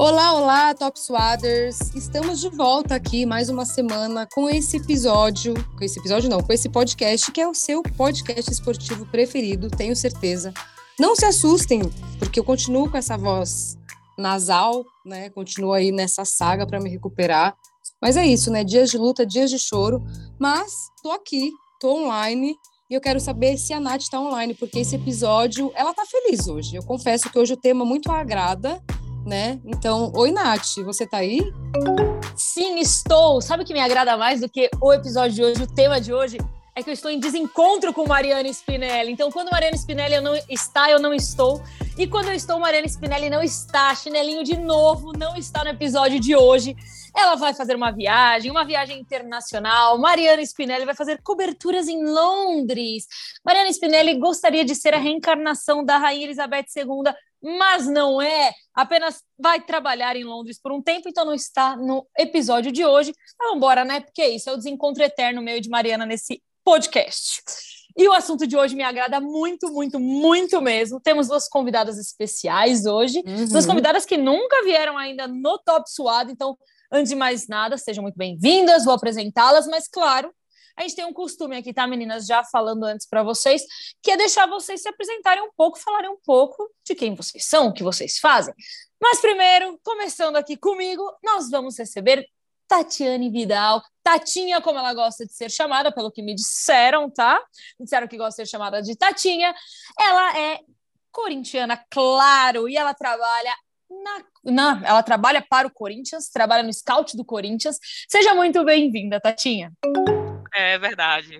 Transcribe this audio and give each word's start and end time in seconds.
Olá, 0.00 0.32
olá, 0.32 0.74
Top 0.74 0.96
Swaders! 0.96 1.92
Estamos 1.92 2.38
de 2.38 2.48
volta 2.50 2.94
aqui 2.94 3.26
mais 3.26 3.48
uma 3.48 3.64
semana 3.64 4.28
com 4.32 4.48
esse 4.48 4.76
episódio, 4.76 5.54
com 5.76 5.84
esse 5.84 5.98
episódio 5.98 6.30
não, 6.30 6.40
com 6.40 6.52
esse 6.52 6.68
podcast 6.68 7.32
que 7.32 7.40
é 7.40 7.48
o 7.48 7.52
seu 7.52 7.82
podcast 7.82 8.48
esportivo 8.48 9.04
preferido, 9.06 9.68
tenho 9.68 9.96
certeza. 9.96 10.54
Não 11.00 11.16
se 11.16 11.24
assustem, 11.24 11.82
porque 12.16 12.38
eu 12.38 12.44
continuo 12.44 12.88
com 12.88 12.96
essa 12.96 13.18
voz 13.18 13.76
nasal, 14.16 14.84
né? 15.04 15.30
Continuo 15.30 15.72
aí 15.72 15.90
nessa 15.90 16.24
saga 16.24 16.64
para 16.64 16.78
me 16.78 16.88
recuperar. 16.88 17.56
Mas 18.00 18.16
é 18.16 18.24
isso, 18.24 18.52
né? 18.52 18.62
Dias 18.62 18.90
de 18.90 18.98
luta, 18.98 19.26
dias 19.26 19.50
de 19.50 19.58
choro. 19.58 20.00
Mas 20.38 20.72
tô 21.02 21.10
aqui, 21.10 21.50
tô 21.80 22.04
online 22.04 22.54
e 22.88 22.94
eu 22.94 23.00
quero 23.00 23.18
saber 23.18 23.58
se 23.58 23.72
a 23.72 23.80
Nath 23.80 24.02
está 24.02 24.20
online, 24.20 24.54
porque 24.54 24.78
esse 24.78 24.94
episódio, 24.94 25.72
ela 25.74 25.92
tá 25.92 26.06
feliz 26.06 26.46
hoje. 26.46 26.76
Eu 26.76 26.84
confesso 26.84 27.28
que 27.28 27.38
hoje 27.38 27.54
o 27.54 27.56
tema 27.56 27.84
muito 27.84 28.12
agrada 28.12 28.80
né? 29.28 29.60
Então, 29.64 30.10
oi, 30.16 30.32
Nath, 30.32 30.78
você 30.84 31.06
tá 31.06 31.18
aí? 31.18 31.52
Sim, 32.34 32.78
estou. 32.78 33.42
Sabe 33.42 33.62
o 33.62 33.66
que 33.66 33.74
me 33.74 33.80
agrada 33.80 34.16
mais 34.16 34.40
do 34.40 34.48
que 34.48 34.70
o 34.80 34.92
episódio 34.92 35.34
de 35.34 35.44
hoje, 35.44 35.62
o 35.62 35.66
tema 35.66 36.00
de 36.00 36.12
hoje? 36.12 36.38
É 36.74 36.82
que 36.82 36.88
eu 36.88 36.94
estou 36.94 37.10
em 37.10 37.18
desencontro 37.18 37.92
com 37.92 38.06
Mariana 38.06 38.48
Spinelli. 38.48 39.12
Então, 39.12 39.30
quando 39.30 39.50
Mariana 39.50 39.76
Spinelli 39.76 40.20
não 40.20 40.34
está, 40.48 40.90
eu 40.90 40.98
não 40.98 41.12
estou. 41.12 41.60
E 41.98 42.06
quando 42.06 42.28
eu 42.28 42.34
estou, 42.34 42.58
Mariana 42.58 42.86
Spinelli 42.86 43.28
não 43.28 43.42
está. 43.42 43.94
Chinelinho 43.94 44.42
de 44.44 44.56
novo 44.56 45.12
não 45.12 45.36
está 45.36 45.62
no 45.62 45.70
episódio 45.70 46.18
de 46.18 46.34
hoje. 46.34 46.74
Ela 47.14 47.34
vai 47.34 47.52
fazer 47.52 47.74
uma 47.74 47.90
viagem, 47.90 48.50
uma 48.50 48.64
viagem 48.64 49.00
internacional. 49.00 49.98
Mariana 49.98 50.40
Spinelli 50.42 50.84
vai 50.84 50.94
fazer 50.94 51.20
coberturas 51.22 51.88
em 51.88 52.02
Londres. 52.02 53.06
Mariana 53.44 53.70
Spinelli 53.70 54.16
gostaria 54.18 54.64
de 54.64 54.74
ser 54.74 54.94
a 54.94 54.98
reencarnação 54.98 55.84
da 55.84 55.98
Rainha 55.98 56.26
Elizabeth 56.26 56.66
II, 56.76 57.12
mas 57.42 57.86
não 57.86 58.20
é. 58.20 58.52
Apenas 58.74 59.22
vai 59.38 59.60
trabalhar 59.60 60.16
em 60.16 60.24
Londres 60.24 60.60
por 60.60 60.72
um 60.72 60.82
tempo, 60.82 61.08
então 61.08 61.24
não 61.24 61.34
está 61.34 61.76
no 61.76 62.06
episódio 62.18 62.70
de 62.70 62.84
hoje. 62.84 63.12
Mas 63.16 63.48
vamos 63.48 63.56
embora, 63.56 63.84
né? 63.84 64.00
Porque 64.00 64.22
é 64.22 64.28
isso, 64.28 64.48
é 64.50 64.52
o 64.52 64.56
desencontro 64.56 65.02
eterno 65.02 65.42
meio 65.42 65.60
de 65.60 65.68
Mariana 65.68 66.06
nesse 66.06 66.42
podcast. 66.64 67.42
E 67.96 68.06
o 68.06 68.12
assunto 68.12 68.46
de 68.46 68.56
hoje 68.56 68.76
me 68.76 68.84
agrada 68.84 69.20
muito, 69.20 69.72
muito, 69.72 69.98
muito 69.98 70.60
mesmo. 70.60 71.00
Temos 71.00 71.26
duas 71.26 71.48
convidadas 71.48 71.98
especiais 71.98 72.86
hoje, 72.86 73.22
uhum. 73.26 73.48
duas 73.48 73.66
convidadas 73.66 74.06
que 74.06 74.16
nunca 74.16 74.62
vieram 74.62 74.96
ainda 74.96 75.26
no 75.26 75.58
Top 75.58 75.90
Suado, 75.90 76.30
então, 76.30 76.56
antes 76.92 77.10
de 77.10 77.16
mais 77.16 77.48
nada, 77.48 77.76
sejam 77.76 78.02
muito 78.02 78.16
bem-vindas, 78.16 78.84
vou 78.84 78.94
apresentá-las, 78.94 79.66
mas 79.66 79.88
claro, 79.88 80.32
a 80.78 80.82
gente 80.82 80.94
tem 80.94 81.04
um 81.04 81.12
costume 81.12 81.56
aqui, 81.56 81.74
tá, 81.74 81.86
meninas? 81.88 82.24
Já 82.24 82.44
falando 82.44 82.84
antes 82.84 83.06
para 83.06 83.24
vocês, 83.24 83.62
que 84.00 84.12
é 84.12 84.16
deixar 84.16 84.46
vocês 84.46 84.80
se 84.80 84.88
apresentarem 84.88 85.42
um 85.42 85.50
pouco, 85.56 85.76
falarem 85.78 86.08
um 86.08 86.18
pouco 86.24 86.70
de 86.86 86.94
quem 86.94 87.16
vocês 87.16 87.44
são, 87.44 87.68
o 87.68 87.72
que 87.72 87.82
vocês 87.82 88.18
fazem. 88.18 88.54
Mas 89.02 89.20
primeiro, 89.20 89.78
começando 89.82 90.36
aqui 90.36 90.56
comigo, 90.56 91.02
nós 91.22 91.50
vamos 91.50 91.76
receber 91.76 92.24
Tatiane 92.68 93.28
Vidal, 93.28 93.82
Tatinha, 94.04 94.60
como 94.60 94.78
ela 94.78 94.94
gosta 94.94 95.26
de 95.26 95.32
ser 95.32 95.50
chamada, 95.50 95.90
pelo 95.90 96.12
que 96.12 96.22
me 96.22 96.34
disseram, 96.34 97.10
tá? 97.10 97.42
Disseram 97.80 98.06
que 98.06 98.16
gosta 98.16 98.42
de 98.42 98.48
ser 98.48 98.56
chamada 98.56 98.80
de 98.80 98.94
Tatinha. 98.94 99.52
Ela 99.98 100.38
é 100.38 100.60
corintiana, 101.10 101.82
claro, 101.90 102.68
e 102.68 102.76
ela 102.76 102.94
trabalha 102.94 103.52
na, 103.90 104.24
na, 104.44 104.82
ela 104.86 105.02
trabalha 105.02 105.44
para 105.48 105.66
o 105.66 105.72
Corinthians, 105.72 106.28
trabalha 106.28 106.62
no 106.62 106.72
scout 106.72 107.16
do 107.16 107.24
Corinthians. 107.24 107.78
Seja 108.08 108.32
muito 108.34 108.64
bem-vinda, 108.64 109.18
Tatinha. 109.20 109.72
É 110.54 110.78
verdade. 110.78 111.38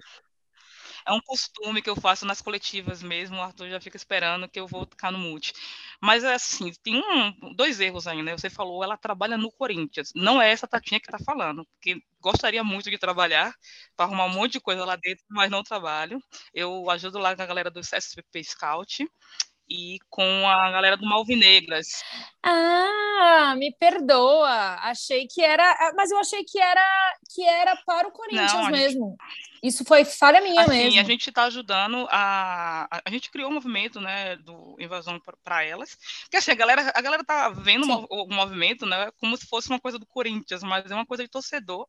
É 1.06 1.12
um 1.12 1.20
costume 1.20 1.81
que 1.83 1.89
eu 1.91 1.97
faço 1.97 2.27
nas 2.27 2.41
coletivas 2.42 3.03
mesmo, 3.03 3.37
o 3.37 3.41
Arthur 3.42 3.69
já 3.70 3.81
fica 3.81 3.97
esperando 3.97 4.48
que 4.48 4.61
eu 4.61 4.67
vou 4.67 4.84
ficar 4.87 5.11
no 5.11 5.19
mute. 5.19 5.53
Mas 6.01 6.23
é 6.25 6.34
assim, 6.34 6.73
tem 6.83 6.97
um, 6.97 7.55
dois 7.55 7.81
erros 7.81 8.06
aí, 8.06 8.23
né? 8.23 8.36
Você 8.36 8.51
falou, 8.51 8.83
ela 8.84 8.97
trabalha 8.97 9.36
no 9.36 9.51
Corinthians. 9.53 10.11
Não 10.14 10.41
é 10.41 10.51
essa 10.51 10.69
Tatinha 10.69 11.01
que 11.01 11.06
está 11.11 11.19
falando, 11.25 11.64
porque 11.67 12.01
gostaria 12.20 12.62
muito 12.62 12.91
de 12.91 12.98
trabalhar 12.98 13.55
para 13.97 14.07
arrumar 14.07 14.27
um 14.27 14.30
monte 14.35 14.52
de 14.52 14.61
coisa 14.61 14.85
lá 14.85 14.97
dentro, 14.97 15.24
mas 15.29 15.51
não 15.51 15.63
trabalho. 15.63 16.20
Eu 16.55 16.89
ajudo 16.91 17.18
lá 17.18 17.35
com 17.35 17.42
a 17.42 17.47
galera 17.47 17.70
do 17.70 17.80
SPP 17.80 18.45
Scout 18.45 19.07
e 19.68 19.98
com 20.08 20.48
a 20.48 20.70
galera 20.70 20.96
do 20.96 21.06
Malvinegras. 21.06 22.02
Ah, 22.42 23.55
me 23.58 23.73
perdoa. 23.73 24.77
Achei 24.80 25.27
que 25.27 25.42
era, 25.42 25.92
mas 25.96 26.11
eu 26.11 26.18
achei 26.18 26.45
que 26.45 26.58
era 26.58 26.84
que 27.34 27.45
era 27.46 27.77
para 27.84 28.08
o 28.08 28.12
Corinthians 28.12 28.52
Não, 28.52 28.70
mesmo. 28.70 29.17
Gente... 29.20 29.48
Isso 29.62 29.84
foi 29.84 30.05
falha 30.05 30.40
minha 30.40 30.62
assim, 30.62 30.70
mesmo. 30.70 31.01
a 31.01 31.05
gente 31.05 31.29
está 31.29 31.45
ajudando 31.45 32.06
a, 32.11 32.89
a, 33.05 33.11
gente 33.11 33.30
criou 33.30 33.51
um 33.51 33.55
movimento, 33.55 34.01
né, 34.01 34.36
do 34.36 34.77
invasão 34.79 35.20
para 35.45 35.64
elas. 35.64 35.96
Porque 36.23 36.36
assim, 36.36 36.52
a 36.52 36.55
galera 36.55 36.92
a 36.95 37.00
galera 37.00 37.24
tá 37.24 37.48
vendo 37.50 37.86
o, 37.86 38.24
o, 38.24 38.33
movimento, 38.33 38.86
né, 38.86 39.11
como 39.18 39.36
se 39.36 39.46
fosse 39.46 39.68
uma 39.68 39.80
coisa 39.80 39.98
do 39.98 40.06
Corinthians, 40.06 40.62
mas 40.62 40.90
é 40.90 40.95
uma 40.95 41.06
coisa 41.06 41.24
de 41.24 41.29
torcedor. 41.29 41.86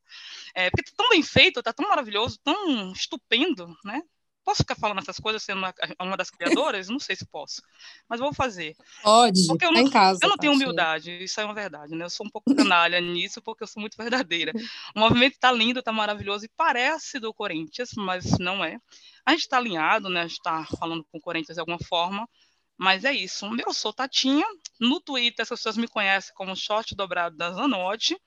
É, 0.56 0.69
porque 0.69 0.90
tá 0.90 0.97
tão 0.97 1.09
bem 1.09 1.23
feito, 1.23 1.63
tá 1.63 1.72
tão 1.72 1.88
maravilhoso, 1.88 2.40
tão 2.44 2.91
estupendo, 2.91 3.67
né? 3.85 4.01
Posso 4.49 4.63
ficar 4.63 4.73
falando 4.73 4.97
essas 4.97 5.19
coisas 5.19 5.43
sendo 5.43 5.59
uma, 5.59 5.71
uma 6.01 6.17
das 6.17 6.31
criadoras? 6.31 6.89
não 6.89 6.97
sei 6.97 7.15
se 7.15 7.23
posso, 7.23 7.61
mas 8.09 8.19
vou 8.19 8.33
fazer. 8.33 8.75
Pode, 9.03 9.45
porque 9.45 9.63
eu 9.63 9.69
tá 9.69 9.75
não, 9.79 9.87
em 9.87 9.89
casa. 9.91 10.19
Eu 10.23 10.29
não 10.29 10.37
tenho 10.37 10.53
humildade, 10.53 11.23
isso 11.23 11.39
é 11.39 11.45
uma 11.45 11.53
verdade, 11.53 11.93
né? 11.93 12.05
Eu 12.05 12.09
sou 12.09 12.25
um 12.25 12.29
pouco 12.31 12.55
canalha 12.55 12.99
nisso, 12.99 13.43
porque 13.43 13.61
eu 13.61 13.67
sou 13.67 13.79
muito 13.79 13.95
verdadeira. 13.95 14.51
O 14.95 15.01
movimento 15.01 15.33
está 15.33 15.51
lindo, 15.51 15.77
está 15.77 15.91
maravilhoso 15.91 16.45
e 16.45 16.49
parece 16.57 17.19
do 17.19 17.31
Corinthians, 17.31 17.91
mas 17.95 18.39
não 18.39 18.65
é. 18.65 18.79
A 19.23 19.33
gente 19.33 19.41
está 19.41 19.57
alinhado, 19.57 20.09
né? 20.09 20.21
A 20.21 20.27
gente 20.27 20.37
está 20.37 20.66
falando 20.79 21.05
com 21.11 21.19
o 21.19 21.21
Corinthians 21.21 21.53
de 21.53 21.59
alguma 21.59 21.77
forma, 21.77 22.27
mas 22.75 23.05
é 23.05 23.13
isso. 23.13 23.45
Eu 23.63 23.71
sou 23.71 23.93
Tatinha. 23.93 24.47
No 24.79 24.99
Twitter, 24.99 25.43
as 25.43 25.49
pessoas 25.49 25.77
me 25.77 25.87
conhecem 25.87 26.33
como 26.33 26.55
short 26.55 26.95
dobrado 26.95 27.37
da 27.37 27.51
Zanotti. 27.51 28.17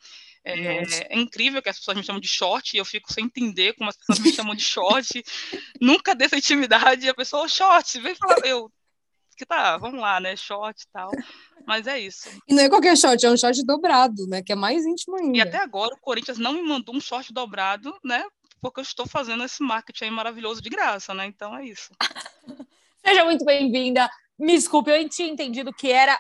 É, 0.44 1.14
é, 1.14 1.19
incrível 1.19 1.62
que 1.62 1.69
as 1.69 1.78
pessoas 1.78 1.97
me 1.97 2.03
chamam 2.03 2.20
de 2.20 2.26
short 2.26 2.75
e 2.75 2.78
eu 2.78 2.84
fico 2.84 3.12
sem 3.12 3.26
entender 3.26 3.75
como 3.75 3.91
as 3.91 3.97
pessoas 3.97 4.19
me 4.19 4.32
chamam 4.32 4.54
de 4.54 4.62
short. 4.62 5.22
Nunca 5.80 6.14
dessa 6.14 6.36
intimidade. 6.36 7.06
E 7.06 7.08
a 7.08 7.14
pessoa, 7.14 7.48
short, 7.48 8.00
vem 8.00 8.14
falar. 8.14 8.44
Eu, 8.44 8.70
que 9.36 9.47
tá, 9.47 9.76
vamos 9.76 10.00
lá, 10.00 10.19
né? 10.19 10.34
Short 10.36 10.82
e 10.82 10.92
tal. 10.92 11.10
Mas 11.66 11.86
é 11.86 11.98
isso. 11.98 12.28
E 12.48 12.54
não 12.54 12.62
é 12.62 12.69
qualquer 12.69 12.97
short, 12.97 13.25
é 13.25 13.31
um 13.31 13.36
short 13.36 13.64
dobrado, 13.64 14.26
né? 14.26 14.42
Que 14.42 14.52
é 14.52 14.56
mais 14.56 14.84
íntimo 14.84 15.16
ainda. 15.16 15.38
E 15.38 15.41
até 15.41 15.58
agora 15.58 15.94
o 15.94 16.00
Corinthians 16.00 16.38
não 16.38 16.52
me 16.52 16.62
mandou 16.62 16.94
um 16.94 17.00
short 17.00 17.32
dobrado, 17.32 17.97
né? 18.04 18.25
Porque 18.60 18.81
eu 18.81 18.82
estou 18.82 19.06
fazendo 19.06 19.44
esse 19.44 19.62
marketing 19.62 20.04
aí 20.04 20.10
maravilhoso 20.10 20.60
de 20.60 20.70
graça, 20.70 21.14
né? 21.14 21.26
Então 21.26 21.56
é 21.56 21.66
isso. 21.66 21.91
Seja 23.04 23.25
muito 23.25 23.44
bem-vinda. 23.44 24.08
Me 24.38 24.54
desculpe, 24.54 24.91
eu 24.91 25.08
tinha 25.08 25.28
entendido 25.28 25.72
que 25.72 25.91
era 25.91 26.19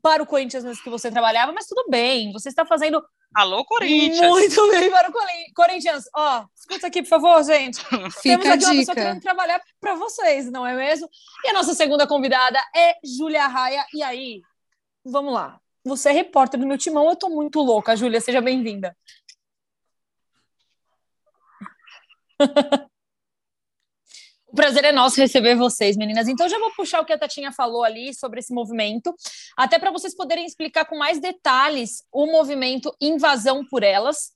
para 0.00 0.22
o 0.22 0.26
Corinthians 0.26 0.80
que 0.80 0.88
você 0.88 1.10
trabalhava, 1.10 1.52
mas 1.52 1.66
tudo 1.66 1.88
bem. 1.88 2.32
Você 2.32 2.48
está 2.48 2.64
fazendo 2.64 3.02
Alô, 3.34 3.64
Corinthians! 3.64 4.28
Muito 4.28 4.70
bem 4.70 4.90
para 4.90 5.10
o 5.10 5.12
Corinthians. 5.54 6.04
Ó, 6.14 6.44
escuta 6.54 6.86
aqui, 6.86 7.02
por 7.02 7.08
favor, 7.08 7.42
gente. 7.42 7.78
Fica 7.80 8.10
Temos 8.22 8.46
aqui 8.46 8.64
uma 8.64 8.74
pessoa 8.74 8.94
querendo 8.94 9.20
trabalhar 9.20 9.60
para 9.80 9.94
vocês, 9.94 10.50
não 10.50 10.66
é 10.66 10.74
mesmo? 10.74 11.08
E 11.44 11.48
a 11.48 11.52
nossa 11.54 11.72
segunda 11.74 12.06
convidada 12.06 12.58
é 12.76 12.96
Júlia 13.02 13.46
Raia. 13.46 13.86
E 13.94 14.02
aí, 14.02 14.42
vamos 15.04 15.32
lá. 15.32 15.58
Você 15.84 16.10
é 16.10 16.12
repórter 16.12 16.60
do 16.60 16.66
meu 16.66 16.78
timão, 16.78 17.08
eu 17.08 17.16
tô 17.16 17.28
muito 17.28 17.60
louca, 17.60 17.96
Júlia, 17.96 18.20
seja 18.20 18.40
bem-vinda. 18.40 18.96
O 24.52 24.54
prazer 24.54 24.84
é 24.84 24.92
nosso 24.92 25.18
receber 25.18 25.54
vocês, 25.54 25.96
meninas. 25.96 26.28
Então, 26.28 26.46
já 26.46 26.58
vou 26.58 26.70
puxar 26.74 27.00
o 27.00 27.06
que 27.06 27.12
a 27.14 27.18
Tatinha 27.18 27.50
falou 27.50 27.82
ali 27.82 28.12
sobre 28.14 28.38
esse 28.38 28.52
movimento, 28.52 29.14
até 29.56 29.78
para 29.78 29.90
vocês 29.90 30.14
poderem 30.14 30.44
explicar 30.44 30.84
com 30.84 30.98
mais 30.98 31.18
detalhes 31.18 32.04
o 32.12 32.26
movimento 32.26 32.94
Invasão 33.00 33.64
por 33.64 33.82
Elas. 33.82 34.30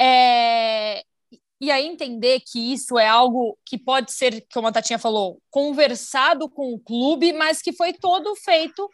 É... 0.00 1.02
E 1.60 1.72
aí 1.72 1.88
entender 1.88 2.40
que 2.40 2.72
isso 2.72 2.96
é 2.96 3.08
algo 3.08 3.58
que 3.66 3.76
pode 3.76 4.12
ser, 4.12 4.46
como 4.54 4.68
a 4.68 4.72
Tatinha 4.72 4.98
falou, 4.98 5.40
conversado 5.50 6.48
com 6.48 6.72
o 6.72 6.78
clube, 6.78 7.32
mas 7.32 7.60
que 7.60 7.72
foi 7.72 7.92
todo 7.92 8.36
feito 8.36 8.88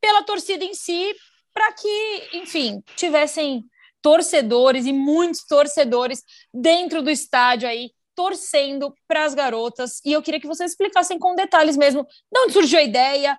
pela 0.00 0.24
torcida 0.24 0.64
em 0.64 0.74
si, 0.74 1.14
para 1.52 1.72
que, 1.72 2.30
enfim, 2.32 2.82
tivessem 2.96 3.64
torcedores 4.02 4.86
e 4.86 4.92
muitos 4.92 5.44
torcedores 5.46 6.24
dentro 6.52 7.00
do 7.00 7.10
estádio 7.10 7.68
aí 7.68 7.90
torcendo 8.14 8.94
para 9.06 9.24
as 9.24 9.34
garotas. 9.34 10.00
E 10.04 10.12
eu 10.12 10.22
queria 10.22 10.40
que 10.40 10.46
vocês 10.46 10.72
explicassem 10.72 11.18
com 11.18 11.34
detalhes 11.34 11.76
mesmo 11.76 12.04
de 12.04 12.40
onde 12.40 12.52
surgiu 12.52 12.78
a 12.78 12.82
ideia, 12.82 13.38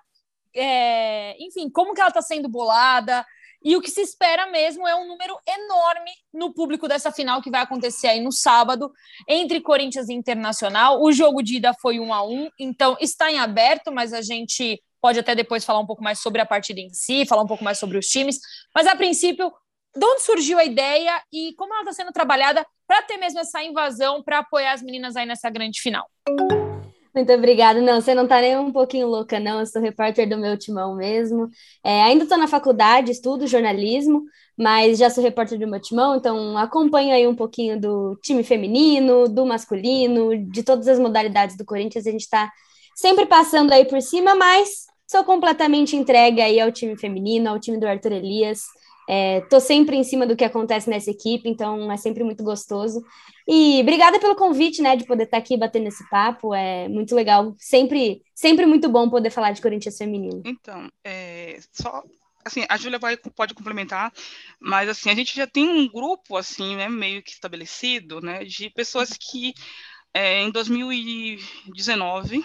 é, 0.54 1.36
enfim, 1.38 1.68
como 1.70 1.94
que 1.94 2.00
ela 2.00 2.08
está 2.08 2.22
sendo 2.22 2.48
bolada. 2.48 3.24
E 3.62 3.74
o 3.74 3.80
que 3.80 3.90
se 3.90 4.00
espera 4.00 4.46
mesmo 4.46 4.86
é 4.86 4.94
um 4.94 5.08
número 5.08 5.36
enorme 5.46 6.12
no 6.32 6.52
público 6.52 6.86
dessa 6.86 7.10
final 7.10 7.42
que 7.42 7.50
vai 7.50 7.62
acontecer 7.62 8.06
aí 8.06 8.20
no 8.20 8.30
sábado, 8.30 8.92
entre 9.28 9.60
Corinthians 9.60 10.08
e 10.08 10.14
Internacional. 10.14 11.02
O 11.02 11.10
jogo 11.10 11.42
de 11.42 11.56
ida 11.56 11.74
foi 11.74 11.98
um 11.98 12.12
a 12.14 12.22
um, 12.22 12.48
então 12.60 12.96
está 13.00 13.30
em 13.30 13.38
aberto, 13.38 13.90
mas 13.90 14.12
a 14.12 14.22
gente 14.22 14.80
pode 15.00 15.18
até 15.18 15.34
depois 15.34 15.64
falar 15.64 15.80
um 15.80 15.86
pouco 15.86 16.02
mais 16.02 16.20
sobre 16.20 16.40
a 16.40 16.46
partida 16.46 16.80
em 16.80 16.90
si, 16.90 17.26
falar 17.26 17.42
um 17.42 17.46
pouco 17.46 17.64
mais 17.64 17.78
sobre 17.78 17.98
os 17.98 18.06
times. 18.06 18.38
Mas 18.74 18.86
a 18.86 18.94
princípio, 18.94 19.52
de 19.96 20.04
onde 20.04 20.22
surgiu 20.22 20.58
a 20.58 20.64
ideia 20.64 21.22
e 21.32 21.54
como 21.56 21.72
ela 21.72 21.82
está 21.82 21.92
sendo 21.92 22.12
trabalhada 22.12 22.66
para 22.86 23.02
ter 23.02 23.16
mesmo 23.16 23.40
essa 23.40 23.62
invasão, 23.62 24.22
para 24.22 24.38
apoiar 24.40 24.72
as 24.72 24.82
meninas 24.82 25.16
aí 25.16 25.26
nessa 25.26 25.50
grande 25.50 25.80
final? 25.80 26.06
Muito 27.14 27.32
obrigada. 27.32 27.80
Não, 27.80 27.98
você 27.98 28.14
não 28.14 28.24
está 28.24 28.42
nem 28.42 28.58
um 28.58 28.70
pouquinho 28.70 29.06
louca, 29.06 29.40
não. 29.40 29.60
Eu 29.60 29.66
sou 29.66 29.80
repórter 29.80 30.28
do 30.28 30.36
meu 30.36 30.58
timão 30.58 30.94
mesmo. 30.94 31.48
É, 31.82 32.02
ainda 32.02 32.24
estou 32.24 32.36
na 32.36 32.46
faculdade, 32.46 33.10
estudo 33.10 33.46
jornalismo, 33.46 34.22
mas 34.54 34.98
já 34.98 35.08
sou 35.08 35.24
repórter 35.24 35.58
do 35.58 35.66
meu 35.66 35.80
timão, 35.80 36.16
então 36.16 36.58
acompanho 36.58 37.14
aí 37.14 37.26
um 37.26 37.34
pouquinho 37.34 37.80
do 37.80 38.18
time 38.22 38.44
feminino, 38.44 39.28
do 39.28 39.46
masculino, 39.46 40.36
de 40.50 40.62
todas 40.62 40.86
as 40.88 40.98
modalidades 40.98 41.56
do 41.56 41.64
Corinthians. 41.64 42.06
A 42.06 42.10
gente 42.10 42.20
está 42.20 42.52
sempre 42.94 43.24
passando 43.24 43.72
aí 43.72 43.86
por 43.86 44.02
cima, 44.02 44.34
mas 44.34 44.84
sou 45.06 45.24
completamente 45.24 45.96
entregue 45.96 46.42
aí 46.42 46.60
ao 46.60 46.70
time 46.70 46.98
feminino, 46.98 47.48
ao 47.48 47.58
time 47.58 47.78
do 47.78 47.86
Arthur 47.86 48.12
Elias. 48.12 48.60
É, 49.08 49.42
sempre 49.60 49.96
em 49.96 50.02
cima 50.02 50.26
do 50.26 50.36
que 50.36 50.44
acontece 50.44 50.90
nessa 50.90 51.10
equipe, 51.10 51.48
então 51.48 51.90
é 51.90 51.96
sempre 51.96 52.24
muito 52.24 52.42
gostoso. 52.42 53.04
E 53.46 53.80
obrigada 53.80 54.18
pelo 54.18 54.34
convite, 54.34 54.82
né, 54.82 54.96
de 54.96 55.04
poder 55.04 55.24
estar 55.24 55.36
aqui 55.36 55.56
batendo 55.56 55.86
esse 55.86 56.08
papo. 56.08 56.52
É 56.54 56.88
muito 56.88 57.14
legal, 57.14 57.54
sempre, 57.58 58.22
sempre 58.34 58.66
muito 58.66 58.88
bom 58.88 59.08
poder 59.08 59.30
falar 59.30 59.52
de 59.52 59.62
Corinthians 59.62 59.96
feminino. 59.96 60.42
Então, 60.44 60.90
é, 61.04 61.58
só 61.72 62.02
assim, 62.44 62.64
a 62.68 62.76
Júlia 62.76 63.00
pode 63.34 63.54
complementar, 63.54 64.12
mas 64.60 64.88
assim, 64.88 65.10
a 65.10 65.14
gente 65.14 65.34
já 65.34 65.46
tem 65.46 65.68
um 65.68 65.88
grupo 65.88 66.36
assim, 66.36 66.76
né, 66.76 66.88
meio 66.88 67.22
que 67.22 67.32
estabelecido, 67.32 68.20
né, 68.20 68.44
de 68.44 68.70
pessoas 68.70 69.10
que 69.10 69.52
é, 70.14 70.40
em 70.42 70.50
2019, 70.50 72.44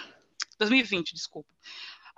2020, 0.58 1.14
desculpa, 1.14 1.50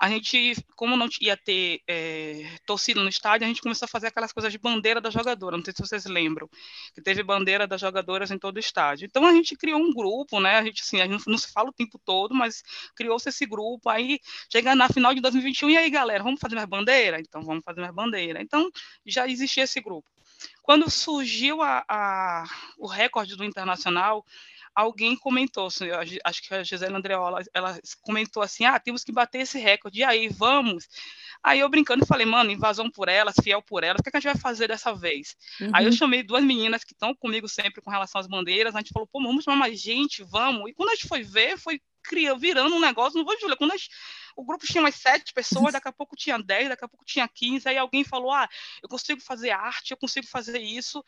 a 0.04 0.10
gente, 0.10 0.54
como 0.76 0.98
não 0.98 1.08
ia 1.22 1.38
ter 1.38 1.82
é, 1.88 2.58
torcida 2.66 3.02
no 3.02 3.08
estádio, 3.08 3.46
a 3.46 3.48
gente 3.48 3.62
começou 3.62 3.86
a 3.86 3.88
fazer 3.88 4.08
aquelas 4.08 4.34
coisas 4.34 4.52
de 4.52 4.58
bandeira 4.58 5.00
da 5.00 5.10
jogadora. 5.10 5.56
Não 5.56 5.64
sei 5.64 5.74
se 5.74 5.80
vocês 5.80 6.04
lembram, 6.04 6.50
que 6.94 7.02
teve 7.02 7.24
bandeira 7.24 7.66
das 7.66 7.80
jogadoras 7.80 8.30
em 8.30 8.38
todo 8.38 8.58
o 8.58 8.60
estádio. 8.60 9.06
Então 9.06 9.26
a 9.26 9.32
gente 9.32 9.56
criou 9.56 9.80
um 9.80 9.94
grupo, 9.94 10.42
né? 10.42 10.58
A 10.58 10.64
gente 10.66 10.82
assim, 10.82 11.00
a 11.00 11.08
gente 11.08 11.26
não 11.26 11.38
se 11.38 11.50
fala 11.54 11.70
o 11.70 11.74
tempo 11.74 11.98
todo, 12.04 12.36
mas 12.36 12.62
criou-se 12.94 13.30
esse 13.30 13.46
grupo. 13.46 13.90
Aí 13.90 14.20
chega 14.52 14.76
na 14.76 14.90
final 14.90 15.14
de 15.14 15.22
2021 15.22 15.70
e 15.70 15.78
aí, 15.78 15.90
galera, 15.90 16.22
vamos 16.22 16.42
fazer 16.42 16.56
mais 16.56 16.68
bandeira? 16.68 17.22
Então 17.22 17.42
vamos 17.42 17.64
fazer 17.64 17.80
mais 17.80 17.96
bandeira. 17.96 18.42
Então 18.42 18.70
já 19.06 19.26
existia 19.26 19.64
esse 19.64 19.80
grupo. 19.80 20.10
Quando 20.62 20.90
surgiu 20.90 21.62
a, 21.62 21.82
a, 21.88 22.44
o 22.78 22.88
recorde 22.88 23.38
do 23.38 23.46
internacional, 23.46 24.26
alguém 24.76 25.16
comentou, 25.16 25.68
assim, 25.68 25.88
acho 26.24 26.42
que 26.42 26.54
a 26.54 26.64
Gisele 26.64 26.96
Andreola, 26.96 27.42
ela 27.54 27.80
comentou 28.02 28.42
assim, 28.42 28.66
ah, 28.66 28.80
temos 28.80 29.04
que 29.04 29.12
bater 29.12 29.42
esse 29.42 29.60
recorde, 29.60 30.00
e 30.00 30.04
aí, 30.04 30.28
vamos? 30.28 30.88
Aí 31.44 31.60
eu 31.60 31.70
brincando 31.70 32.06
falei, 32.06 32.26
mano, 32.26 32.52
invasão 32.52 32.90
por 32.90 33.08
elas, 33.08 33.36
fiel 33.44 33.62
por 33.62 33.84
elas, 33.84 34.00
o 34.00 34.04
que, 34.04 34.10
é 34.10 34.12
que 34.12 34.18
a 34.18 34.20
gente 34.20 34.34
vai 34.34 34.42
fazer 34.42 34.68
dessa 34.68 34.94
vez? 34.94 35.36
Uhum. 35.62 35.70
Aí 35.74 35.86
eu 35.86 35.92
uhum. 35.92 35.98
chamei 35.98 36.24
duas 36.24 36.44
meninas 36.44 36.84
que 36.84 36.94
estão 36.94 37.14
comigo 37.14 37.48
sempre 37.48 37.82
com 37.82 37.92
relação 37.92 38.20
às 38.20 38.28
bandeiras, 38.28 38.76
a 38.76 38.80
gente 38.80 38.94
falou, 38.94 39.08
pô, 39.08 39.22
vamos 39.22 39.44
chamar 39.44 39.58
mais 39.58 39.80
gente, 39.80 40.24
vamos, 40.24 40.70
e 40.70 40.74
quando 40.74 40.90
a 40.90 40.96
gente 40.96 41.08
foi 41.08 41.24
ver, 41.24 41.58
foi 41.58 41.80
cria, 42.04 42.36
virando 42.36 42.76
um 42.76 42.80
negócio, 42.80 43.18
não 43.18 43.26
vou, 43.26 43.40
Júlia, 43.40 43.56
quando 43.56 43.72
gente, 43.72 43.90
o 44.36 44.44
grupo 44.44 44.66
tinha 44.66 44.82
umas 44.84 44.96
sete 44.96 45.34
pessoas, 45.34 45.74
daqui 45.74 45.88
a 45.88 45.92
pouco 45.92 46.16
tinha 46.16 46.38
dez, 46.38 46.70
daqui 46.70 46.86
a 46.86 46.88
pouco 46.88 47.06
tinha 47.06 47.28
quinze, 47.28 47.68
aí 47.68 47.78
alguém 47.78 48.04
falou, 48.04 48.32
ah, 48.32 48.48
eu 48.82 48.90
consigo 48.90 49.22
fazer 49.22 49.52
arte, 49.52 49.92
eu 49.92 49.98
consigo 49.98 50.28
fazer 50.28 50.60
isso. 50.60 51.04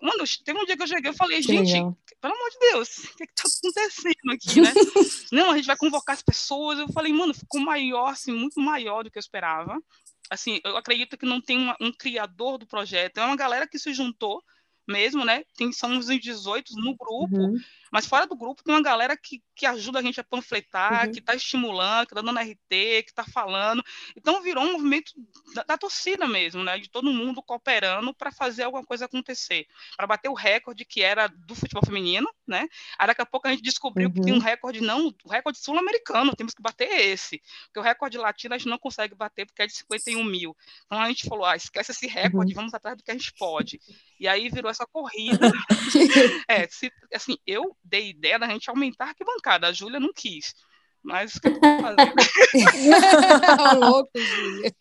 Mano, 0.00 0.24
teve 0.44 0.58
um 0.58 0.64
dia 0.64 0.76
que 0.76 0.82
eu 0.82 0.86
cheguei, 0.86 1.10
eu 1.10 1.14
falei, 1.14 1.40
gente, 1.40 1.72
pelo 2.20 2.34
amor 2.34 2.50
de 2.50 2.58
Deus, 2.58 2.98
o 2.98 3.16
que 3.16 3.24
está 3.24 3.44
acontecendo 3.46 4.32
aqui, 4.32 4.60
né? 4.60 4.72
não, 5.32 5.50
a 5.50 5.56
gente 5.56 5.66
vai 5.66 5.76
convocar 5.76 6.14
as 6.14 6.22
pessoas. 6.22 6.78
Eu 6.78 6.88
falei, 6.92 7.12
mano, 7.12 7.32
ficou 7.32 7.60
maior, 7.60 8.10
assim, 8.10 8.32
muito 8.32 8.60
maior 8.60 9.04
do 9.04 9.10
que 9.10 9.18
eu 9.18 9.20
esperava. 9.20 9.80
Assim, 10.28 10.60
eu 10.64 10.76
acredito 10.76 11.16
que 11.16 11.24
não 11.24 11.40
tem 11.40 11.56
uma, 11.56 11.76
um 11.80 11.92
criador 11.92 12.58
do 12.58 12.66
projeto, 12.66 13.18
é 13.18 13.24
uma 13.24 13.36
galera 13.36 13.66
que 13.66 13.78
se 13.78 13.94
juntou 13.94 14.42
mesmo, 14.86 15.24
né? 15.24 15.44
Tem, 15.56 15.72
são 15.72 15.90
uns 15.90 16.06
18 16.06 16.74
no 16.76 16.96
grupo, 16.96 17.36
uhum. 17.36 17.56
mas 17.90 18.06
fora 18.06 18.26
do 18.26 18.36
grupo 18.36 18.62
tem 18.62 18.74
uma 18.74 18.82
galera 18.82 19.16
que, 19.16 19.42
que 19.54 19.66
ajuda 19.66 19.98
a 19.98 20.02
gente 20.02 20.20
a 20.20 20.24
panfletar, 20.24 21.06
uhum. 21.06 21.12
que 21.12 21.18
está 21.18 21.34
estimulando, 21.34 22.06
que 22.06 22.14
está 22.14 22.22
dando 22.22 22.38
RT, 22.38 22.68
que 22.68 23.10
está 23.10 23.24
falando. 23.24 23.82
Então 24.16 24.42
virou 24.42 24.64
um 24.64 24.72
movimento 24.72 25.12
da, 25.54 25.64
da, 25.64 25.78
torcida 25.78 26.26
mesmo, 26.28 26.62
né? 26.62 26.78
De 26.78 26.88
todo 26.88 27.12
mundo 27.12 27.42
cooperando 27.42 28.14
para 28.14 28.30
fazer 28.30 28.62
alguma 28.62 28.84
coisa 28.84 29.06
acontecer, 29.06 29.66
para 29.96 30.06
bater 30.06 30.28
o 30.28 30.34
recorde 30.34 30.84
que 30.84 31.02
era 31.02 31.26
do 31.26 31.54
futebol 31.54 31.84
feminino, 31.84 32.28
né? 32.46 32.68
Aí 32.98 33.06
daqui 33.06 33.22
a 33.22 33.26
pouco 33.26 33.48
a 33.48 33.50
gente 33.50 33.62
descobriu 33.62 34.08
uhum. 34.08 34.14
que 34.14 34.20
tem 34.20 34.32
um 34.32 34.36
uhum. 34.36 34.42
recorde, 34.42 34.80
não, 34.80 35.14
o 35.24 35.28
recorde 35.28 35.58
sul-americano, 35.58 36.36
temos 36.36 36.54
que 36.54 36.62
bater 36.62 36.88
esse, 36.88 37.42
porque 37.66 37.80
o 37.80 37.82
recorde 37.82 38.18
latino 38.18 38.54
a 38.54 38.58
gente 38.58 38.68
não 38.68 38.78
consegue 38.78 39.14
bater 39.14 39.46
porque 39.46 39.62
é 39.62 39.66
de 39.66 39.74
51 39.74 40.22
mil. 40.24 40.56
Então 40.84 41.00
a 41.00 41.08
gente 41.08 41.28
falou, 41.28 41.44
ah, 41.44 41.56
esquece 41.56 41.92
esse 41.92 42.06
recorde, 42.06 42.54
vamos 42.54 42.74
atrás 42.74 42.96
do 42.96 43.02
que 43.02 43.10
a 43.10 43.14
gente 43.14 43.32
pode. 43.34 43.80
E 44.18 44.28
aí 44.28 44.48
virou 44.48 44.70
essa 44.76 44.86
corrida. 44.86 45.50
é, 46.48 46.68
se, 46.68 46.92
assim, 47.14 47.36
eu 47.46 47.76
dei 47.82 48.10
ideia 48.10 48.38
da 48.38 48.48
gente 48.48 48.68
aumentar 48.68 49.06
a 49.06 49.08
arquibancada, 49.08 49.66
a 49.66 49.72
Júlia 49.72 49.98
não 49.98 50.12
quis. 50.12 50.54
Mas 51.02 51.36
o 51.36 51.40
que 51.40 51.48
eu 51.48 51.60
vou 51.60 51.80
fazer? 51.80 52.12
louco, 53.80 54.10
Júlia. 54.14 54.72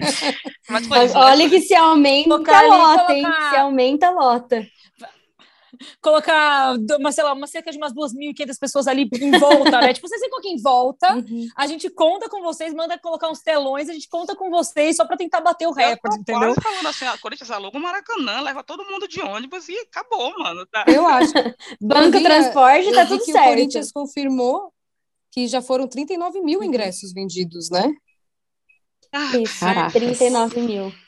Mas, 0.70 0.88
Mas 0.88 1.16
olha 1.16 1.50
que 1.50 1.62
se 1.62 1.76
aumenta, 1.76 2.62
lota, 2.62 3.14
hein? 3.14 3.26
Se 3.52 3.58
aumenta, 3.58 4.10
lota 4.10 4.68
colocar 6.02 6.76
uma, 7.00 7.12
sei 7.12 7.24
lá, 7.24 7.34
uma 7.34 7.48
cerca 7.48 7.72
de 7.72 7.78
umas 7.78 7.94
2.500 7.94 8.60
pessoas 8.60 8.88
ali 8.88 9.10
em 9.14 9.32
volta, 9.40 9.82
né? 9.82 9.92
tipo, 9.94 10.08
vocês 10.08 10.22
ficam 10.22 10.40
em 10.44 10.62
volta, 10.62 11.16
uhum. 11.16 11.48
a 11.56 11.68
gente 11.68 11.90
conta 11.90 12.30
com 12.30 12.42
vocês, 12.42 12.74
manda 12.74 12.98
colocar 12.98 13.30
uns 13.30 13.42
telões, 13.42 13.90
a 13.90 13.94
gente 13.94 14.10
conta 14.10 14.36
com 14.36 14.50
vocês 14.50 14.96
só 14.96 15.06
para 15.06 15.18
tentar 15.18 15.42
bater 15.42 15.68
o 15.68 15.72
recorde, 15.72 16.20
entendeu? 16.20 16.50
Eu 16.50 16.62
falando 16.62 16.88
assim, 16.88 17.06
a 17.06 17.18
Corinthians 17.18 17.52
aluga 17.52 17.78
o 17.78 17.82
Maracanã, 17.82 18.42
leva 18.42 18.64
todo 18.64 18.86
mundo 18.86 19.08
de 19.08 19.22
ônibus 19.22 19.68
e 19.70 19.78
acabou, 19.80 20.38
mano. 20.38 20.66
Tá? 20.66 20.86
Eu 20.88 21.06
acho. 21.06 21.34
Banco, 21.82 22.22
transporte, 22.22 22.92
tá 22.92 23.06
tudo 23.06 23.24
certo. 23.24 23.46
O 23.46 23.50
Corinthians 23.50 23.92
confirmou 23.92 24.74
que 25.32 25.48
já 25.48 25.62
foram 25.62 25.88
39 25.88 26.42
mil 26.42 26.64
ingressos 26.64 27.12
vendidos, 27.12 27.70
né? 27.70 27.94
Ah, 29.12 29.38
Isso, 29.38 29.60
Caraca. 29.60 29.92
39 29.92 30.62
mil. 30.62 31.05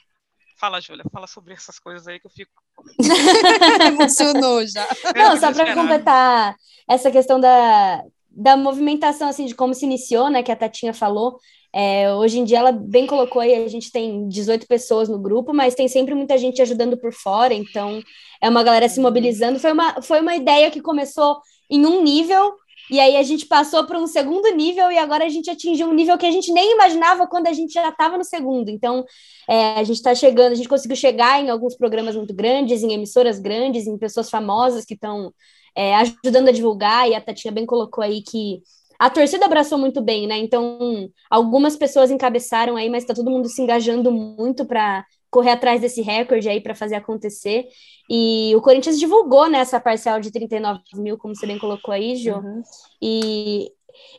Fala, 0.59 0.81
Júlia, 0.81 1.03
fala 1.11 1.27
sobre 1.27 1.53
essas 1.53 1.77
coisas 1.77 2.07
aí 2.07 2.19
que 2.19 2.25
eu 2.25 2.31
fico. 2.31 2.51
Emocionou 3.85 4.65
já. 4.65 4.87
Não, 5.15 5.37
só 5.37 5.53
para 5.53 5.75
completar 5.75 6.55
essa 6.89 7.11
questão 7.11 7.39
da, 7.39 8.03
da 8.29 8.57
movimentação, 8.57 9.29
assim, 9.29 9.45
de 9.45 9.53
como 9.53 9.75
se 9.75 9.85
iniciou, 9.85 10.29
né, 10.29 10.41
que 10.41 10.51
a 10.51 10.55
Tatinha 10.55 10.93
falou. 10.93 11.39
É, 11.71 12.11
hoje 12.11 12.39
em 12.39 12.43
dia, 12.43 12.57
ela 12.57 12.71
bem 12.71 13.05
colocou 13.05 13.39
aí, 13.39 13.53
a 13.53 13.67
gente 13.67 13.91
tem 13.91 14.27
18 14.27 14.65
pessoas 14.65 15.07
no 15.07 15.19
grupo, 15.19 15.53
mas 15.53 15.75
tem 15.75 15.87
sempre 15.87 16.15
muita 16.15 16.37
gente 16.39 16.59
ajudando 16.59 16.97
por 16.97 17.13
fora, 17.13 17.53
então 17.53 18.01
é 18.41 18.49
uma 18.49 18.63
galera 18.63 18.89
se 18.89 18.99
mobilizando. 18.99 19.59
Foi 19.59 19.71
uma, 19.71 20.01
foi 20.01 20.21
uma 20.21 20.35
ideia 20.35 20.71
que 20.71 20.81
começou 20.81 21.39
em 21.69 21.85
um 21.85 22.01
nível 22.01 22.55
e 22.89 22.99
aí 22.99 23.17
a 23.17 23.23
gente 23.23 23.45
passou 23.45 23.85
para 23.85 23.99
um 23.99 24.07
segundo 24.07 24.49
nível 24.55 24.91
e 24.91 24.97
agora 24.97 25.25
a 25.25 25.29
gente 25.29 25.49
atingiu 25.49 25.87
um 25.87 25.93
nível 25.93 26.17
que 26.17 26.25
a 26.25 26.31
gente 26.31 26.51
nem 26.51 26.73
imaginava 26.73 27.27
quando 27.27 27.47
a 27.47 27.53
gente 27.53 27.73
já 27.73 27.89
estava 27.89 28.17
no 28.17 28.23
segundo. 28.23 28.69
Então, 28.69 29.05
é, 29.47 29.73
a 29.73 29.83
gente 29.83 29.97
está 29.97 30.15
chegando, 30.15 30.53
a 30.53 30.55
gente 30.55 30.69
conseguiu 30.69 30.95
chegar 30.95 31.41
em 31.43 31.49
alguns 31.49 31.75
programas 31.75 32.15
muito 32.15 32.33
grandes, 32.33 32.83
em 32.83 32.93
emissoras 32.93 33.39
grandes, 33.39 33.87
em 33.87 33.97
pessoas 33.97 34.29
famosas 34.29 34.85
que 34.85 34.93
estão 34.93 35.33
é, 35.75 35.95
ajudando 35.95 36.49
a 36.49 36.51
divulgar, 36.51 37.09
e 37.09 37.15
a 37.15 37.21
Tatinha 37.21 37.51
bem 37.51 37.65
colocou 37.65 38.03
aí 38.03 38.21
que 38.21 38.61
a 38.99 39.09
torcida 39.09 39.45
abraçou 39.45 39.77
muito 39.77 40.01
bem, 40.01 40.25
né? 40.25 40.37
Então, 40.37 41.09
algumas 41.29 41.75
pessoas 41.75 42.09
encabeçaram 42.09 42.75
aí, 42.75 42.89
mas 42.89 43.03
está 43.03 43.13
todo 43.13 43.29
mundo 43.29 43.47
se 43.47 43.61
engajando 43.61 44.11
muito 44.11 44.65
para 44.65 45.05
correr 45.29 45.51
atrás 45.51 45.81
desse 45.81 46.01
recorde 46.01 46.47
aí 46.49 46.61
para 46.61 46.75
fazer 46.75 46.95
acontecer. 46.95 47.65
E 48.09 48.53
o 48.55 48.61
Corinthians 48.61 48.99
divulgou 48.99 49.49
né, 49.49 49.59
essa 49.59 49.79
parcial 49.79 50.19
de 50.19 50.31
39 50.31 50.79
mil, 50.95 51.17
como 51.17 51.35
você 51.35 51.45
bem 51.45 51.59
colocou 51.59 51.93
aí, 51.93 52.15
Jô. 52.15 52.37
Uhum. 52.37 52.61
E 53.01 53.71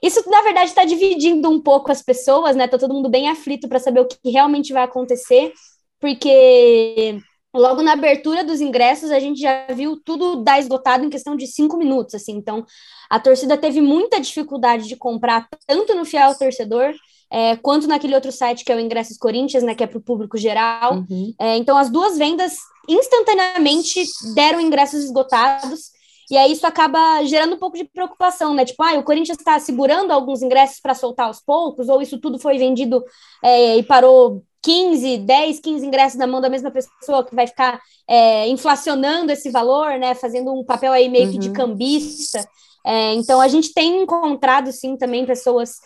isso, 0.03 0.29
na 0.29 0.43
verdade, 0.43 0.71
está 0.71 0.85
dividindo 0.85 1.49
um 1.50 1.61
pouco 1.61 1.91
as 1.91 2.03
pessoas, 2.03 2.57
né? 2.57 2.69
Tá 2.69 2.79
todo 2.79 2.95
mundo 2.95 3.09
bem 3.09 3.29
aflito 3.29 3.69
para 3.69 3.79
saber 3.79 4.00
o 4.00 4.07
que 4.07 4.31
realmente 4.31 4.73
vai 4.73 4.83
acontecer, 4.83 5.53
porque 6.00 7.19
logo 7.55 7.83
na 7.83 7.93
abertura 7.93 8.45
dos 8.45 8.61
ingressos 8.61 9.11
a 9.11 9.19
gente 9.19 9.41
já 9.41 9.67
viu 9.69 10.00
tudo 10.05 10.43
dar 10.43 10.59
esgotado 10.59 11.05
em 11.05 11.11
questão 11.11 11.37
de 11.37 11.47
cinco 11.47 11.77
minutos, 11.77 12.15
assim. 12.15 12.33
Então, 12.33 12.65
a 13.11 13.19
torcida 13.19 13.57
teve 13.57 13.81
muita 13.81 14.21
dificuldade 14.21 14.87
de 14.87 14.97
comprar, 14.97 15.49
tanto 15.67 15.95
no 15.95 16.05
fiel 16.05 16.37
torcedor 16.37 16.93
é, 17.30 17.56
quanto 17.56 17.87
naquele 17.87 18.14
outro 18.14 18.32
site 18.32 18.64
que 18.64 18.73
é 18.73 18.76
o 18.76 18.80
Ingressos 18.80 19.18
Corinthians, 19.18 19.62
né, 19.62 19.75
que 19.75 19.85
é 19.85 19.87
para 19.87 19.99
o 19.99 20.02
público 20.02 20.38
geral. 20.38 21.04
Uhum. 21.08 21.35
É, 21.38 21.56
então, 21.56 21.76
as 21.76 21.90
duas 21.90 22.16
vendas 22.16 22.56
instantaneamente 22.88 24.02
deram 24.35 24.61
ingressos 24.61 25.04
esgotados. 25.04 25.97
E 26.30 26.37
aí 26.37 26.52
isso 26.52 26.66
acaba 26.66 27.25
gerando 27.25 27.54
um 27.54 27.58
pouco 27.58 27.76
de 27.76 27.85
preocupação, 27.85 28.52
né? 28.52 28.64
Tipo, 28.64 28.82
ah, 28.82 28.99
o 28.99 29.02
Corinthians 29.02 29.38
está 29.38 29.58
segurando 29.58 30.11
alguns 30.11 30.42
ingressos 30.42 30.78
para 30.78 30.94
soltar 30.94 31.26
aos 31.26 31.40
poucos, 31.40 31.88
ou 31.88 32.02
isso 32.02 32.18
tudo 32.18 32.38
foi 32.38 32.58
vendido 32.58 33.02
é, 33.42 33.76
e 33.76 33.82
parou 33.82 34.42
15, 34.62 35.18
10, 35.18 35.61
15 35.61 35.87
ingressos 35.87 36.18
na 36.18 36.26
mão 36.26 36.40
da 36.40 36.50
mesma 36.50 36.70
pessoa 36.70 37.25
que 37.25 37.35
vai 37.35 37.47
ficar 37.47 37.80
é, 38.06 38.47
inflacionando 38.49 39.32
esse 39.32 39.50
valor, 39.50 39.99
né? 39.99 40.14
Fazendo 40.14 40.52
um 40.52 40.64
papel 40.64 40.92
aí 40.92 41.08
meio 41.08 41.26
uhum. 41.26 41.32
que 41.32 41.38
de 41.38 41.49
uhum. 41.49 41.54
cambista. 41.54 42.47
É, 42.85 43.14
então 43.14 43.40
a 43.40 43.49
gente 43.49 43.73
tem 43.73 44.02
encontrado 44.02 44.70
sim 44.70 44.97
também 44.97 45.25
pessoas 45.25 45.76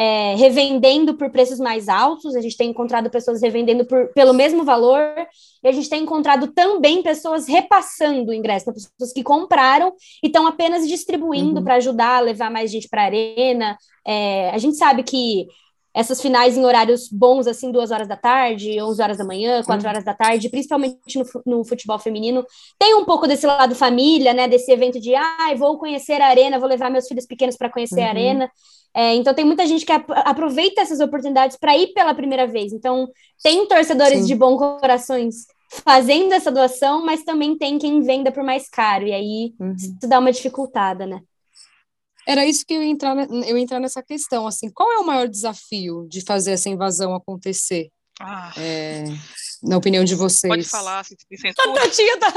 é, 0.00 0.34
revendendo 0.34 1.12
por 1.12 1.28
preços 1.28 1.60
mais 1.60 1.86
altos, 1.86 2.34
a 2.34 2.40
gente 2.40 2.56
tem 2.56 2.70
encontrado 2.70 3.10
pessoas 3.10 3.42
revendendo 3.42 3.84
por, 3.84 4.08
pelo 4.14 4.32
mesmo 4.32 4.64
valor, 4.64 5.02
e 5.62 5.68
a 5.68 5.72
gente 5.72 5.90
tem 5.90 6.02
encontrado 6.02 6.46
também 6.46 7.02
pessoas 7.02 7.46
repassando 7.46 8.30
o 8.30 8.34
ingresso, 8.34 8.62
então, 8.62 8.72
pessoas 8.72 9.12
que 9.12 9.22
compraram 9.22 9.92
e 10.22 10.28
estão 10.28 10.46
apenas 10.46 10.88
distribuindo 10.88 11.58
uhum. 11.58 11.64
para 11.64 11.74
ajudar 11.74 12.16
a 12.16 12.20
levar 12.20 12.50
mais 12.50 12.70
gente 12.70 12.88
para 12.88 13.02
a 13.02 13.04
arena. 13.04 13.76
É, 14.06 14.48
a 14.48 14.56
gente 14.56 14.78
sabe 14.78 15.02
que 15.02 15.46
essas 15.92 16.22
finais 16.22 16.56
em 16.56 16.64
horários 16.64 17.10
bons, 17.12 17.46
assim, 17.46 17.70
duas 17.70 17.90
horas 17.90 18.08
da 18.08 18.16
tarde, 18.16 18.80
11 18.80 19.02
horas 19.02 19.18
da 19.18 19.24
manhã, 19.24 19.62
quatro 19.64 19.84
uhum. 19.84 19.90
horas 19.90 20.04
da 20.04 20.14
tarde, 20.14 20.48
principalmente 20.48 21.18
no, 21.18 21.58
no, 21.58 21.64
futebol 21.64 21.98
feminino, 21.98 22.42
tem 22.78 22.94
um 22.94 23.04
pouco 23.04 23.26
desse 23.26 23.46
lado 23.46 23.74
família, 23.74 24.32
né, 24.32 24.48
desse 24.48 24.72
evento 24.72 24.98
de, 24.98 25.14
ah, 25.14 25.54
vou 25.58 25.76
conhecer 25.76 26.22
a 26.22 26.28
arena, 26.28 26.58
vou 26.58 26.68
levar 26.68 26.90
meus 26.90 27.06
filhos 27.06 27.26
pequenos 27.26 27.56
para 27.56 27.68
conhecer 27.68 28.00
uhum. 28.00 28.06
a 28.06 28.08
arena. 28.08 28.50
É, 28.94 29.14
então 29.14 29.32
tem 29.32 29.44
muita 29.44 29.66
gente 29.66 29.86
que 29.86 29.92
aproveita 29.92 30.80
essas 30.80 31.00
oportunidades 31.00 31.56
para 31.56 31.76
ir 31.76 31.92
pela 31.92 32.14
primeira 32.14 32.46
vez. 32.46 32.72
Então 32.72 33.08
tem 33.42 33.66
torcedores 33.66 34.20
Sim. 34.20 34.26
de 34.26 34.34
bom 34.34 34.56
corações 34.56 35.46
fazendo 35.84 36.32
essa 36.32 36.50
doação, 36.50 37.04
mas 37.04 37.22
também 37.22 37.56
tem 37.56 37.78
quem 37.78 38.00
venda 38.00 38.32
por 38.32 38.42
mais 38.42 38.68
caro, 38.68 39.06
e 39.06 39.12
aí 39.12 39.54
uhum. 39.58 39.74
isso 39.74 40.08
dá 40.08 40.18
uma 40.18 40.32
dificultada, 40.32 41.06
né? 41.06 41.20
Era 42.26 42.44
isso 42.44 42.66
que 42.66 42.74
eu 42.74 42.82
ia 42.82 42.90
entrar, 42.90 43.16
eu 43.16 43.56
ia 43.56 43.62
entrar 43.62 43.80
nessa 43.80 44.02
questão, 44.02 44.46
assim, 44.46 44.68
qual 44.70 44.90
é 44.92 44.98
o 44.98 45.06
maior 45.06 45.28
desafio 45.28 46.06
de 46.08 46.22
fazer 46.22 46.52
essa 46.52 46.68
invasão 46.68 47.14
acontecer? 47.14 47.88
Ah. 48.20 48.52
É, 48.58 49.04
na 49.62 49.76
opinião 49.76 50.04
de 50.04 50.14
vocês. 50.14 50.50
Pode 50.50 50.64
falar, 50.64 51.04
se 51.04 51.16
A 51.58 51.72
Tatinha 51.72 52.18
tá... 52.18 52.32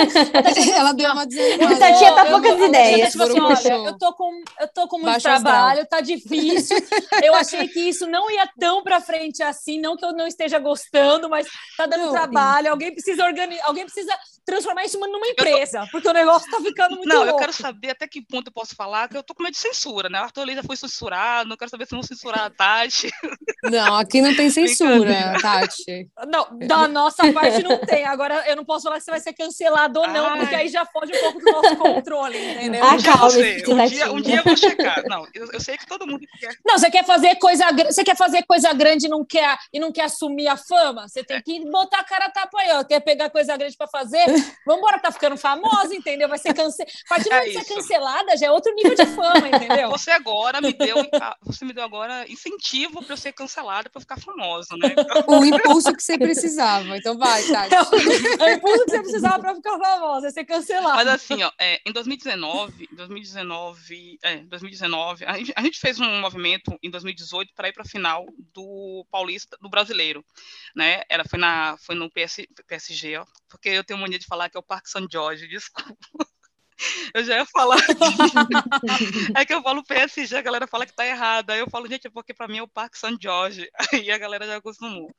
ela 0.76 0.94
deu 0.94 1.12
uma 1.12 1.26
desanimada. 1.26 1.76
A 1.76 1.80
Tatinha 1.80 2.14
tá 2.14 2.26
poucas 2.26 2.60
eu, 2.60 2.68
ideias. 2.68 3.12
Tipo 3.12 3.24
assim, 3.24 3.40
olha, 3.40 3.86
eu 3.86 3.98
tô 3.98 4.14
com, 4.14 4.44
eu 4.60 4.68
tô 4.68 4.88
com 4.88 4.98
muito 4.98 5.12
Baixo 5.12 5.24
trabalho, 5.24 5.86
tá 5.88 6.02
difícil. 6.02 6.78
Eu 7.24 7.36
achei 7.36 7.68
que 7.68 7.80
isso 7.80 8.06
não 8.08 8.30
ia 8.30 8.50
tão 8.60 8.84
pra 8.84 9.00
frente 9.00 9.42
assim, 9.42 9.80
não 9.80 9.96
que 9.96 10.06
eu 10.06 10.14
não 10.14 10.28
esteja 10.28 10.60
gostando, 10.60 11.30
mas 11.30 11.48
tá 11.78 11.86
dando 11.86 12.06
não, 12.06 12.12
trabalho. 12.12 12.66
Sim. 12.66 12.72
Alguém 12.72 12.92
precisa 12.94 13.24
organizar, 13.24 13.66
alguém 13.66 13.86
precisa 13.86 14.14
transformar 14.46 14.84
isso 14.84 15.00
numa 15.00 15.28
empresa, 15.28 15.82
tô... 15.82 15.92
porque 15.92 16.08
o 16.08 16.14
negócio 16.14 16.50
tá 16.50 16.58
ficando 16.62 16.96
muito 16.96 17.08
Não, 17.08 17.18
louco. 17.24 17.32
eu 17.32 17.38
quero 17.38 17.54
saber 17.54 17.92
até 17.92 18.08
que 18.08 18.22
ponto 18.22 18.48
eu 18.48 18.54
posso 18.54 18.76
falar 18.76 19.08
que 19.08 19.18
eu 19.18 19.24
tô 19.24 19.34
com 19.34 19.44
medo 19.44 19.54
de 19.54 19.60
censura, 19.60 20.10
né? 20.10 20.20
O 20.20 20.24
Arthur 20.24 20.46
Lisa 20.46 20.64
foi 20.64 20.76
censurado, 20.76 21.50
não 21.50 21.58
quero 21.58 21.72
saber 21.72 21.86
se 21.86 21.92
vão 21.92 22.04
censurar 22.04 22.46
a 22.46 22.50
Tati. 22.84 23.12
Não, 23.64 23.96
aqui 23.96 24.22
não 24.22 24.36
tem 24.36 24.50
censura, 24.50 25.38
Tati. 25.42 26.10
Não, 26.28 26.58
da 26.68 26.88
nossa 26.88 27.32
parte 27.32 27.64
não 27.64 27.78
tem. 27.86 28.06
Agora 28.06 28.44
eu 28.48 28.56
não 28.56 28.66
posso 28.66 28.84
falar 28.84 29.00
se 29.00 29.10
vai 29.10 29.20
ser 29.20 29.34
cancelado 29.34 30.00
ou 30.00 30.08
não, 30.08 30.26
Ai. 30.28 30.40
porque 30.40 30.56
aí 30.56 30.68
já 30.68 30.86
foge 30.86 31.12
um 31.16 31.20
pouco 31.20 31.40
do 31.40 31.52
nosso 31.52 31.76
controle, 31.78 32.38
entendeu? 32.38 32.84
Ah, 32.84 32.98
calma, 33.02 33.28
um, 33.28 33.88
dia, 33.88 34.12
um 34.12 34.22
dia 34.22 34.38
eu 34.38 34.44
vou 34.44 34.58
checar. 34.58 35.04
Não, 35.08 35.26
eu, 35.34 35.52
eu, 35.52 35.60
sei 35.60 35.78
que 35.78 35.86
todo 35.86 36.06
mundo 36.06 36.26
quer. 36.40 36.56
Não, 36.66 36.78
você 36.78 36.90
quer 36.90 37.06
fazer 37.06 37.36
coisa, 37.36 37.66
você 37.86 38.04
quer 38.04 38.18
fazer 38.18 38.44
coisa 38.44 38.74
grande 38.74 39.06
e 39.06 39.10
não 39.10 39.26
quer 39.26 39.58
e 39.72 39.80
não 39.80 39.92
quer 39.92 40.04
assumir 40.04 40.48
a 40.48 40.58
fama? 40.58 41.08
Você 41.08 41.24
tem 41.24 41.42
que 41.42 41.60
botar 41.70 42.00
a 42.00 42.04
cara 42.04 42.26
a 42.26 42.30
tapa 42.30 42.60
aí, 42.60 42.72
ó. 42.74 42.84
Quer 42.84 43.00
pegar 43.00 43.30
coisa 43.30 43.56
grande 43.56 43.78
para 43.78 43.88
fazer? 43.88 44.33
Vamos 44.66 44.80
embora, 44.80 45.00
tá 45.00 45.12
ficando 45.12 45.38
famosa, 45.38 45.94
entendeu? 45.94 46.28
Vai 46.30 46.38
ser 46.38 46.54
cancelada. 46.54 46.94
A 47.06 47.10
partir 47.10 47.30
do 47.30 47.36
momento 47.36 47.58
é 47.58 47.64
ser 47.64 47.76
cancelada, 47.76 48.38
já 48.38 48.46
é 48.48 48.52
outro 48.52 48.74
nível 48.76 48.96
de 48.96 49.06
fama, 49.08 49.48
entendeu? 49.48 49.90
Você 49.90 50.12
agora 50.12 50.62
me 50.62 50.74
deu, 50.74 50.98
você 51.42 51.66
me 51.66 51.74
deu 51.74 51.84
agora 51.84 52.30
incentivo 52.30 53.04
para 53.04 53.14
eu 53.14 53.18
ser 53.18 53.34
cancelada 53.34 53.90
para 53.90 54.02
ficar 54.02 54.20
famosa, 54.20 54.76
né? 54.78 54.96
O 55.28 55.44
impulso 55.44 55.94
que 55.94 56.04
você 56.04 56.18
precisava. 56.18 56.98
Então 56.98 57.18
vai, 57.18 57.44
Tati. 57.48 57.76
o 57.76 58.50
impulso 58.50 58.86
que 58.86 58.92
você 58.92 59.02
precisava 59.02 59.40
para 59.40 59.56
ficar 59.56 59.78
famosa, 59.78 60.28
é 60.28 60.32
ser 60.32 60.46
cancelada. 60.46 60.96
Mas 60.96 61.08
assim, 61.08 61.44
ó, 61.44 61.52
é, 61.60 61.82
em 61.86 61.92
2019, 61.92 62.90
2019, 62.92 64.20
é, 64.24 64.38
2019, 64.38 65.26
a 65.26 65.38
gente, 65.38 65.54
a 65.56 65.62
gente 65.62 65.80
fez 65.80 66.00
um 66.00 66.20
movimento 66.20 66.78
em 66.82 66.90
2018 66.90 67.54
para 67.54 67.70
ir 67.70 67.74
para 67.74 67.84
a 67.84 67.88
final 67.88 68.26
do 68.54 69.06
Paulista, 69.12 69.58
do 69.62 69.70
Brasileiro, 69.70 70.24
né? 70.76 71.04
Era 71.10 71.24
foi 71.28 71.40
na 71.40 71.76
foi 71.78 71.96
no 71.96 72.10
PS, 72.10 72.46
PSG, 72.68 73.18
ó, 73.18 73.26
porque 73.50 73.70
eu 73.70 73.84
tenho 73.84 74.00
mania 74.00 74.20
de 74.20 74.23
falar 74.26 74.50
que 74.50 74.58
é 74.58 74.60
o 74.60 74.64
Parque 74.64 74.90
São 74.90 75.08
Jorge, 75.10 75.48
desculpa. 75.48 75.98
Eu 77.14 77.24
já 77.24 77.38
ia 77.38 77.46
falar. 77.46 77.78
é 79.36 79.46
que 79.46 79.54
eu 79.54 79.62
falo 79.62 79.84
PSG, 79.84 80.36
a 80.36 80.42
galera 80.42 80.68
fala 80.68 80.86
que 80.86 80.96
tá 80.96 81.06
errado. 81.06 81.52
Aí 81.52 81.60
eu 81.60 81.70
falo, 81.70 81.88
gente, 81.88 82.08
é 82.08 82.10
porque 82.10 82.34
pra 82.34 82.48
mim 82.48 82.58
é 82.58 82.64
o 82.64 82.68
Parque 82.68 82.98
São 82.98 83.16
Jorge. 83.20 83.70
Aí 83.94 84.12
a 84.12 84.18
galera 84.18 84.46
já 84.46 84.58
acostumou. 84.58 85.12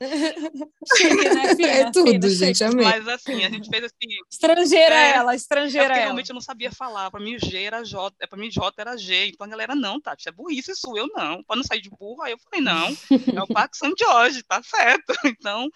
Chique, 0.97 1.29
né? 1.29 1.55
É 1.75 1.91
tudo, 1.91 2.11
fina, 2.11 2.29
gente, 2.29 2.63
amei. 2.63 2.85
Mas 2.85 3.09
assim, 3.09 3.45
a 3.45 3.51
gente 3.51 3.69
fez 3.69 3.85
assim. 3.85 4.15
Estrangeira 4.31 4.95
é, 4.95 5.11
ela, 5.13 5.35
estrangeira 5.35 5.95
é 5.95 5.97
ela. 5.97 6.05
realmente 6.05 6.31
eu 6.31 6.35
não 6.35 6.41
sabia 6.41 6.71
falar. 6.71 7.11
Pra 7.11 7.21
mim 7.21 7.37
o 7.37 7.39
G 7.39 7.63
era 7.63 7.83
J, 7.83 8.15
é, 8.21 8.27
pra 8.27 8.39
mim 8.39 8.51
J 8.51 8.73
era 8.77 8.97
G. 8.97 9.29
Então 9.29 9.47
a 9.47 9.51
galera, 9.51 9.75
não, 9.75 10.01
Tati, 10.01 10.29
é 10.29 10.33
burrice 10.33 10.73
isso, 10.73 10.97
eu 10.97 11.09
não. 11.09 11.43
Pra 11.45 11.57
não 11.57 11.63
sair 11.63 11.81
de 11.81 11.91
burro, 11.91 12.23
aí 12.23 12.33
eu 12.33 12.39
falei, 12.39 12.61
não, 12.61 12.89
é 13.35 13.43
o 13.43 13.47
Parque 13.47 13.77
São 13.77 13.93
Jorge, 13.99 14.43
tá 14.43 14.63
certo. 14.63 15.15
Então, 15.25 15.69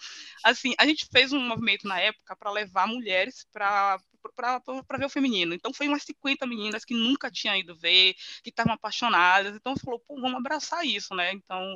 assim, 0.43 0.73
a 0.77 0.85
gente 0.85 1.07
fez 1.11 1.33
um 1.33 1.39
movimento 1.39 1.87
na 1.87 1.99
época 1.99 2.35
para 2.35 2.51
levar 2.51 2.87
mulheres 2.87 3.45
para 3.51 3.99
para 4.35 4.97
ver 4.97 5.05
o 5.05 5.09
feminino. 5.09 5.53
Então, 5.53 5.73
foi 5.73 5.87
umas 5.87 6.03
50 6.03 6.45
meninas 6.47 6.85
que 6.85 6.93
nunca 6.93 7.29
tinham 7.31 7.55
ido 7.55 7.75
ver, 7.75 8.13
que 8.43 8.49
estavam 8.49 8.73
apaixonadas. 8.73 9.55
Então, 9.55 9.75
falou, 9.77 9.99
pô, 9.99 10.19
vamos 10.19 10.37
abraçar 10.37 10.85
isso, 10.85 11.15
né? 11.15 11.31
Então, 11.33 11.73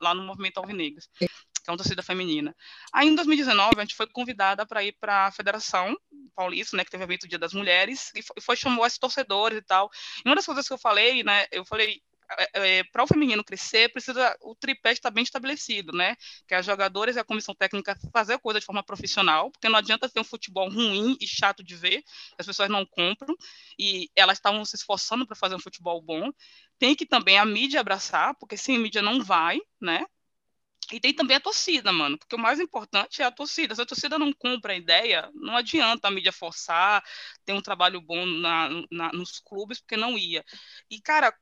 lá 0.00 0.14
no 0.14 0.24
Movimento 0.24 0.58
Alvinegras, 0.58 1.08
que 1.18 1.26
é 1.26 1.70
uma 1.70 1.76
torcida 1.76 2.02
feminina. 2.02 2.54
Aí, 2.92 3.08
em 3.08 3.14
2019, 3.14 3.74
a 3.76 3.80
gente 3.80 3.94
foi 3.94 4.06
convidada 4.06 4.66
para 4.66 4.82
ir 4.82 4.96
para 4.98 5.26
a 5.26 5.32
Federação 5.32 5.96
Paulista, 6.34 6.76
né, 6.76 6.84
que 6.84 6.90
teve 6.90 7.02
o 7.02 7.06
evento 7.06 7.28
Dia 7.28 7.38
das 7.38 7.52
Mulheres, 7.52 8.12
e 8.14 8.22
foi, 8.40 8.56
chamou 8.56 8.86
esses 8.86 8.98
torcedores 8.98 9.58
e 9.58 9.62
tal. 9.62 9.90
E 10.24 10.28
uma 10.28 10.36
das 10.36 10.46
coisas 10.46 10.66
que 10.66 10.72
eu 10.72 10.78
falei, 10.78 11.22
né, 11.22 11.46
eu 11.50 11.64
falei, 11.64 12.00
é, 12.54 12.78
é 12.80 12.84
para 12.84 13.02
o 13.04 13.06
feminino 13.06 13.44
crescer, 13.44 13.90
precisa 13.92 14.36
o 14.42 14.54
tripé 14.54 14.92
estar 14.92 15.10
bem 15.10 15.22
estabelecido, 15.24 15.92
né? 15.92 16.16
Que 16.46 16.54
as 16.54 16.64
jogadoras 16.66 17.16
e 17.16 17.18
a 17.18 17.24
comissão 17.24 17.54
técnica 17.54 17.96
fazer 18.12 18.34
a 18.34 18.38
coisa 18.38 18.60
de 18.60 18.66
forma 18.66 18.82
profissional, 18.82 19.50
porque 19.50 19.68
não 19.68 19.78
adianta 19.78 20.08
ter 20.08 20.20
um 20.20 20.24
futebol 20.24 20.68
ruim 20.70 21.16
e 21.20 21.26
chato 21.26 21.62
de 21.64 21.74
ver, 21.76 22.02
as 22.38 22.46
pessoas 22.46 22.68
não 22.68 22.84
compram, 22.86 23.34
e 23.78 24.10
elas 24.16 24.38
estavam 24.38 24.64
se 24.64 24.76
esforçando 24.76 25.26
para 25.26 25.36
fazer 25.36 25.54
um 25.54 25.60
futebol 25.60 26.02
bom. 26.02 26.30
Tem 26.78 26.94
que 26.94 27.06
também 27.06 27.38
a 27.38 27.44
mídia 27.44 27.80
abraçar, 27.80 28.34
porque 28.38 28.56
sem 28.56 28.78
mídia 28.78 29.02
não 29.02 29.22
vai, 29.22 29.58
né? 29.80 30.04
E 30.90 30.98
tem 30.98 31.12
também 31.14 31.36
a 31.36 31.40
torcida, 31.40 31.92
mano, 31.92 32.16
porque 32.18 32.34
o 32.34 32.38
mais 32.38 32.58
importante 32.58 33.20
é 33.20 33.24
a 33.26 33.30
torcida. 33.30 33.74
Se 33.74 33.82
a 33.82 33.86
torcida 33.86 34.18
não 34.18 34.32
compra 34.32 34.72
a 34.72 34.76
ideia, 34.76 35.30
não 35.34 35.54
adianta 35.54 36.08
a 36.08 36.10
mídia 36.10 36.32
forçar, 36.32 37.04
ter 37.44 37.52
um 37.52 37.60
trabalho 37.60 38.00
bom 38.00 38.24
na, 38.24 38.70
na, 38.90 39.12
nos 39.12 39.38
clubes, 39.38 39.80
porque 39.80 39.98
não 39.98 40.16
ia. 40.16 40.42
E, 40.90 40.98
cara, 41.00 41.34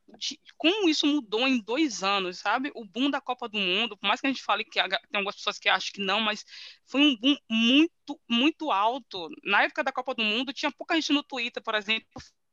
como 0.57 0.89
isso 0.89 1.07
mudou 1.07 1.47
em 1.47 1.61
dois 1.61 2.03
anos, 2.03 2.39
sabe? 2.39 2.73
O 2.75 2.85
boom 2.85 3.09
da 3.09 3.21
Copa 3.21 3.49
do 3.49 3.59
Mundo, 3.59 3.97
por 3.97 4.09
mais 4.09 4.21
que 4.21 4.27
a 4.27 4.31
gente 4.31 4.43
fale 4.43 4.65
que 4.65 4.83
tem 4.83 4.83
algumas 5.15 5.37
pessoas 5.37 5.59
que 5.61 5.69
acham 5.69 5.93
que 5.95 6.01
não, 6.01 6.21
mas 6.21 6.45
foi 6.85 7.01
um 7.01 7.17
boom 7.17 7.37
muito, 7.49 8.21
muito 8.29 8.73
alto. 8.73 9.29
Na 9.45 9.63
época 9.63 9.85
da 9.85 9.93
Copa 9.93 10.13
do 10.15 10.25
Mundo, 10.25 10.53
tinha 10.53 10.73
pouca 10.73 10.97
gente 10.97 11.13
no 11.13 11.23
Twitter, 11.23 11.63
por 11.63 11.77
exemplo, 11.77 12.07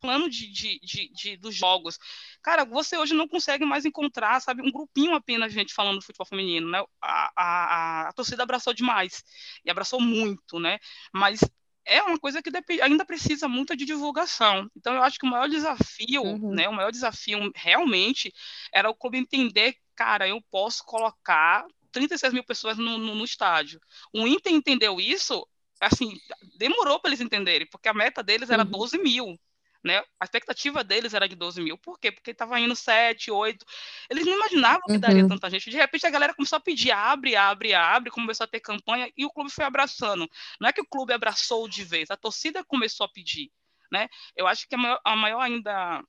plano 0.04 0.30
de, 0.30 0.52
de, 0.52 0.80
de, 0.84 1.10
de, 1.14 1.38
dos 1.38 1.56
jogos. 1.56 1.98
Cara, 2.42 2.66
você 2.66 2.98
hoje 2.98 3.14
não 3.14 3.26
consegue 3.26 3.64
mais 3.64 3.86
encontrar, 3.86 4.42
sabe, 4.42 4.62
um 4.62 4.70
grupinho 4.70 5.16
apenas 5.16 5.54
de 5.54 5.58
gente 5.58 5.74
falando 5.74 6.00
do 6.00 6.06
futebol 6.06 6.28
feminino, 6.28 6.70
né? 6.70 6.84
A, 7.02 7.32
a, 7.36 8.10
a, 8.10 8.14
torcida 8.14 8.44
abraçou 8.44 8.74
demais, 8.74 9.24
e 9.64 9.72
abraçou 9.72 10.02
muito, 10.02 10.60
né? 10.60 10.78
Mas 11.14 11.40
é 11.86 12.04
uma 12.04 12.20
coisa 12.20 12.42
que 12.42 12.52
ainda 12.82 13.06
precisa 13.06 13.48
muito 13.48 13.78
de 13.78 13.86
divulgação. 13.86 14.70
Então, 14.76 14.94
eu 14.94 15.04
acho 15.04 15.18
que 15.18 15.26
o 15.26 15.30
maior 15.30 15.48
desafio, 15.48 16.22
uhum. 16.22 16.54
né, 16.54 16.68
o 16.68 16.74
maior 16.74 16.92
desafio 16.92 17.40
realmente 17.56 18.34
era 18.74 18.90
o 18.90 18.96
clube 18.96 19.18
entender, 19.18 19.78
cara, 19.96 20.28
eu 20.28 20.42
posso 20.52 20.84
colocar 20.84 21.66
36 21.94 22.34
mil 22.34 22.44
pessoas 22.44 22.78
no, 22.78 22.98
no, 22.98 23.16
no 23.16 23.24
estádio. 23.24 23.80
O 24.14 24.28
Inter 24.28 24.52
entendeu 24.52 25.00
isso, 25.00 25.48
assim, 25.80 26.18
demorou 26.58 27.00
para 27.00 27.10
eles 27.10 27.22
entenderem, 27.22 27.68
porque 27.68 27.88
a 27.88 27.94
meta 27.94 28.22
deles 28.22 28.50
era 28.50 28.64
uhum. 28.64 28.72
12 28.72 28.98
mil 28.98 29.40
né? 29.84 30.04
A 30.20 30.24
expectativa 30.24 30.84
deles 30.84 31.14
era 31.14 31.28
de 31.28 31.36
12 31.36 31.62
mil. 31.62 31.78
Por 31.78 32.00
quê? 32.00 32.12
Porque 32.12 32.32
estava 32.32 32.60
indo 32.60 32.76
7, 32.76 33.30
8. 33.30 33.66
Eles 34.10 34.26
não 34.26 34.34
imaginavam 34.34 34.82
que 34.88 34.98
daria 34.98 35.24
uhum. 35.24 35.30
tanta 35.30 35.50
gente. 35.50 35.70
De 35.70 35.76
repente 35.76 36.08
a 36.08 36.10
galera 36.10 36.34
começou 36.34 36.58
a 36.58 36.62
pedir, 36.62 36.92
abre, 36.92 37.36
abre, 37.36 37.74
abre, 37.74 38.10
começou 38.10 38.46
a 38.46 38.48
ter 38.48 38.62
campanha 38.62 39.12
e 39.18 39.26
o 39.26 39.30
clube 39.30 39.52
foi 39.52 39.66
abraçando. 39.66 40.30
Não 40.60 40.70
é 40.70 40.74
que 40.74 40.82
o 40.82 40.88
clube 40.88 41.14
abraçou 41.14 41.68
de 41.68 41.84
vez, 41.84 42.10
a 42.10 42.18
torcida 42.18 42.64
começou 42.64 43.06
a 43.06 43.10
pedir. 43.10 43.52
Né? 43.92 44.08
Eu 44.36 44.48
acho 44.48 44.68
que 44.68 44.76
a 44.76 44.78
maior, 44.78 45.00
a 45.04 45.16
maior 45.16 45.42
ainda 45.42 46.04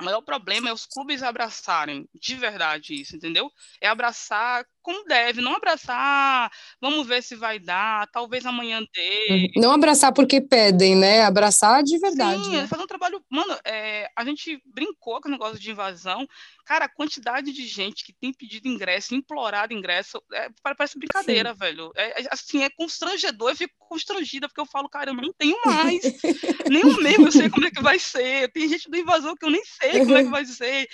o 0.00 0.04
maior 0.04 0.22
problema 0.22 0.68
é 0.68 0.72
os 0.72 0.86
clubes 0.86 1.22
abraçarem 1.22 2.08
de 2.14 2.34
verdade 2.34 2.94
isso, 2.94 3.14
entendeu? 3.14 3.50
É 3.80 3.88
abraçar 3.88 4.66
como 4.84 5.02
deve, 5.06 5.40
não 5.40 5.56
abraçar, 5.56 6.52
vamos 6.78 7.06
ver 7.06 7.22
se 7.22 7.34
vai 7.34 7.58
dar, 7.58 8.06
talvez 8.08 8.44
amanhã 8.44 8.80
dê. 8.92 9.26
Uhum. 9.30 9.62
Não 9.62 9.72
abraçar 9.72 10.12
porque 10.12 10.42
pedem, 10.42 10.94
né? 10.94 11.22
Abraçar 11.22 11.82
de 11.82 11.98
verdade. 11.98 12.44
Sim, 12.44 12.56
né? 12.56 12.66
fazer 12.66 12.82
um 12.82 12.86
trabalho. 12.86 13.24
Mano, 13.30 13.58
é, 13.64 14.10
a 14.14 14.22
gente 14.26 14.62
brincou 14.66 15.22
com 15.22 15.28
o 15.28 15.32
negócio 15.32 15.58
de 15.58 15.70
invasão. 15.70 16.28
Cara, 16.66 16.84
a 16.84 16.88
quantidade 16.88 17.50
de 17.50 17.66
gente 17.66 18.04
que 18.04 18.12
tem 18.12 18.32
pedido 18.32 18.68
ingresso, 18.68 19.14
implorado 19.14 19.72
ingresso, 19.72 20.22
é, 20.32 20.50
parece 20.62 20.98
brincadeira, 20.98 21.52
Sim. 21.52 21.58
velho. 21.58 21.90
É, 21.96 22.22
é, 22.22 22.28
assim, 22.30 22.62
é 22.62 22.68
constrangedor, 22.68 23.50
eu 23.50 23.56
fico 23.56 23.74
constrangida, 23.78 24.48
porque 24.48 24.60
eu 24.60 24.66
falo, 24.66 24.88
cara, 24.88 25.10
eu 25.10 25.14
não 25.14 25.32
tenho 25.32 25.56
mais. 25.64 26.02
Nem 26.70 26.84
o 26.84 27.00
meu 27.00 27.24
eu 27.24 27.32
sei 27.32 27.48
como 27.48 27.66
é 27.66 27.70
que 27.70 27.82
vai 27.82 27.98
ser. 27.98 28.52
Tem 28.52 28.68
gente 28.68 28.90
do 28.90 28.98
invasão 28.98 29.34
que 29.34 29.46
eu 29.46 29.50
nem 29.50 29.64
sei 29.64 30.00
como 30.00 30.16
é 30.16 30.24
que 30.24 30.30
vai 30.30 30.44
ser 30.44 30.88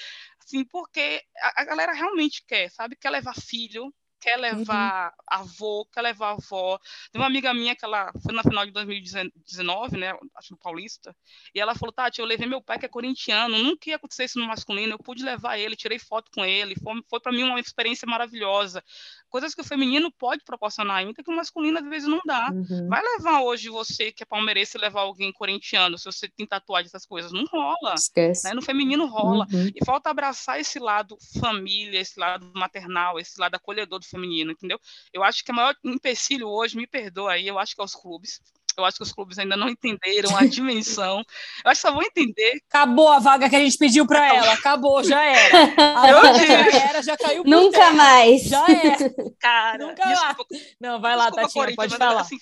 assim, 0.51 0.65
porque 0.65 1.23
a, 1.39 1.63
a 1.63 1.65
galera 1.65 1.93
realmente 1.93 2.45
quer, 2.47 2.71
sabe? 2.71 2.97
Quer 2.97 3.11
levar 3.11 3.35
filho, 3.35 3.93
quer 4.21 4.37
uhum. 4.37 4.43
levar 4.43 5.09
uhum. 5.09 5.13
avô, 5.27 5.87
quer 5.87 6.03
levar 6.03 6.33
avó. 6.33 6.79
Tem 7.11 7.21
uma 7.21 7.27
amiga 7.27 7.55
minha 7.55 7.75
que 7.75 7.85
ela 7.85 8.13
foi 8.23 8.35
na 8.35 8.43
final 8.43 8.67
de 8.67 8.73
2019, 8.73 9.97
né, 9.97 10.13
acho 10.37 10.53
no 10.53 10.59
Paulista, 10.59 11.17
e 11.55 11.61
ela 11.61 11.75
falou, 11.75 11.93
Tati, 11.93 12.21
eu 12.21 12.27
levei 12.27 12.47
meu 12.47 12.63
pai 12.63 12.79
que 12.79 12.87
é 12.87 12.89
corintiano, 12.89 13.59
nunca 13.59 13.89
ia 13.89 13.97
acontecer 13.97 14.25
isso 14.25 14.39
no 14.39 14.47
masculino, 14.47 14.93
eu 14.93 14.99
pude 14.99 15.25
levar 15.25 15.59
ele, 15.59 15.75
tirei 15.75 15.99
foto 15.99 16.31
com 16.33 16.45
ele, 16.45 16.75
foi, 16.77 16.95
foi 17.09 17.21
para 17.21 17.33
mim 17.33 17.45
uma 17.45 17.59
experiência 17.59 18.07
maravilhosa. 18.07 18.85
Coisas 19.31 19.55
que 19.55 19.61
o 19.61 19.65
feminino 19.65 20.11
pode 20.11 20.45
proporcionar 20.45 20.97
ainda 20.97 21.23
que 21.23 21.31
o 21.31 21.37
masculino 21.37 21.79
às 21.79 21.85
vezes 21.85 22.09
não 22.09 22.21
dá. 22.27 22.51
Uhum. 22.53 22.89
Vai 22.89 23.01
levar 23.01 23.43
hoje 23.43 23.69
você 23.69 24.11
que 24.11 24.23
é 24.25 24.27
palmeirense 24.27 24.77
levar 24.77 25.03
alguém 25.03 25.33
corintiano, 25.33 25.97
se 25.97 26.05
você 26.05 26.29
tem 26.29 26.47
tatuagem 26.47 26.87
essas 26.87 27.07
coisas, 27.07 27.33
não 27.33 27.45
rola. 27.47 27.95
Esquece. 27.95 28.49
Né? 28.49 28.55
No 28.55 28.61
feminino 28.61 29.07
rola. 29.07 29.47
Uhum. 29.53 29.71
E 29.75 29.85
falta 29.85 30.11
abraçar 30.11 30.59
esse 30.61 30.79
lado 30.79 31.17
família, 31.41 32.01
esse 32.01 32.19
lado 32.19 32.51
maternal, 32.55 33.19
esse 33.19 33.41
lado 33.41 33.55
acolhedor 33.55 34.01
do 34.01 34.07
feminino, 34.07 34.51
entendeu? 34.51 34.79
Eu 35.13 35.23
acho 35.23 35.45
que 35.45 35.53
o 35.53 35.55
maior 35.55 35.75
empecilho 35.85 36.49
hoje, 36.49 36.77
me 36.77 36.87
perdoa 36.87 37.33
aí, 37.33 37.47
eu 37.47 37.59
acho 37.59 37.75
que 37.75 37.81
é 37.81 37.85
os 37.85 37.95
clubes. 37.95 38.41
Eu 38.77 38.85
acho 38.85 38.97
que 38.97 39.03
os 39.03 39.13
clubes 39.13 39.39
ainda 39.39 39.57
não 39.57 39.69
entenderam 39.69 40.37
a 40.37 40.45
dimensão. 40.47 41.25
Eu 41.65 41.71
acho 41.71 41.81
que 41.81 41.89
só 41.89 41.93
vão 41.93 42.03
entender. 42.03 42.63
Acabou 42.69 43.09
a 43.09 43.19
vaga 43.19 43.49
que 43.49 43.57
a 43.57 43.59
gente 43.59 43.77
pediu 43.77 44.07
para 44.07 44.35
ela. 44.35 44.53
Acabou, 44.53 45.03
já 45.05 45.21
era. 45.23 45.65
A 45.77 46.21
vaga 46.21 46.47
já 46.47 46.89
era, 46.89 47.03
já 47.03 47.17
caiu 47.17 47.45
Nunca 47.45 47.79
terra. 47.79 47.93
mais. 47.93 48.43
Já 48.43 48.65
era. 48.67 49.15
Cara, 49.41 49.87
Nunca 49.87 50.09
desculpa, 50.09 50.55
Não, 50.81 51.01
vai 51.01 51.17
lá, 51.17 51.31
Tatiana, 51.31 51.75
pode 51.75 51.97
falar. 51.97 52.21
Assim, 52.21 52.39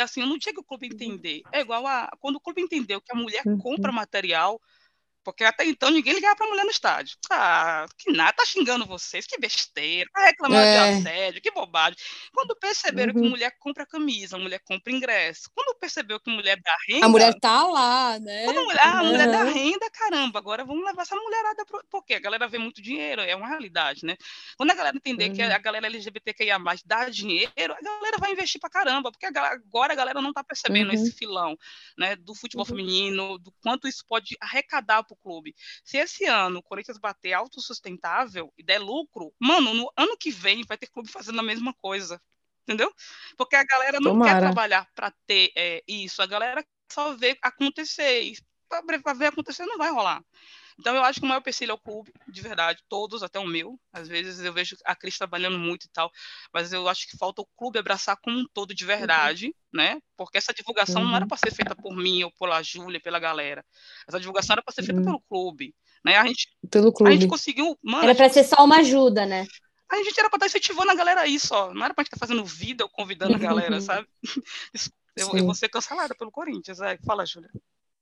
assim, 0.00 0.20
eu 0.20 0.26
não 0.26 0.38
tinha 0.38 0.52
que 0.52 0.60
o 0.60 0.64
clube 0.64 0.86
entender. 0.86 1.42
É 1.52 1.60
igual 1.60 1.86
a 1.86 2.10
quando 2.20 2.36
o 2.36 2.40
clube 2.40 2.60
entendeu 2.60 3.00
que 3.00 3.12
a 3.12 3.16
mulher 3.16 3.42
uhum. 3.46 3.58
compra 3.58 3.92
material 3.92 4.60
porque 5.24 5.44
até 5.44 5.64
então 5.64 5.90
ninguém 5.90 6.14
ligava 6.14 6.36
pra 6.36 6.46
mulher 6.46 6.64
no 6.64 6.70
estádio. 6.70 7.16
Ah, 7.30 7.86
que 7.98 8.12
nada, 8.12 8.32
tá 8.32 8.44
xingando 8.44 8.86
vocês, 8.86 9.26
que 9.26 9.38
besteira, 9.38 10.08
tá 10.12 10.26
reclamando 10.26 10.62
é. 10.62 10.92
de 10.92 10.98
assédio, 10.98 11.42
que 11.42 11.50
bobagem. 11.50 11.96
Quando 12.32 12.56
perceberam 12.56 13.14
uhum. 13.14 13.22
que 13.22 13.28
mulher 13.28 13.56
compra 13.58 13.86
camisa, 13.86 14.38
mulher 14.38 14.60
compra 14.64 14.92
ingresso, 14.92 15.50
quando 15.54 15.78
percebeu 15.78 16.20
que 16.20 16.30
mulher 16.30 16.60
dá 16.62 16.76
renda. 16.88 17.06
A 17.06 17.08
mulher 17.08 17.34
tá 17.40 17.62
lá, 17.66 18.18
né? 18.18 18.44
Quando 18.44 18.60
a 18.60 18.64
mulher, 18.64 18.86
uhum. 18.86 18.98
a 18.98 19.04
mulher 19.04 19.30
dá 19.30 19.44
renda, 19.44 19.90
caramba, 19.90 20.38
agora 20.38 20.64
vamos 20.64 20.84
levar 20.84 21.02
essa 21.02 21.16
mulherada. 21.16 21.64
Pro... 21.64 21.84
Porque 21.90 22.14
a 22.14 22.20
galera 22.20 22.48
vê 22.48 22.58
muito 22.58 22.82
dinheiro, 22.82 23.22
é 23.22 23.34
uma 23.34 23.48
realidade, 23.48 24.04
né? 24.04 24.16
Quando 24.56 24.70
a 24.70 24.74
galera 24.74 24.96
entender 24.96 25.28
uhum. 25.28 25.34
que 25.34 25.42
a 25.42 25.58
galera 25.58 25.86
LGBTQIA 25.86 26.58
dá 26.84 27.08
dinheiro, 27.08 27.52
a 27.56 27.82
galera 27.82 28.16
vai 28.18 28.32
investir 28.32 28.60
pra 28.60 28.70
caramba, 28.70 29.10
porque 29.10 29.26
agora 29.26 29.92
a 29.92 29.96
galera 29.96 30.20
não 30.20 30.32
tá 30.32 30.42
percebendo 30.42 30.88
uhum. 30.88 30.94
esse 30.94 31.12
filão, 31.12 31.56
né? 31.96 32.16
Do 32.16 32.34
futebol 32.34 32.64
uhum. 32.64 32.70
feminino, 32.70 33.38
do 33.38 33.52
quanto 33.62 33.86
isso 33.86 34.04
pode 34.06 34.36
arrecadar 34.40 35.04
para 35.14 35.30
o 35.30 35.32
clube. 35.32 35.54
Se 35.84 35.98
esse 35.98 36.24
ano 36.24 36.58
o 36.58 36.62
Corinthians 36.62 36.98
bater 36.98 37.32
autossustentável 37.32 38.52
e 38.56 38.62
der 38.62 38.78
lucro, 38.78 39.32
mano, 39.38 39.74
no 39.74 39.92
ano 39.96 40.16
que 40.16 40.30
vem 40.30 40.64
vai 40.64 40.76
ter 40.76 40.88
clube 40.88 41.10
fazendo 41.10 41.40
a 41.40 41.42
mesma 41.42 41.74
coisa. 41.74 42.20
Entendeu? 42.62 42.92
Porque 43.36 43.56
a 43.56 43.64
galera 43.64 43.98
não 44.00 44.12
Tomara. 44.12 44.34
quer 44.34 44.40
trabalhar 44.40 44.88
para 44.94 45.10
ter 45.26 45.52
é, 45.56 45.82
isso, 45.86 46.22
a 46.22 46.26
galera 46.26 46.64
só 46.90 47.14
vê 47.14 47.36
acontecer. 47.42 48.32
Para 48.68 49.12
ver 49.14 49.26
acontecer 49.26 49.66
não 49.66 49.76
vai 49.76 49.90
rolar. 49.90 50.22
Então, 50.78 50.94
eu 50.94 51.02
acho 51.02 51.20
que 51.20 51.26
o 51.26 51.28
maior 51.28 51.40
empecilho 51.40 51.70
é 51.70 51.74
o 51.74 51.78
clube, 51.78 52.12
de 52.28 52.40
verdade, 52.40 52.82
todos, 52.88 53.22
até 53.22 53.38
o 53.38 53.46
meu. 53.46 53.78
Às 53.92 54.08
vezes 54.08 54.40
eu 54.40 54.52
vejo 54.52 54.76
a 54.84 54.94
Cris 54.94 55.18
trabalhando 55.18 55.58
muito 55.58 55.84
e 55.84 55.90
tal, 55.90 56.10
mas 56.52 56.72
eu 56.72 56.88
acho 56.88 57.08
que 57.08 57.16
falta 57.16 57.42
o 57.42 57.48
clube 57.56 57.78
abraçar 57.78 58.16
como 58.22 58.38
um 58.38 58.46
todo 58.52 58.74
de 58.74 58.84
verdade, 58.84 59.46
uhum. 59.46 59.52
né? 59.72 60.00
Porque 60.16 60.38
essa 60.38 60.52
divulgação 60.52 61.02
uhum. 61.02 61.08
não 61.08 61.16
era 61.16 61.24
uhum. 61.24 61.28
para 61.28 61.38
ser 61.38 61.52
feita 61.52 61.74
por 61.74 61.96
mim 61.96 62.22
ou 62.24 62.32
pela 62.32 62.62
Júlia, 62.62 63.00
pela 63.00 63.18
galera. 63.18 63.64
Essa 64.08 64.18
divulgação 64.18 64.54
era 64.54 64.62
para 64.62 64.74
ser 64.74 64.82
feita 64.82 65.00
uhum. 65.00 65.06
pelo 65.06 65.20
clube, 65.20 65.74
né? 66.04 66.16
A 66.16 66.26
gente, 66.26 66.48
pelo 66.70 66.92
clube. 66.92 67.10
A 67.10 67.14
gente 67.14 67.28
conseguiu. 67.28 67.78
Mano, 67.82 68.04
era 68.04 68.14
para 68.14 68.28
ser 68.28 68.44
só 68.44 68.64
uma 68.64 68.78
ajuda, 68.78 69.26
né? 69.26 69.46
A 69.88 69.96
gente 69.96 70.18
era 70.18 70.30
para 70.30 70.38
estar 70.38 70.46
incentivando 70.46 70.90
a 70.90 70.94
galera 70.94 71.20
aí 71.20 71.38
só. 71.38 71.72
Não 71.74 71.84
era 71.84 71.92
para 71.92 72.02
estar 72.02 72.16
fazendo 72.16 72.42
vida 72.44 72.82
ou 72.82 72.88
convidando 72.90 73.34
a 73.34 73.38
galera, 73.38 73.78
sabe? 73.80 74.08
Eu, 75.14 75.28
eu, 75.36 75.44
vou 75.44 75.54
ser 75.54 75.68
cancelada 75.68 76.14
pelo 76.14 76.30
Corinthians. 76.30 76.80
É. 76.80 76.96
Fala, 77.04 77.26
Júlia. 77.26 77.50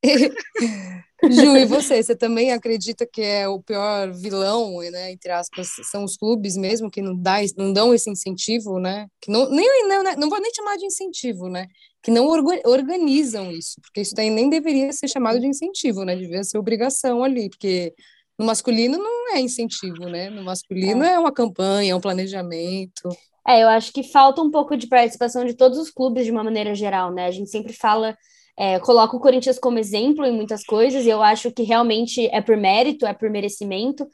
Ju, 1.22 1.56
e 1.56 1.66
você? 1.66 2.02
Você 2.02 2.16
também 2.16 2.50
acredita 2.52 3.06
que 3.06 3.20
é 3.20 3.46
o 3.46 3.60
pior 3.60 4.10
vilão, 4.12 4.80
né, 4.80 5.12
entre 5.12 5.30
aspas, 5.30 5.68
são 5.90 6.04
os 6.04 6.16
clubes 6.16 6.56
mesmo 6.56 6.90
que 6.90 7.02
não, 7.02 7.14
dá, 7.14 7.36
não 7.58 7.72
dão 7.72 7.92
esse 7.92 8.08
incentivo, 8.08 8.78
né? 8.78 9.06
Que 9.20 9.30
não, 9.30 9.50
nem, 9.50 9.86
não, 9.86 10.02
não 10.16 10.30
vou 10.30 10.40
nem 10.40 10.52
chamar 10.54 10.76
de 10.78 10.86
incentivo, 10.86 11.48
né? 11.48 11.66
Que 12.02 12.10
não 12.10 12.26
organizam 12.64 13.50
isso, 13.50 13.78
porque 13.82 14.00
isso 14.00 14.14
daí 14.14 14.30
nem 14.30 14.48
deveria 14.48 14.90
ser 14.92 15.08
chamado 15.08 15.38
de 15.38 15.46
incentivo, 15.46 16.04
né? 16.04 16.16
Devia 16.16 16.42
ser 16.42 16.56
obrigação 16.56 17.22
ali, 17.22 17.50
porque 17.50 17.92
no 18.38 18.46
masculino 18.46 18.96
não 18.96 19.34
é 19.34 19.40
incentivo, 19.40 20.08
né? 20.08 20.30
No 20.30 20.42
masculino 20.42 21.04
é, 21.04 21.14
é 21.14 21.18
uma 21.18 21.32
campanha, 21.32 21.92
é 21.92 21.94
um 21.94 22.00
planejamento. 22.00 23.10
É, 23.46 23.62
eu 23.62 23.68
acho 23.68 23.92
que 23.92 24.02
falta 24.02 24.40
um 24.40 24.50
pouco 24.50 24.76
de 24.76 24.86
participação 24.86 25.44
de 25.44 25.52
todos 25.52 25.78
os 25.78 25.90
clubes 25.90 26.24
de 26.24 26.30
uma 26.30 26.42
maneira 26.42 26.74
geral, 26.74 27.12
né? 27.12 27.26
A 27.26 27.30
gente 27.30 27.50
sempre 27.50 27.74
fala 27.74 28.16
é, 28.58 28.78
coloco 28.80 29.16
o 29.16 29.20
Corinthians 29.20 29.58
como 29.58 29.78
exemplo 29.78 30.24
em 30.24 30.32
muitas 30.32 30.64
coisas, 30.64 31.04
e 31.04 31.08
eu 31.08 31.22
acho 31.22 31.50
que 31.50 31.62
realmente 31.62 32.26
é 32.26 32.40
por 32.40 32.56
mérito, 32.56 33.06
é 33.06 33.12
por 33.12 33.30
merecimento. 33.30 34.06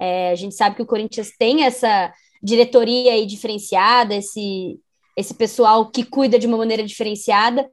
É, 0.00 0.30
a 0.30 0.34
gente 0.34 0.54
sabe 0.54 0.76
que 0.76 0.82
o 0.82 0.86
Corinthians 0.86 1.30
tem 1.38 1.64
essa 1.64 2.12
diretoria 2.42 3.12
aí 3.12 3.26
diferenciada, 3.26 4.14
esse, 4.14 4.78
esse 5.16 5.34
pessoal 5.34 5.90
que 5.90 6.04
cuida 6.04 6.38
de 6.38 6.46
uma 6.46 6.56
maneira 6.56 6.82
diferenciada, 6.82 7.68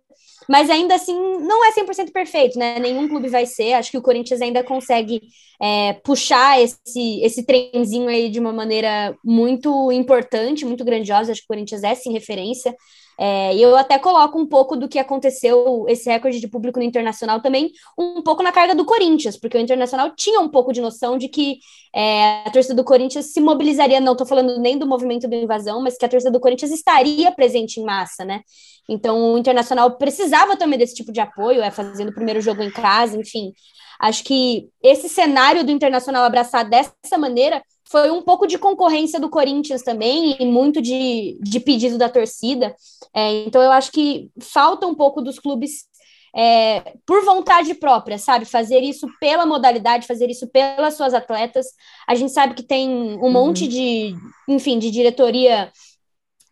mas 0.47 0.69
ainda 0.69 0.95
assim 0.95 1.13
não 1.13 1.63
é 1.63 1.71
100% 1.71 2.11
perfeito, 2.11 2.57
né? 2.57 2.79
Nenhum 2.79 3.07
clube 3.07 3.29
vai 3.29 3.45
ser. 3.45 3.73
Acho 3.73 3.91
que 3.91 3.97
o 3.97 4.01
Corinthians 4.01 4.41
ainda 4.41 4.63
consegue 4.63 5.21
é, 5.61 5.93
puxar 6.03 6.59
esse, 6.59 7.21
esse 7.21 7.45
trenzinho 7.45 8.07
aí 8.07 8.29
de 8.29 8.39
uma 8.39 8.51
maneira 8.51 9.15
muito 9.23 9.91
importante, 9.91 10.65
muito 10.65 10.83
grandiosa. 10.83 11.31
Acho 11.31 11.41
que 11.41 11.45
o 11.45 11.53
Corinthians 11.55 11.83
é 11.83 11.93
sim 11.93 12.11
referência. 12.13 12.75
É, 13.21 13.53
e 13.53 13.61
eu 13.61 13.75
até 13.75 13.99
coloco 13.99 14.39
um 14.39 14.47
pouco 14.47 14.77
do 14.77 14.87
que 14.87 14.97
aconteceu, 14.97 15.83
esse 15.89 16.09
recorde 16.09 16.39
de 16.39 16.47
público 16.47 16.79
no 16.79 16.85
Internacional 16.85 17.41
também, 17.41 17.69
um 17.97 18.21
pouco 18.21 18.41
na 18.41 18.49
carga 18.49 18.73
do 18.73 18.85
Corinthians, 18.85 19.35
porque 19.37 19.57
o 19.57 19.59
Internacional 19.59 20.15
tinha 20.15 20.39
um 20.39 20.47
pouco 20.47 20.71
de 20.71 20.79
noção 20.79 21.17
de 21.17 21.27
que 21.27 21.59
é, 21.93 22.43
a 22.45 22.49
torcida 22.49 22.73
do 22.73 22.83
Corinthians 22.83 23.33
se 23.33 23.41
mobilizaria, 23.41 23.99
não 23.99 24.13
estou 24.13 24.25
falando 24.25 24.57
nem 24.57 24.77
do 24.77 24.87
movimento 24.87 25.27
da 25.27 25.35
invasão, 25.35 25.81
mas 25.81 25.97
que 25.97 26.05
a 26.05 26.09
torcida 26.09 26.31
do 26.31 26.39
Corinthians 26.39 26.71
estaria 26.71 27.29
presente 27.33 27.81
em 27.81 27.83
massa, 27.83 28.23
né? 28.23 28.39
Então 28.87 29.33
o 29.33 29.37
Internacional 29.37 29.97
precisava 29.97 30.55
também 30.55 30.79
desse 30.79 30.95
tipo 30.95 31.11
de 31.11 31.19
apoio, 31.19 31.61
é 31.61 31.71
fazendo 31.71 32.11
o 32.11 32.15
primeiro 32.15 32.39
jogo 32.39 32.63
em 32.63 32.71
casa, 32.71 33.17
enfim. 33.17 33.51
Acho 33.99 34.23
que 34.23 34.69
esse 34.81 35.09
cenário 35.09 35.65
do 35.65 35.71
Internacional 35.71 36.23
abraçar 36.23 36.63
dessa 36.63 37.17
maneira 37.17 37.61
foi 37.89 38.11
um 38.11 38.21
pouco 38.21 38.45
de 38.45 38.57
concorrência 38.57 39.19
do 39.19 39.29
Corinthians 39.29 39.81
também 39.81 40.37
e 40.39 40.45
muito 40.45 40.81
de, 40.81 41.37
de 41.41 41.59
pedido 41.59 41.97
da 41.97 42.07
torcida. 42.07 42.75
É, 43.13 43.43
então 43.45 43.61
eu 43.61 43.71
acho 43.71 43.91
que 43.91 44.29
falta 44.39 44.85
um 44.85 44.93
pouco 44.93 45.21
dos 45.21 45.39
clubes 45.39 45.89
é, 46.35 46.93
por 47.05 47.25
vontade 47.25 47.73
própria, 47.73 48.19
sabe? 48.19 48.45
Fazer 48.45 48.81
isso 48.81 49.07
pela 49.19 49.45
modalidade, 49.45 50.05
fazer 50.05 50.29
isso 50.29 50.47
pelas 50.47 50.93
suas 50.93 51.15
atletas. 51.15 51.65
A 52.07 52.13
gente 52.13 52.31
sabe 52.31 52.53
que 52.53 52.63
tem 52.63 52.87
um 52.89 53.23
uhum. 53.23 53.31
monte 53.31 53.67
de, 53.67 54.13
enfim, 54.47 54.77
de 54.77 54.91
diretoria 54.91 55.71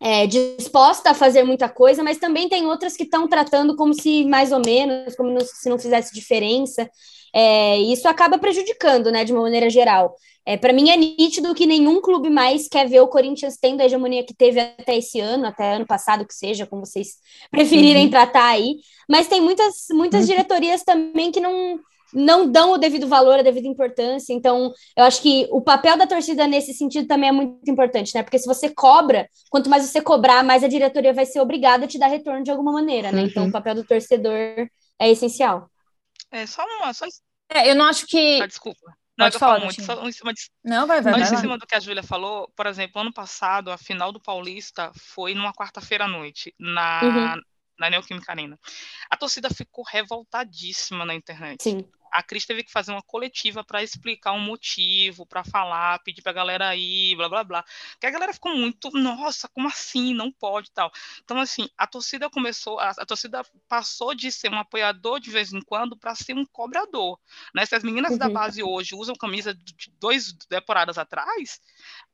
é, 0.00 0.26
disposta 0.26 1.10
a 1.10 1.14
fazer 1.14 1.42
muita 1.42 1.68
coisa, 1.68 2.02
mas 2.02 2.18
também 2.18 2.48
tem 2.48 2.66
outras 2.66 2.96
que 2.96 3.02
estão 3.02 3.28
tratando 3.28 3.74
como 3.76 3.92
se 3.92 4.24
mais 4.24 4.52
ou 4.52 4.60
menos, 4.64 5.14
como 5.16 5.30
não, 5.30 5.40
se 5.40 5.68
não 5.68 5.78
fizesse 5.78 6.14
diferença. 6.14 6.88
É, 7.34 7.78
isso 7.78 8.08
acaba 8.08 8.38
prejudicando, 8.38 9.10
né, 9.10 9.24
de 9.24 9.32
uma 9.32 9.42
maneira 9.42 9.68
geral. 9.68 10.14
É, 10.46 10.56
para 10.56 10.72
mim 10.72 10.88
é 10.88 10.96
nítido 10.96 11.54
que 11.54 11.66
nenhum 11.66 12.00
clube 12.00 12.30
mais 12.30 12.68
quer 12.68 12.88
ver 12.88 13.00
o 13.00 13.08
Corinthians 13.08 13.58
tendo 13.60 13.82
a 13.82 13.84
hegemonia 13.84 14.24
que 14.24 14.32
teve 14.32 14.58
até 14.58 14.96
esse 14.96 15.20
ano, 15.20 15.46
até 15.46 15.74
ano 15.74 15.86
passado 15.86 16.26
que 16.26 16.32
seja, 16.32 16.66
como 16.66 16.86
vocês 16.86 17.16
preferirem 17.50 18.04
uhum. 18.04 18.10
tratar 18.10 18.46
aí. 18.46 18.76
Mas 19.08 19.28
tem 19.28 19.40
muitas, 19.40 19.86
muitas 19.90 20.22
uhum. 20.22 20.26
diretorias 20.28 20.82
também 20.84 21.30
que 21.30 21.40
não, 21.40 21.78
não 22.12 22.50
dão 22.50 22.72
o 22.72 22.78
devido 22.78 23.06
valor, 23.06 23.38
a 23.38 23.42
devida 23.42 23.66
importância. 23.66 24.32
Então, 24.32 24.72
eu 24.96 25.04
acho 25.04 25.20
que 25.22 25.46
o 25.50 25.60
papel 25.60 25.96
da 25.96 26.06
torcida 26.06 26.46
nesse 26.46 26.72
sentido 26.72 27.06
também 27.06 27.28
é 27.28 27.32
muito 27.32 27.70
importante, 27.70 28.14
né? 28.14 28.22
Porque 28.22 28.38
se 28.38 28.46
você 28.46 28.68
cobra, 28.70 29.28
quanto 29.50 29.70
mais 29.70 29.84
você 29.84 30.00
cobrar, 30.00 30.42
mais 30.42 30.64
a 30.64 30.68
diretoria 30.68 31.12
vai 31.12 31.26
ser 31.26 31.40
obrigada 31.40 31.84
a 31.84 31.88
te 31.88 31.98
dar 31.98 32.08
retorno 32.08 32.42
de 32.42 32.50
alguma 32.50 32.72
maneira, 32.72 33.12
né? 33.12 33.22
Então, 33.22 33.42
uhum. 33.42 33.48
Então, 33.48 33.48
o 33.48 33.52
papel 33.52 33.74
do 33.74 33.84
torcedor 33.84 34.68
é 34.98 35.10
essencial. 35.10 35.70
É 36.30 36.46
só 36.46 36.62
uma. 36.64 36.92
Só... 36.92 37.06
É, 37.50 37.70
eu 37.70 37.74
não 37.74 37.86
acho 37.86 38.06
que. 38.06 38.40
Ah, 38.40 38.46
desculpa. 38.46 38.98
Não, 39.18 39.26
Pode 39.26 39.38
falar, 39.38 39.58
muito, 39.58 39.82
só 39.82 40.06
em 40.06 40.12
cima 40.12 40.32
de, 40.32 40.48
não, 40.62 40.86
vai, 40.86 41.02
vai, 41.02 41.12
mas 41.12 41.28
vai, 41.28 41.38
em 41.38 41.40
cima 41.40 41.58
do 41.58 41.66
que 41.66 41.74
a 41.74 41.80
Júlia 41.80 42.04
falou, 42.04 42.48
por 42.54 42.66
exemplo, 42.66 43.00
ano 43.00 43.12
passado, 43.12 43.72
a 43.72 43.76
final 43.76 44.12
do 44.12 44.20
Paulista 44.20 44.92
foi 44.94 45.34
numa 45.34 45.52
quarta-feira 45.52 46.04
à 46.04 46.08
noite, 46.08 46.54
na, 46.56 47.00
uhum. 47.02 47.42
na 47.80 47.90
Neoquímica 47.90 48.30
Arena. 48.30 48.56
A 49.10 49.16
torcida 49.16 49.50
ficou 49.50 49.84
revoltadíssima 49.84 51.04
na 51.04 51.16
internet. 51.16 51.60
Sim. 51.60 51.84
A 52.12 52.22
Cris 52.22 52.46
teve 52.46 52.62
que 52.62 52.72
fazer 52.72 52.92
uma 52.92 53.02
coletiva 53.02 53.64
para 53.64 53.82
explicar 53.82 54.32
um 54.32 54.40
motivo, 54.40 55.26
para 55.26 55.44
falar, 55.44 55.98
pedir 56.00 56.22
para 56.22 56.30
a 56.30 56.34
galera 56.34 56.76
ir, 56.76 57.16
blá 57.16 57.28
blá 57.28 57.44
blá. 57.44 57.64
Que 58.00 58.06
a 58.06 58.10
galera 58.10 58.32
ficou 58.32 58.54
muito, 58.54 58.90
nossa, 58.90 59.48
como 59.48 59.68
assim? 59.68 60.14
Não 60.14 60.30
pode 60.30 60.70
tal. 60.70 60.90
Então, 61.22 61.38
assim, 61.38 61.68
a 61.76 61.86
torcida 61.86 62.30
começou, 62.30 62.78
a, 62.78 62.90
a 62.90 63.06
torcida 63.06 63.42
passou 63.68 64.14
de 64.14 64.30
ser 64.32 64.50
um 64.50 64.58
apoiador 64.58 65.20
de 65.20 65.30
vez 65.30 65.52
em 65.52 65.60
quando 65.60 65.96
para 65.96 66.14
ser 66.14 66.34
um 66.34 66.46
cobrador. 66.46 67.18
Né? 67.54 67.64
Se 67.66 67.74
as 67.74 67.82
meninas 67.82 68.12
uhum. 68.12 68.18
da 68.18 68.28
base 68.28 68.62
hoje 68.62 68.94
usam 68.94 69.14
camisa 69.14 69.54
de 69.54 69.90
dois 69.98 70.32
temporadas 70.48 70.98
atrás, 70.98 71.60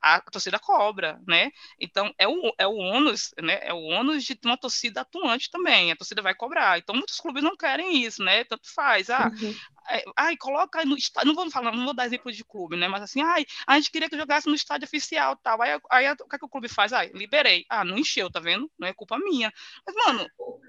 a 0.00 0.20
torcida 0.20 0.59
cobra, 0.59 1.20
né? 1.26 1.50
Então, 1.80 2.12
é 2.18 2.28
o, 2.28 2.52
é 2.59 2.66
o 2.66 2.74
ônus, 2.74 3.35
né? 3.40 3.59
É 3.62 3.72
o 3.72 3.80
ônus 3.80 4.24
de 4.24 4.38
uma 4.44 4.57
torcida 4.57 5.00
atuante 5.00 5.50
também. 5.50 5.90
A 5.90 5.96
torcida 5.96 6.20
vai 6.20 6.35
cobrar. 6.35 6.78
Então, 6.78 6.94
muitos 6.94 7.18
clubes 7.18 7.42
não 7.42 7.57
querem 7.57 8.02
isso, 8.02 8.22
né? 8.22 8.44
Tanto 8.44 8.72
faz. 8.72 9.09
Ah, 9.09 9.30
uhum. 9.33 9.54
É, 9.90 10.04
ai, 10.16 10.36
coloca 10.36 10.80
aí 10.80 10.86
no 10.86 10.96
estádio. 10.96 11.28
Não 11.28 11.34
vou 11.34 11.50
falar, 11.50 11.72
não 11.72 11.84
vou 11.84 11.94
dar 11.94 12.06
exemplo 12.06 12.32
de 12.32 12.44
clube, 12.44 12.76
né? 12.76 12.88
Mas 12.88 13.02
assim, 13.02 13.20
ai, 13.22 13.44
a 13.66 13.76
gente 13.76 13.90
queria 13.90 14.08
que 14.08 14.16
jogasse 14.16 14.48
no 14.48 14.54
estádio 14.54 14.86
oficial 14.86 15.36
tal. 15.42 15.60
Aí, 15.60 15.78
aí 15.90 16.12
o 16.12 16.16
que, 16.28 16.36
é 16.36 16.38
que 16.38 16.44
o 16.44 16.48
clube 16.48 16.68
faz? 16.68 16.92
Ai, 16.92 17.10
liberei. 17.14 17.64
Ah, 17.68 17.84
não 17.84 17.98
encheu, 17.98 18.30
tá 18.30 18.40
vendo? 18.40 18.70
Não 18.78 18.88
é 18.88 18.92
culpa 18.92 19.18
minha. 19.18 19.52
Mas, 19.86 19.94
mano, 20.06 20.26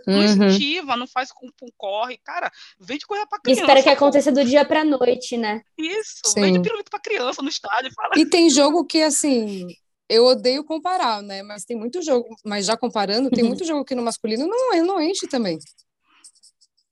não 0.07 0.17
uhum. 0.17 0.23
incentiva, 0.23 0.97
não 0.97 1.07
faz 1.07 1.31
com, 1.31 1.47
com 1.59 1.67
corre. 1.77 2.17
Cara, 2.23 2.51
vende 2.79 3.05
coisa 3.05 3.25
pra 3.25 3.39
criança. 3.39 3.61
Espera 3.61 3.83
que 3.83 3.89
aconteça 3.89 4.31
do 4.31 4.43
dia 4.43 4.65
pra 4.65 4.83
noite, 4.83 5.37
né? 5.37 5.61
Isso, 5.77 6.21
Sim. 6.25 6.41
vende 6.41 6.61
pirulito 6.61 6.89
pra 6.89 6.99
criança 6.99 7.41
no 7.41 7.49
estádio. 7.49 7.91
Fala. 7.93 8.11
E 8.17 8.25
tem 8.25 8.49
jogo 8.49 8.85
que, 8.85 9.01
assim, 9.01 9.67
eu 10.09 10.25
odeio 10.25 10.63
comparar, 10.63 11.21
né? 11.21 11.41
Mas 11.41 11.65
tem 11.65 11.77
muito 11.77 12.01
jogo, 12.01 12.35
mas 12.43 12.65
já 12.65 12.77
comparando, 12.77 13.29
tem 13.29 13.43
uhum. 13.43 13.49
muito 13.49 13.65
jogo 13.65 13.85
que 13.85 13.95
no 13.95 14.03
masculino 14.03 14.47
não, 14.47 14.85
não 14.85 15.01
enche 15.01 15.27
também. 15.27 15.57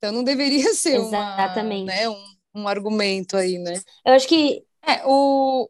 Então 0.03 0.11
não 0.11 0.23
deveria 0.23 0.73
ser 0.75 0.97
Exatamente. 0.97 1.83
Uma, 1.83 1.93
né, 1.93 2.09
um, 2.09 2.35
um 2.55 2.67
argumento 2.67 3.37
aí, 3.37 3.57
né? 3.57 3.81
Eu 4.05 4.13
acho 4.13 4.27
que 4.27 4.61
é, 4.85 5.01
o, 5.05 5.69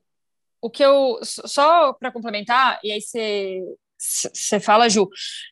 o 0.60 0.70
que 0.72 0.84
eu 0.84 1.20
só 1.22 1.94
para 1.94 2.12
complementar 2.12 2.80
e 2.84 2.92
aí 2.92 3.00
você 3.00 3.62
você 4.06 4.60
fala, 4.60 4.90
Ju, 4.90 5.08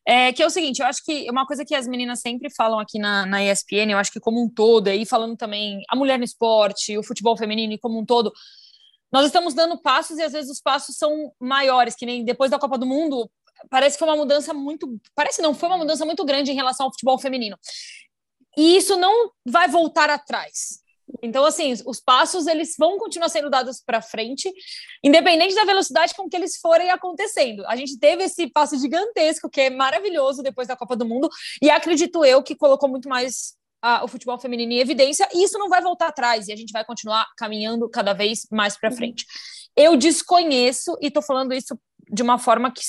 é 0.06 0.34
que 0.34 0.44
é 0.44 0.46
o 0.46 0.50
seguinte, 0.50 0.80
eu 0.80 0.86
acho 0.86 1.02
que 1.06 1.30
uma 1.30 1.46
coisa 1.46 1.64
que 1.64 1.74
as 1.74 1.88
meninas 1.88 2.20
sempre 2.20 2.50
falam 2.54 2.80
aqui 2.80 3.00
na, 3.00 3.26
na 3.26 3.42
ESPN, 3.42 3.92
eu 3.92 3.98
acho 3.98 4.12
que 4.12 4.20
como 4.20 4.44
um 4.44 4.50
todo, 4.50 4.90
aí 4.90 5.06
falando 5.06 5.38
também 5.38 5.82
a 5.88 5.96
mulher 5.96 6.18
no 6.18 6.26
esporte, 6.26 6.98
o 6.98 7.04
futebol 7.04 7.38
feminino 7.38 7.80
como 7.80 7.98
um 7.98 8.06
todo, 8.06 8.30
nós 9.10 9.26
estamos 9.26 9.54
dando 9.54 9.82
passos 9.82 10.18
e 10.18 10.22
às 10.22 10.34
vezes 10.34 10.52
os 10.52 10.60
passos 10.60 10.98
são 10.98 11.32
maiores, 11.40 11.96
que 11.96 12.06
nem 12.06 12.26
depois 12.26 12.52
da 12.52 12.60
Copa 12.60 12.78
do 12.78 12.86
Mundo, 12.86 13.32
parece 13.70 13.96
que 13.96 14.00
foi 14.00 14.10
uma 14.10 14.18
mudança 14.18 14.54
muito. 14.54 15.00
Parece 15.16 15.42
não, 15.42 15.54
foi 15.54 15.70
uma 15.70 15.78
mudança 15.78 16.06
muito 16.06 16.26
grande 16.26 16.52
em 16.52 16.56
relação 16.56 16.88
ao 16.88 16.92
futebol 16.92 17.18
feminino. 17.18 17.58
E 18.58 18.78
isso 18.78 18.98
não 18.98 19.32
vai 19.46 19.68
voltar 19.68 20.10
atrás. 20.10 20.82
Então, 21.22 21.44
assim, 21.44 21.74
os 21.86 22.00
passos 22.00 22.48
eles 22.48 22.76
vão 22.80 22.98
continuar 22.98 23.30
sendo 23.30 23.50
dados 23.50 23.82
para 23.86 24.02
frente, 24.02 24.52
independente 25.04 25.54
da 25.54 25.66
velocidade 25.66 26.16
com 26.16 26.30
que 26.30 26.36
eles 26.36 26.58
forem 26.58 26.90
acontecendo. 26.90 27.66
A 27.68 27.76
gente 27.76 28.00
teve 28.00 28.24
esse 28.24 28.48
passo 28.48 28.78
gigantesco, 28.80 29.50
que 29.50 29.62
é 29.62 29.70
maravilhoso 29.70 30.42
depois 30.42 30.68
da 30.68 30.76
Copa 30.76 30.96
do 30.96 31.06
Mundo, 31.06 31.30
e 31.62 31.70
acredito 31.70 32.24
eu 32.24 32.42
que 32.42 32.56
colocou 32.56 32.88
muito 32.88 33.10
mais 33.10 33.56
o 34.04 34.08
futebol 34.08 34.40
feminino 34.40 34.72
em 34.74 34.80
evidência, 34.80 35.28
e 35.34 35.44
isso 35.44 35.58
não 35.58 35.68
vai 35.68 35.82
voltar 35.82 36.08
atrás, 36.08 36.48
e 36.48 36.54
a 36.54 36.56
gente 36.56 36.72
vai 36.72 36.86
continuar 36.86 37.28
caminhando 37.36 37.90
cada 37.90 38.14
vez 38.14 38.48
mais 38.52 38.78
para 38.78 38.92
frente. 38.92 39.26
Eu 39.76 39.98
desconheço, 39.98 40.96
e 41.02 41.08
estou 41.08 41.22
falando 41.22 41.54
isso 41.54 41.78
de 42.12 42.22
uma 42.22 42.38
forma 42.38 42.72
que, 42.72 42.82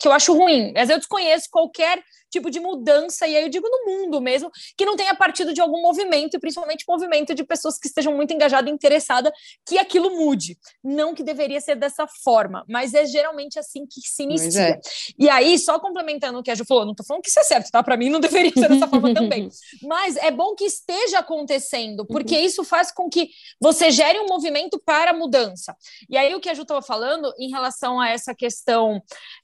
que 0.00 0.08
eu 0.08 0.12
acho 0.12 0.34
ruim, 0.34 0.72
mas 0.74 0.90
eu 0.90 0.98
desconheço 0.98 1.48
qualquer 1.50 2.02
tipo 2.32 2.50
de 2.50 2.58
mudança, 2.58 3.26
e 3.26 3.36
aí 3.36 3.42
eu 3.42 3.48
digo 3.48 3.68
no 3.68 3.84
mundo 3.84 4.20
mesmo, 4.20 4.50
que 4.76 4.86
não 4.86 4.96
tenha 4.96 5.14
partido 5.14 5.52
de 5.52 5.60
algum 5.60 5.82
movimento, 5.82 6.34
e 6.34 6.40
principalmente 6.40 6.84
movimento 6.88 7.34
de 7.34 7.44
pessoas 7.44 7.78
que 7.78 7.86
estejam 7.86 8.16
muito 8.16 8.32
engajadas 8.32 8.70
e 8.70 8.74
interessadas 8.74 9.32
que 9.66 9.78
aquilo 9.78 10.10
mude. 10.16 10.58
Não 10.82 11.14
que 11.14 11.22
deveria 11.22 11.60
ser 11.60 11.76
dessa 11.76 12.06
forma, 12.06 12.64
mas 12.68 12.94
é 12.94 13.04
geralmente 13.04 13.58
assim 13.58 13.84
que 13.86 14.00
se 14.00 14.22
inicia. 14.22 14.60
É. 14.62 14.80
E 15.18 15.28
aí, 15.28 15.58
só 15.58 15.78
complementando 15.78 16.38
o 16.38 16.42
que 16.42 16.50
a 16.50 16.54
Ju 16.54 16.64
falou, 16.64 16.84
não 16.84 16.92
estou 16.92 17.04
falando 17.04 17.22
que 17.22 17.28
isso 17.28 17.40
é 17.40 17.44
certo, 17.44 17.70
tá? 17.70 17.82
Para 17.82 17.96
mim 17.96 18.08
não 18.08 18.20
deveria 18.20 18.52
ser 18.52 18.68
dessa 18.68 18.88
forma 18.88 19.12
também. 19.12 19.48
Mas 19.82 20.16
é 20.16 20.30
bom 20.30 20.54
que 20.54 20.64
esteja 20.64 21.18
acontecendo, 21.18 22.06
porque 22.06 22.36
uhum. 22.36 22.44
isso 22.44 22.64
faz 22.64 22.90
com 22.90 23.10
que 23.10 23.28
você 23.60 23.90
gere 23.90 24.18
um 24.18 24.26
movimento 24.26 24.80
para 24.82 25.10
a 25.10 25.14
mudança. 25.14 25.76
E 26.08 26.16
aí, 26.16 26.34
o 26.34 26.40
que 26.40 26.48
a 26.48 26.54
Ju 26.54 26.62
estava 26.62 26.80
falando 26.80 27.32
em 27.38 27.50
relação 27.50 28.00
a 28.00 28.08
essa 28.08 28.34
questão. 28.34 29.02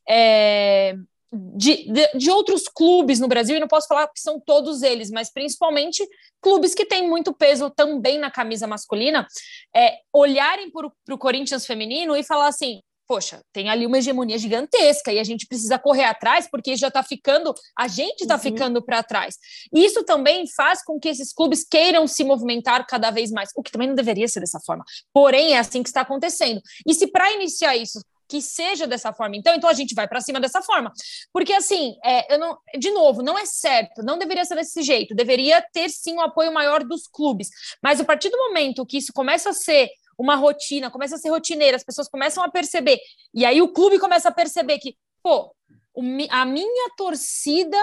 É 0.08 0.94
de, 1.32 1.92
de, 1.92 2.08
de, 2.14 2.30
outros 2.30 2.64
clubes 2.68 3.20
no 3.20 3.28
Brasil, 3.28 3.56
e 3.56 3.60
não 3.60 3.68
posso 3.68 3.86
falar 3.86 4.08
que 4.08 4.20
são 4.20 4.40
todos 4.40 4.82
eles, 4.82 5.10
mas 5.10 5.32
principalmente 5.32 6.06
clubes 6.40 6.74
que 6.74 6.86
têm 6.86 7.06
muito 7.08 7.32
peso 7.34 7.70
também 7.70 8.18
na 8.18 8.30
camisa 8.30 8.66
masculina, 8.66 9.26
é, 9.74 9.98
olharem 10.12 10.70
para 10.70 11.14
o 11.14 11.18
Corinthians 11.18 11.66
feminino 11.66 12.16
e 12.16 12.22
falar 12.22 12.48
assim: 12.48 12.80
poxa, 13.08 13.40
tem 13.54 13.70
ali 13.70 13.86
uma 13.86 13.96
hegemonia 13.96 14.36
gigantesca 14.36 15.10
e 15.10 15.18
a 15.18 15.24
gente 15.24 15.46
precisa 15.46 15.78
correr 15.78 16.04
atrás, 16.04 16.46
porque 16.50 16.76
já 16.76 16.88
está 16.88 17.02
ficando, 17.02 17.54
a 17.76 17.88
gente 17.88 18.20
está 18.20 18.34
uhum. 18.34 18.40
ficando 18.40 18.82
para 18.82 19.02
trás. 19.02 19.36
Isso 19.72 20.04
também 20.04 20.46
faz 20.46 20.84
com 20.84 21.00
que 21.00 21.08
esses 21.08 21.32
clubes 21.32 21.66
queiram 21.68 22.06
se 22.06 22.22
movimentar 22.22 22.86
cada 22.86 23.10
vez 23.10 23.30
mais, 23.30 23.48
o 23.56 23.62
que 23.62 23.72
também 23.72 23.88
não 23.88 23.94
deveria 23.94 24.28
ser 24.28 24.40
dessa 24.40 24.60
forma. 24.60 24.84
Porém, 25.12 25.54
é 25.54 25.58
assim 25.58 25.82
que 25.82 25.88
está 25.88 26.02
acontecendo. 26.02 26.60
E 26.86 26.92
se 26.92 27.06
para 27.06 27.32
iniciar 27.32 27.74
isso 27.76 27.98
que 28.28 28.42
seja 28.42 28.86
dessa 28.86 29.12
forma. 29.12 29.36
Então, 29.36 29.54
então 29.54 29.70
a 29.70 29.72
gente 29.72 29.94
vai 29.94 30.06
para 30.06 30.20
cima 30.20 30.38
dessa 30.38 30.62
forma. 30.62 30.92
Porque, 31.32 31.52
assim, 31.52 31.96
é, 32.04 32.34
eu 32.34 32.38
não, 32.38 32.58
de 32.78 32.90
novo, 32.90 33.22
não 33.22 33.38
é 33.38 33.46
certo, 33.46 34.02
não 34.02 34.18
deveria 34.18 34.44
ser 34.44 34.54
desse 34.54 34.82
jeito. 34.82 35.14
Deveria 35.14 35.62
ter 35.72 35.88
sim 35.88 36.14
um 36.14 36.20
apoio 36.20 36.52
maior 36.52 36.84
dos 36.84 37.06
clubes. 37.06 37.48
Mas 37.82 38.00
a 38.00 38.04
partir 38.04 38.30
do 38.30 38.36
momento 38.36 38.84
que 38.86 38.98
isso 38.98 39.12
começa 39.12 39.50
a 39.50 39.54
ser 39.54 39.88
uma 40.18 40.34
rotina, 40.34 40.90
começa 40.90 41.14
a 41.14 41.18
ser 41.18 41.30
rotineira, 41.30 41.76
as 41.76 41.84
pessoas 41.84 42.08
começam 42.08 42.42
a 42.42 42.50
perceber, 42.50 42.98
e 43.32 43.46
aí 43.46 43.62
o 43.62 43.72
clube 43.72 44.00
começa 44.00 44.28
a 44.28 44.32
perceber 44.32 44.78
que, 44.78 44.96
pô, 45.22 45.54
a 46.30 46.44
minha 46.44 46.90
torcida 46.96 47.78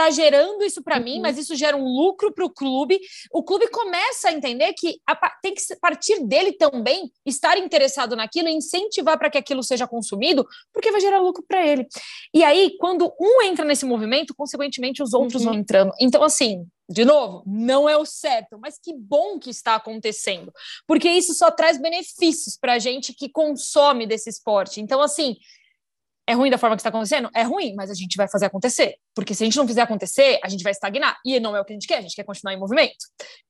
está 0.00 0.10
gerando 0.10 0.64
isso 0.64 0.82
para 0.82 0.96
uhum. 0.98 1.04
mim, 1.04 1.20
mas 1.20 1.36
isso 1.36 1.54
gera 1.54 1.76
um 1.76 1.84
lucro 1.84 2.32
para 2.32 2.44
o 2.44 2.50
clube. 2.50 2.98
O 3.32 3.42
clube 3.42 3.68
começa 3.68 4.28
a 4.28 4.32
entender 4.32 4.72
que 4.72 5.00
a, 5.06 5.16
tem 5.42 5.54
que 5.54 5.62
partir 5.80 6.20
dele 6.26 6.52
também 6.52 7.10
estar 7.26 7.58
interessado 7.58 8.16
naquilo 8.16 8.48
e 8.48 8.52
incentivar 8.52 9.18
para 9.18 9.30
que 9.30 9.38
aquilo 9.38 9.62
seja 9.62 9.86
consumido, 9.86 10.46
porque 10.72 10.90
vai 10.90 11.00
gerar 11.00 11.20
lucro 11.20 11.44
para 11.46 11.66
ele. 11.66 11.86
E 12.32 12.42
aí, 12.42 12.76
quando 12.78 13.12
um 13.20 13.42
entra 13.42 13.64
nesse 13.64 13.84
movimento, 13.84 14.34
consequentemente 14.34 15.02
os 15.02 15.12
outros 15.12 15.42
uhum. 15.42 15.52
vão 15.52 15.60
entrando. 15.60 15.92
Então, 16.00 16.22
assim, 16.22 16.66
de 16.88 17.04
novo, 17.04 17.44
não 17.46 17.88
é 17.88 17.96
o 17.96 18.04
certo, 18.04 18.58
mas 18.58 18.78
que 18.82 18.92
bom 18.92 19.38
que 19.38 19.50
está 19.50 19.76
acontecendo, 19.76 20.52
porque 20.88 21.08
isso 21.08 21.32
só 21.34 21.48
traz 21.50 21.80
benefícios 21.80 22.56
para 22.60 22.74
a 22.74 22.78
gente 22.80 23.14
que 23.14 23.28
consome 23.28 24.06
desse 24.06 24.28
esporte. 24.28 24.80
Então, 24.80 25.00
assim, 25.00 25.36
é 26.30 26.32
ruim 26.32 26.48
da 26.48 26.58
forma 26.58 26.76
que 26.76 26.80
está 26.80 26.90
acontecendo? 26.90 27.28
É 27.34 27.42
ruim, 27.42 27.74
mas 27.74 27.90
a 27.90 27.94
gente 27.94 28.16
vai 28.16 28.28
fazer 28.28 28.46
acontecer. 28.46 28.94
Porque 29.14 29.34
se 29.34 29.42
a 29.42 29.46
gente 29.46 29.56
não 29.56 29.66
fizer 29.66 29.82
acontecer, 29.82 30.38
a 30.44 30.48
gente 30.48 30.62
vai 30.62 30.70
estagnar. 30.70 31.18
E 31.26 31.40
não 31.40 31.56
é 31.56 31.60
o 31.60 31.64
que 31.64 31.72
a 31.72 31.74
gente 31.74 31.88
quer, 31.88 31.98
a 31.98 32.00
gente 32.00 32.14
quer 32.14 32.22
continuar 32.22 32.54
em 32.54 32.58
movimento. 32.58 32.94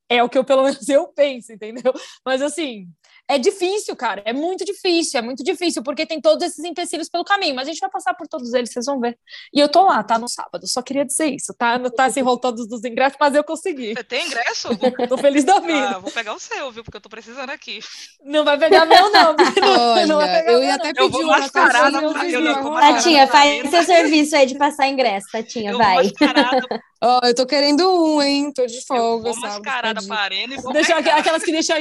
É 0.08 0.22
o 0.22 0.28
que 0.30 0.38
eu, 0.38 0.44
pelo 0.44 0.62
menos, 0.62 0.88
eu 0.88 1.08
penso, 1.08 1.52
entendeu? 1.52 1.92
Mas 2.24 2.40
assim, 2.40 2.88
é 3.30 3.38
difícil, 3.38 3.94
cara. 3.94 4.22
É 4.24 4.32
muito 4.32 4.64
difícil, 4.64 5.20
é 5.20 5.22
muito 5.22 5.44
difícil, 5.44 5.84
porque 5.84 6.04
tem 6.04 6.20
todos 6.20 6.44
esses 6.44 6.64
empecilhos 6.64 7.08
pelo 7.08 7.24
caminho, 7.24 7.54
mas 7.54 7.68
a 7.68 7.70
gente 7.70 7.80
vai 7.80 7.88
passar 7.88 8.12
por 8.14 8.26
todos 8.26 8.52
eles, 8.54 8.72
vocês 8.72 8.86
vão 8.86 8.98
ver. 8.98 9.16
E 9.54 9.60
eu 9.60 9.68
tô 9.68 9.84
lá, 9.84 10.02
tá? 10.02 10.18
No 10.18 10.28
sábado, 10.28 10.66
só 10.66 10.82
queria 10.82 11.04
dizer 11.04 11.26
isso, 11.26 11.54
tá? 11.54 11.78
Não 11.78 11.90
tá 11.90 12.06
assim 12.06 12.24
voltando 12.24 12.66
dos 12.66 12.84
ingressos, 12.84 13.16
mas 13.20 13.32
eu 13.34 13.44
consegui. 13.44 13.94
Você 13.94 14.02
tem 14.02 14.26
ingresso? 14.26 14.68
tô 15.08 15.16
feliz 15.16 15.44
da 15.44 15.60
vida. 15.60 15.90
Ah, 15.90 15.98
vou 16.00 16.10
pegar 16.10 16.34
o 16.34 16.40
seu, 16.40 16.72
viu? 16.72 16.82
Porque 16.82 16.96
eu 16.96 17.00
tô 17.00 17.08
precisando 17.08 17.50
aqui. 17.50 17.78
Não 18.24 18.44
vai 18.44 18.58
pegar 18.58 18.84
meu, 18.84 19.12
não. 19.12 19.36
Olha, 19.94 20.06
não 20.06 20.20
eu 20.22 20.64
ia 20.64 20.74
até 20.74 20.92
pedir 20.92 21.16
uma 21.16 21.38
mascarada 21.38 22.00
pra 22.00 22.80
Tatinha, 22.80 23.28
faz 23.28 23.70
seu 23.70 23.84
serviço 23.84 24.34
aí 24.34 24.46
de 24.46 24.58
passar 24.58 24.88
ingresso, 24.88 25.28
Tatinha, 25.30 25.76
vai. 25.76 26.10
Ó, 27.02 27.20
oh, 27.22 27.26
eu 27.26 27.34
tô 27.34 27.46
querendo 27.46 27.88
um, 27.90 28.20
hein? 28.20 28.52
Tô 28.52 28.66
de 28.66 28.84
folga, 28.84 29.28
eu 29.28 29.32
vou 29.32 29.40
mascarada 29.40 30.02
pra 30.06 30.16
arena 30.16 30.54
e 30.54 30.60
vou 30.60 30.72
Deixa, 30.72 30.94
aquelas 30.96 31.42
que 31.42 31.50
deixam 31.50 31.76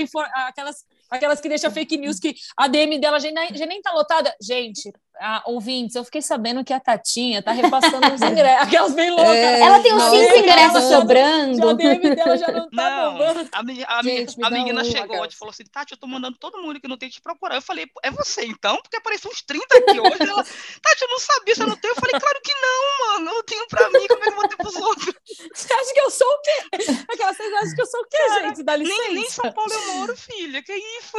aquelas 0.48 0.86
Aquelas 1.10 1.42
que 1.42 1.50
deixam 1.50 1.72
fake 1.72 1.98
news 1.98 2.20
que 2.20 2.36
a 2.58 2.68
DM 2.68 3.00
dela 3.00 3.20
já 3.20 3.32
nem, 3.32 3.56
já 3.56 3.66
nem 3.66 3.82
tá 3.82 3.92
lotada. 3.94 4.34
Gente, 4.42 4.92
a, 5.20 5.44
ouvintes, 5.46 5.96
eu 5.96 6.04
fiquei 6.04 6.22
sabendo 6.22 6.64
que 6.64 6.74
a 6.74 6.80
Tatinha 6.80 7.44
tá 7.44 7.52
repassando 7.52 8.14
os 8.14 8.22
ingressos. 8.24 8.68
Aquelas 8.68 8.94
bem 8.94 9.10
loucas. 9.10 9.36
É, 9.36 9.62
ela 9.62 9.80
tem 9.82 9.94
uns 9.94 10.04
cinco 10.04 10.36
ingressos 10.38 10.84
sobrando. 10.86 11.58
Já, 11.58 11.70
a 11.70 11.74
DM 11.74 12.16
dela 12.16 12.38
já 12.38 12.52
não 12.52 12.70
tá 12.70 12.90
não, 12.90 13.12
bombando. 13.12 13.50
A, 13.52 14.00
a, 14.00 14.04
Gente, 14.04 14.44
a 14.44 14.50
menina 14.50 14.84
chegou 14.84 15.26
e 15.26 15.36
falou 15.36 15.52
assim: 15.52 15.64
Tati, 15.66 15.94
eu 15.94 15.98
tô 15.98 16.08
mandando 16.08 16.38
todo 16.38 16.62
mundo 16.62 16.80
que 16.80 16.88
não 16.88 16.98
tem 16.98 17.10
te 17.10 17.22
procurar. 17.22 17.56
Eu 17.56 17.62
falei, 17.62 17.88
é 18.04 18.12
você 18.12 18.46
então? 18.46 18.78
Porque 18.78 18.98
apareceu 18.98 19.30
uns 19.30 19.42
30 19.42 19.66
aqui 19.78 20.00
hoje. 20.00 20.30
Ela, 20.30 20.44
Tati, 20.44 21.02
eu 21.02 21.10
não 21.10 21.20
sabia, 21.20 21.56
você 21.56 21.66
não 21.66 21.76
tem? 21.76 21.90
Eu 21.90 21.96
falei, 21.96 22.20
claro 22.20 22.40
que 22.44 22.54
não, 22.54 23.08
mano. 23.08 23.32
Eu 23.32 23.44
tenho 23.44 23.68
pra 23.68 23.90
mim, 23.90 24.08
como 24.08 24.24
é 24.24 24.26
que 24.26 24.32
eu 24.32 24.36
vou 24.36 24.48
ter 24.48 24.58
pros 24.58 24.76
outros? 24.76 25.16
Você 25.54 25.74
acha 25.74 25.94
que 25.94 26.00
eu 26.00 26.10
sou 26.10 26.28
o 26.28 26.42
quê? 26.42 26.92
Aquela, 27.10 27.34
vocês 27.34 27.54
acham 27.54 27.76
que 27.76 27.82
eu 27.82 27.88
sou 27.88 28.02
o 28.02 28.08
quê, 28.08 28.18
Cara, 28.18 28.48
gente? 28.48 28.64
Dá 28.64 28.76
licença. 28.76 29.02
Nem, 29.02 29.16
nem 29.16 29.30
São 29.30 29.52
Paulo 29.52 29.72
eu 29.72 29.96
moro, 29.96 30.18
filha. 30.18 30.64
Que 30.64 30.74
isso? 30.74 31.18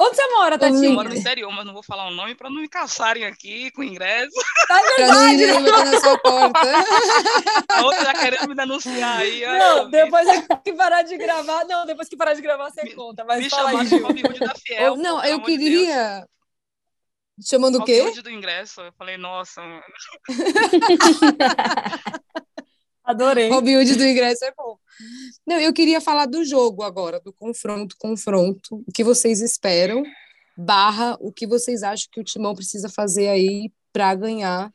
Onde 0.00 0.14
você 0.14 0.26
mora, 0.28 0.56
Tatinha? 0.56 0.90
Eu 0.90 0.92
moro 0.92 1.08
no 1.08 1.16
interior, 1.16 1.50
mas 1.52 1.66
não 1.66 1.72
vou 1.72 1.82
falar 1.82 2.06
o 2.06 2.12
nome 2.12 2.32
para 2.36 2.48
não 2.48 2.60
me 2.60 2.68
caçarem 2.68 3.24
aqui 3.24 3.68
com 3.72 3.82
ingresso. 3.82 4.30
Tá 4.68 4.80
Pra 4.94 5.06
não 5.08 5.28
ir 5.28 5.60
bater 5.60 5.84
na 5.86 6.00
sua 6.00 6.18
porta. 6.18 6.60
A 7.68 7.82
outra 7.82 8.04
já 8.04 8.14
querendo 8.14 8.48
me 8.48 8.54
denunciar 8.54 9.18
aí. 9.18 9.40
Não, 9.44 9.78
eu 9.78 9.84
vi. 9.86 9.90
depois 9.90 10.28
que 10.64 10.72
parar 10.72 11.02
de 11.02 11.16
gravar. 11.16 11.64
Não, 11.64 11.84
depois 11.84 12.08
que 12.08 12.16
parar 12.16 12.34
de 12.34 12.42
gravar, 12.42 12.70
você 12.70 12.94
conta. 12.94 13.24
Mas 13.24 13.42
Me 13.42 13.50
fala 13.50 13.70
aí, 13.70 13.86
de 13.86 14.38
da 14.38 14.54
Fiel. 14.54 14.94
não, 14.96 15.20
pô, 15.20 15.26
eu 15.26 15.38
Deus. 15.38 15.48
queria. 15.48 16.24
Chamando 17.44 17.78
o 17.78 17.84
quê? 17.84 18.02
Hood 18.02 18.22
do 18.22 18.30
ingresso. 18.30 18.80
Eu 18.80 18.92
falei, 18.92 19.16
nossa, 19.16 19.60
mano. 19.60 19.82
Adorei. 23.04 23.48
Robin 23.48 23.76
Hood 23.78 23.96
do 23.96 24.04
ingresso 24.04 24.44
é 24.44 24.52
bom. 24.56 24.76
Não, 25.46 25.58
eu 25.60 25.72
queria 25.72 26.00
falar 26.00 26.26
do 26.26 26.44
jogo 26.44 26.82
agora, 26.82 27.20
do 27.20 27.32
confronto, 27.32 27.96
confronto. 27.98 28.82
O 28.86 28.92
que 28.92 29.04
vocês 29.04 29.40
esperam, 29.40 30.02
barra, 30.56 31.16
o 31.20 31.32
que 31.32 31.46
vocês 31.46 31.82
acham 31.82 32.08
que 32.12 32.20
o 32.20 32.24
Timão 32.24 32.54
precisa 32.54 32.88
fazer 32.88 33.28
aí 33.28 33.70
para 33.92 34.14
ganhar 34.14 34.72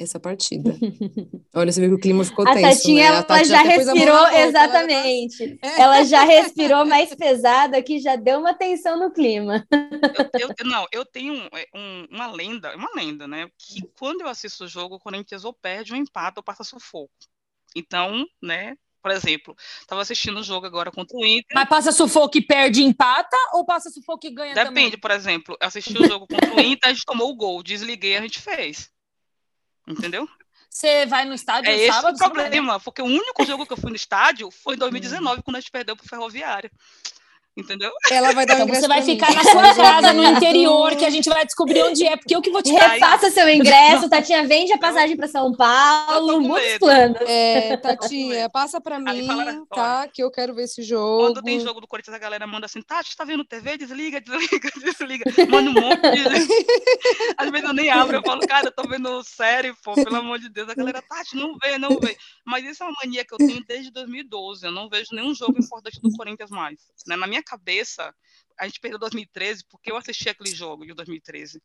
essa 0.00 0.20
partida. 0.20 0.70
Olha, 1.52 1.72
você 1.72 1.80
vê 1.80 1.88
que 1.88 1.94
o 1.94 1.98
clima 1.98 2.22
ficou 2.24 2.46
A 2.46 2.54
tenso, 2.54 2.78
Tatinha, 2.82 3.02
né? 3.02 3.08
A 3.08 3.12
ela 3.14 3.22
Tati 3.24 3.48
já 3.48 3.62
respirou, 3.62 4.14
na 4.14 4.22
boca, 4.24 4.36
ela 4.36 4.48
exatamente. 4.48 5.58
Ela 5.76 6.04
já 6.04 6.22
respirou 6.22 6.84
mais 6.86 7.12
pesada, 7.16 7.82
que 7.82 7.98
já 7.98 8.14
deu 8.14 8.38
uma 8.38 8.54
tensão 8.54 8.96
no 8.98 9.10
clima. 9.12 9.66
Eu, 10.38 10.48
eu- 10.56 10.66
não, 10.66 10.86
eu 10.92 11.04
tenho 11.04 11.34
um- 11.34 11.48
um- 11.74 12.06
uma 12.12 12.30
lenda, 12.32 12.76
uma 12.76 12.90
lenda, 12.94 13.26
né? 13.26 13.48
Que 13.58 13.82
quando 13.98 14.20
eu 14.20 14.28
assisto 14.28 14.64
o 14.64 14.68
jogo, 14.68 14.94
o 14.94 15.00
Corinthians 15.00 15.44
ou 15.44 15.52
perde, 15.52 15.92
ou 15.92 15.98
empata, 15.98 16.38
ou 16.38 16.44
passa 16.44 16.62
sufoco. 16.62 17.10
Então, 17.74 18.24
né? 18.42 18.74
Por 19.00 19.12
exemplo, 19.12 19.56
estava 19.80 20.02
assistindo 20.02 20.40
o 20.40 20.42
jogo 20.42 20.66
agora 20.66 20.90
contra 20.90 21.16
o 21.16 21.24
Inter. 21.24 21.54
Mas 21.54 21.68
passa 21.68 21.92
sufoco 21.92 22.36
e 22.36 22.42
perde 22.42 22.80
e 22.80 22.84
empata? 22.84 23.36
Ou 23.52 23.64
passa 23.64 23.90
sufoco 23.90 24.26
e 24.26 24.30
ganha 24.30 24.54
Depende, 24.54 24.68
também? 24.74 24.98
por 24.98 25.10
exemplo, 25.10 25.56
eu 25.60 25.66
assisti 25.66 25.96
o 25.96 26.06
jogo 26.06 26.26
contra 26.26 26.52
o 26.54 26.60
Inter, 26.60 26.90
a 26.90 26.92
gente 26.92 27.04
tomou 27.06 27.30
o 27.30 27.36
gol, 27.36 27.62
desliguei, 27.62 28.16
a 28.16 28.20
gente 28.20 28.40
fez. 28.40 28.90
Entendeu? 29.88 30.28
Você 30.68 31.06
vai 31.06 31.24
no 31.24 31.32
estádio 31.32 31.70
É 31.70 31.74
no 31.76 31.80
esse 31.82 31.92
sábado? 31.92 32.14
o 32.14 32.18
você 32.18 32.24
não 32.24 32.34
vai? 32.34 32.42
problema, 32.42 32.80
porque 32.80 33.00
o 33.00 33.06
único 33.06 33.44
jogo 33.46 33.64
que 33.64 33.72
eu 33.72 33.76
fui 33.78 33.90
no 33.90 33.96
estádio 33.96 34.50
foi 34.50 34.74
em 34.74 34.78
2019, 34.78 35.42
quando 35.42 35.56
a 35.56 35.60
gente 35.60 35.70
perdeu 35.70 35.96
pro 35.96 36.06
Ferroviário. 36.08 36.70
Entendeu? 37.58 37.90
Ela 38.08 38.32
vai 38.32 38.46
dar 38.46 38.54
um 38.54 38.62
Então 38.62 38.74
você 38.74 38.86
vai 38.86 39.00
mim. 39.00 39.06
ficar 39.06 39.34
na 39.34 39.42
sua 39.42 39.74
casa, 39.74 40.12
no 40.12 40.22
interior, 40.22 40.94
que 40.94 41.04
a 41.04 41.10
gente 41.10 41.28
vai 41.28 41.44
descobrir 41.44 41.82
onde 41.82 42.06
é, 42.06 42.16
porque 42.16 42.36
eu 42.36 42.40
que 42.40 42.50
vou 42.50 42.62
te. 42.62 42.72
Refaça 42.72 43.30
seu 43.32 43.48
ingresso, 43.48 44.08
Tatinha, 44.08 44.46
vende 44.46 44.72
a 44.72 44.78
passagem 44.78 45.16
para 45.16 45.26
São 45.26 45.52
Paulo, 45.52 46.40
muitos 46.40 46.78
planos. 46.78 47.20
É, 47.22 47.76
Tatinha, 47.82 48.48
passa 48.48 48.80
para 48.80 49.00
mim, 49.00 49.26
fala, 49.26 49.66
tá? 49.74 50.08
Que 50.08 50.22
eu 50.22 50.30
quero 50.30 50.54
ver 50.54 50.64
esse 50.64 50.82
jogo. 50.82 51.24
Quando 51.24 51.42
tem 51.42 51.58
jogo 51.58 51.80
do 51.80 51.88
Corinthians, 51.88 52.14
a 52.14 52.18
galera 52.18 52.46
manda 52.46 52.66
assim, 52.66 52.80
Tati, 52.80 53.16
tá 53.16 53.24
vendo 53.24 53.44
TV? 53.44 53.76
Desliga, 53.76 54.20
desliga, 54.20 54.70
desliga. 54.80 55.24
Manda 55.48 55.70
um 55.70 55.74
monte 55.74 56.02
de... 56.02 56.18
Às 57.36 57.50
vezes 57.50 57.66
eu 57.66 57.74
nem 57.74 57.90
abro, 57.90 58.16
eu 58.18 58.22
falo, 58.22 58.46
cara, 58.46 58.66
eu 58.66 58.72
tô 58.72 58.88
vendo 58.88 59.24
série, 59.24 59.74
pô, 59.82 59.94
pelo 59.94 60.16
amor 60.16 60.38
de 60.38 60.48
Deus. 60.48 60.68
A 60.68 60.74
galera, 60.74 61.02
Tati, 61.02 61.34
não 61.34 61.56
vê, 61.58 61.76
não 61.76 61.98
vê. 61.98 62.16
Mas 62.44 62.64
isso 62.64 62.84
é 62.84 62.86
uma 62.86 62.94
mania 63.02 63.24
que 63.24 63.34
eu 63.34 63.38
tenho 63.38 63.64
desde 63.66 63.90
2012. 63.90 64.64
Eu 64.64 64.72
não 64.72 64.88
vejo 64.88 65.08
nenhum 65.12 65.34
jogo 65.34 65.58
importante 65.58 66.00
do 66.00 66.10
Corinthians 66.16 66.50
mais. 66.50 66.78
Né? 67.06 67.16
Na 67.16 67.26
minha 67.26 67.42
cabeça, 67.48 68.14
a 68.58 68.66
gente 68.66 68.80
perdeu 68.80 68.98
2013 68.98 69.64
porque 69.68 69.90
eu 69.90 69.96
assisti 69.96 70.28
aquele 70.28 70.54
jogo 70.54 70.86
de 70.86 70.94
2013 70.94 71.62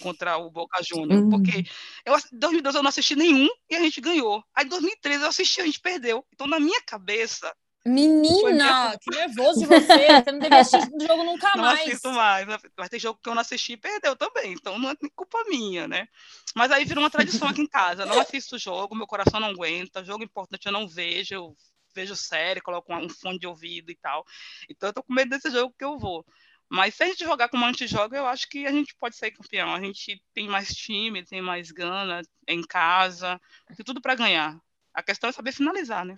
contra 0.00 0.36
o 0.36 0.50
Boca 0.50 0.82
Juniors. 0.82 1.22
Hum. 1.22 1.30
Porque 1.30 1.64
eu, 2.04 2.16
em 2.16 2.38
2012 2.38 2.78
eu 2.78 2.82
não 2.82 2.88
assisti 2.88 3.16
nenhum 3.16 3.48
e 3.70 3.76
a 3.76 3.80
gente 3.80 4.00
ganhou. 4.00 4.42
Aí 4.54 4.64
em 4.64 4.68
2013 4.68 5.22
eu 5.22 5.28
assisti 5.28 5.60
e 5.60 5.62
a 5.62 5.66
gente 5.66 5.80
perdeu. 5.80 6.24
Então, 6.32 6.46
na 6.46 6.58
minha 6.58 6.80
cabeça, 6.82 7.52
Menina, 7.84 8.96
que 9.00 9.10
nervoso 9.10 9.60
de 9.60 9.66
você. 9.66 10.22
Você 10.22 10.32
não 10.32 10.38
devia 10.38 10.60
assistir 10.60 10.94
o 10.94 11.00
jogo 11.00 11.24
nunca 11.24 11.50
não 11.56 11.64
mais. 11.64 11.80
assisto 11.80 12.12
mais. 12.12 12.46
Mas 12.76 12.88
tem 12.88 13.00
jogo 13.00 13.18
que 13.20 13.28
eu 13.28 13.34
não 13.34 13.40
assisti 13.40 13.72
e 13.72 13.76
perdeu 13.76 14.14
também. 14.14 14.52
Então 14.52 14.78
não 14.78 14.90
é 14.90 14.94
culpa 15.16 15.42
minha, 15.48 15.88
né? 15.88 16.06
Mas 16.54 16.70
aí 16.70 16.84
virou 16.84 17.02
uma 17.02 17.10
tradição 17.10 17.48
aqui 17.48 17.60
em 17.60 17.66
casa. 17.66 18.06
Não 18.06 18.20
assisto 18.20 18.54
o 18.54 18.58
jogo, 18.58 18.94
meu 18.94 19.06
coração 19.06 19.40
não 19.40 19.48
aguenta. 19.48 20.04
Jogo 20.04 20.22
importante 20.22 20.66
eu 20.66 20.72
não 20.72 20.86
vejo. 20.86 21.34
Eu 21.34 21.56
vejo 21.94 22.16
série, 22.16 22.60
coloco 22.60 22.94
um 22.94 23.08
fone 23.08 23.38
de 23.38 23.46
ouvido 23.46 23.90
e 23.90 23.96
tal. 23.96 24.24
Então 24.68 24.88
eu 24.88 24.92
tô 24.92 25.02
com 25.02 25.12
medo 25.12 25.30
desse 25.30 25.50
jogo 25.50 25.74
que 25.76 25.84
eu 25.84 25.98
vou. 25.98 26.24
Mas 26.68 26.94
se 26.94 27.02
a 27.02 27.06
gente 27.06 27.22
jogar 27.22 27.48
como 27.48 27.64
a 27.64 27.68
gente 27.68 27.86
joga, 27.86 28.16
eu 28.16 28.26
acho 28.26 28.48
que 28.48 28.66
a 28.66 28.72
gente 28.72 28.94
pode 28.96 29.16
sair 29.16 29.30
campeão. 29.32 29.74
A 29.74 29.80
gente 29.80 30.22
tem 30.32 30.48
mais 30.48 30.74
time, 30.74 31.24
tem 31.24 31.42
mais 31.42 31.70
gana 31.70 32.22
é 32.46 32.54
em 32.54 32.62
casa, 32.62 33.38
tem 33.76 33.84
tudo 33.84 34.00
para 34.00 34.14
ganhar. 34.14 34.58
A 34.94 35.02
questão 35.02 35.28
é 35.28 35.32
saber 35.32 35.52
finalizar, 35.52 36.04
né? 36.04 36.16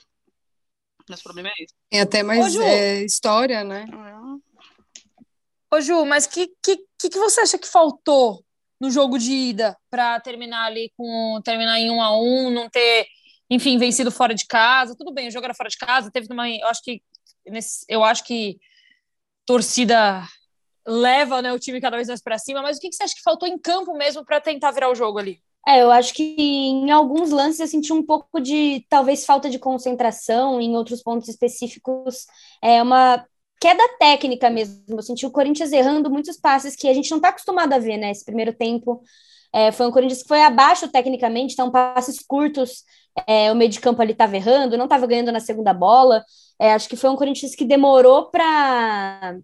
Nosso 1.09 1.23
problema 1.23 1.49
é 1.49 1.63
esse. 1.63 1.75
Tem 1.91 2.01
até 2.01 2.23
Ô, 2.23 2.27
mais 2.27 2.53
Ju. 2.53 2.63
é, 2.63 3.03
história, 3.03 3.65
né? 3.65 3.85
Ô, 5.71 5.81
Ju, 5.81 6.05
mas 6.05 6.27
o 6.27 6.31
que, 6.31 6.47
que, 6.63 6.77
que, 6.99 7.09
que 7.11 7.19
você 7.19 7.41
acha 7.41 7.59
que 7.59 7.67
faltou 7.67 8.45
no 8.81 8.91
jogo 8.91 9.19
de 9.19 9.33
ida 9.33 9.77
para 9.91 10.21
terminar 10.21 10.67
ali 10.67 10.93
com 10.97 11.41
terminar 11.45 11.79
em 11.79 11.91
um 11.91 12.03
a 12.03 12.17
um, 12.17 12.51
não 12.51 12.69
ter, 12.69 13.07
enfim, 13.55 13.79
vencido 13.79 14.11
fora 14.11 14.35
de 14.35 14.47
casa? 14.47 14.97
Tudo 14.97 15.13
bem, 15.13 15.29
o 15.29 15.31
jogo 15.31 15.45
era 15.45 15.55
fora 15.55 15.69
de 15.69 15.77
casa, 15.77 16.11
teve 16.11 16.33
uma. 16.33 16.49
Eu 16.49 16.67
acho 16.69 16.83
que 16.83 17.03
nesse, 17.47 17.85
eu 17.89 18.03
acho 18.03 18.25
que 18.25 18.59
torcida 19.47 20.23
leva 20.87 21.41
né, 21.41 21.53
o 21.53 21.59
time 21.59 21.81
cada 21.81 21.97
vez 21.97 22.09
mais 22.09 22.23
para 22.23 22.39
cima, 22.39 22.63
mas 22.63 22.77
o 22.77 22.81
que, 22.81 22.89
que 22.89 22.95
você 22.95 23.05
acha 23.05 23.15
que 23.15 23.23
faltou 23.23 23.49
em 23.49 23.59
campo 23.59 23.97
mesmo 23.97 24.25
para 24.25 24.41
tentar 24.41 24.71
virar 24.71 24.91
o 24.91 24.95
jogo 24.95 25.19
ali? 25.19 25.41
É, 25.67 25.83
eu 25.83 25.91
acho 25.91 26.13
que 26.13 26.37
em 26.37 26.91
alguns 26.91 27.31
lances 27.31 27.61
eu 27.61 27.67
senti 27.67 27.91
um 27.91 28.03
pouco 28.03 28.39
de 28.39 28.85
talvez 28.89 29.25
falta 29.25 29.49
de 29.49 29.59
concentração, 29.59 30.61
em 30.61 30.77
outros 30.77 31.03
pontos 31.03 31.27
específicos, 31.29 32.27
é 32.63 32.83
uma 32.83 33.25
queda 33.59 33.83
técnica 33.99 34.51
mesmo. 34.51 34.85
Eu 34.89 35.03
senti 35.03 35.25
o 35.25 35.31
Corinthians 35.31 35.73
errando 35.73 36.11
muitos 36.11 36.37
passes 36.37 36.77
que 36.77 36.87
a 36.87 36.93
gente 36.93 37.11
não 37.11 37.17
está 37.17 37.31
acostumado 37.31 37.73
a 37.73 37.79
ver, 37.79 37.97
né? 37.97 38.11
Esse 38.11 38.25
primeiro 38.25 38.53
tempo 38.53 39.03
é, 39.55 39.71
foi 39.71 39.87
um 39.87 39.93
Corinthians 39.93 40.23
que 40.23 40.29
foi 40.29 40.43
abaixo 40.43 40.89
tecnicamente, 40.89 41.53
então 41.53 41.71
passes 41.71 42.19
curtos, 42.19 42.83
é, 43.25 43.53
o 43.53 43.55
meio 43.55 43.71
de 43.71 43.79
campo 43.79 44.03
ali 44.03 44.11
estava 44.11 44.35
errando, 44.35 44.77
não 44.77 44.87
estava 44.87 45.07
ganhando 45.07 45.31
na 45.31 45.39
segunda 45.39 45.73
bola. 45.73 46.25
É, 46.59 46.73
acho 46.73 46.89
que 46.89 46.97
foi 46.97 47.09
um 47.09 47.17
Corinthians 47.17 47.55
que 47.55 47.65
demorou 47.65 48.31
para 48.31 49.37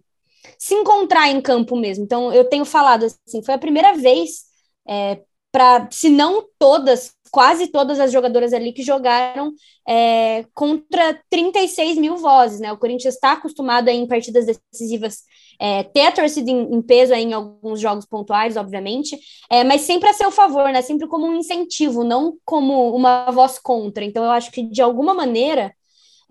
se 0.57 0.73
encontrar 0.73 1.29
em 1.29 1.39
campo 1.39 1.77
mesmo. 1.77 2.03
Então 2.03 2.33
eu 2.33 2.43
tenho 2.43 2.65
falado 2.65 3.05
assim, 3.05 3.41
foi 3.41 3.53
a 3.53 3.57
primeira 3.57 3.93
vez. 3.93 4.41
É, 4.85 5.21
para, 5.51 5.87
se 5.91 6.09
não 6.09 6.45
todas, 6.57 7.13
quase 7.29 7.67
todas 7.67 7.99
as 7.99 8.11
jogadoras 8.11 8.53
ali 8.53 8.71
que 8.71 8.83
jogaram 8.83 9.53
é, 9.87 10.45
contra 10.53 11.19
36 11.29 11.97
mil 11.97 12.17
vozes, 12.17 12.59
né? 12.59 12.71
O 12.71 12.77
Corinthians 12.77 13.15
está 13.15 13.33
acostumado 13.33 13.89
a, 13.89 13.91
em 13.91 14.07
partidas 14.07 14.45
decisivas 14.45 15.23
é, 15.61 15.83
ter 15.83 16.07
a 16.07 16.11
torcida 16.11 16.49
em, 16.49 16.73
em 16.73 16.81
peso 16.81 17.13
aí, 17.13 17.23
em 17.23 17.33
alguns 17.33 17.79
jogos 17.79 18.03
pontuais, 18.03 18.57
obviamente, 18.57 19.15
é, 19.47 19.63
mas 19.63 19.81
sempre 19.81 20.09
a 20.09 20.13
seu 20.13 20.31
favor, 20.31 20.71
né? 20.71 20.81
Sempre 20.81 21.07
como 21.07 21.27
um 21.27 21.35
incentivo, 21.35 22.03
não 22.03 22.35
como 22.43 22.95
uma 22.95 23.29
voz 23.29 23.59
contra. 23.59 24.03
Então, 24.03 24.23
eu 24.23 24.31
acho 24.31 24.49
que 24.51 24.63
de 24.63 24.81
alguma 24.81 25.13
maneira 25.13 25.71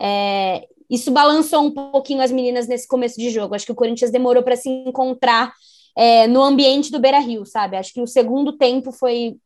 é, 0.01 0.67
isso 0.91 1.13
balançou 1.13 1.63
um 1.63 1.71
pouquinho 1.71 2.21
as 2.21 2.33
meninas 2.33 2.67
nesse 2.67 2.89
começo 2.89 3.21
de 3.21 3.31
jogo. 3.31 3.55
Acho 3.55 3.67
que 3.67 3.71
o 3.71 3.77
Corinthians 3.77 4.11
demorou 4.11 4.43
para 4.43 4.57
se 4.57 4.69
encontrar 4.69 5.53
é, 5.97 6.27
no 6.27 6.43
ambiente 6.43 6.91
do 6.91 6.99
Beira 6.99 7.21
Rio, 7.21 7.47
sabe? 7.47 7.77
Acho 7.77 7.95
que 7.95 8.01
o 8.01 8.09
segundo 8.09 8.59
tempo 8.59 8.91
foi 8.91 9.37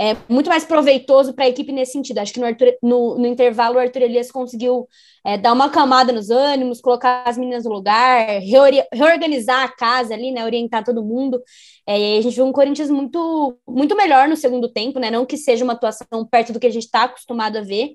é, 0.00 0.16
muito 0.26 0.48
mais 0.48 0.64
proveitoso 0.64 1.34
para 1.34 1.44
a 1.44 1.48
equipe 1.48 1.72
nesse 1.72 1.92
sentido. 1.92 2.18
Acho 2.18 2.32
que 2.32 2.40
no, 2.40 2.46
Arthur, 2.46 2.74
no, 2.82 3.18
no 3.18 3.26
intervalo 3.26 3.76
o 3.76 3.78
Arthur 3.78 4.02
Elias 4.02 4.30
conseguiu 4.30 4.88
é, 5.26 5.36
dar 5.36 5.52
uma 5.52 5.68
camada 5.68 6.10
nos 6.10 6.30
ânimos, 6.30 6.80
colocar 6.80 7.22
as 7.26 7.36
meninas 7.36 7.64
no 7.64 7.72
lugar, 7.72 8.40
reori- 8.40 8.86
reorganizar 8.90 9.62
a 9.62 9.68
casa 9.68 10.14
ali, 10.14 10.32
né? 10.32 10.42
Orientar 10.42 10.82
todo 10.82 11.04
mundo. 11.04 11.42
É, 11.86 11.98
e 11.98 12.18
a 12.18 12.22
gente 12.22 12.34
viu 12.34 12.46
um 12.46 12.52
Corinthians 12.52 12.88
muito, 12.88 13.58
muito 13.68 13.94
melhor 13.94 14.26
no 14.26 14.36
segundo 14.36 14.68
tempo, 14.72 14.98
né? 14.98 15.10
Não 15.10 15.26
que 15.26 15.36
seja 15.36 15.64
uma 15.64 15.74
atuação 15.74 16.24
perto 16.30 16.52
do 16.54 16.58
que 16.58 16.66
a 16.66 16.72
gente 16.72 16.86
está 16.86 17.02
acostumado 17.02 17.58
a 17.58 17.60
ver, 17.60 17.90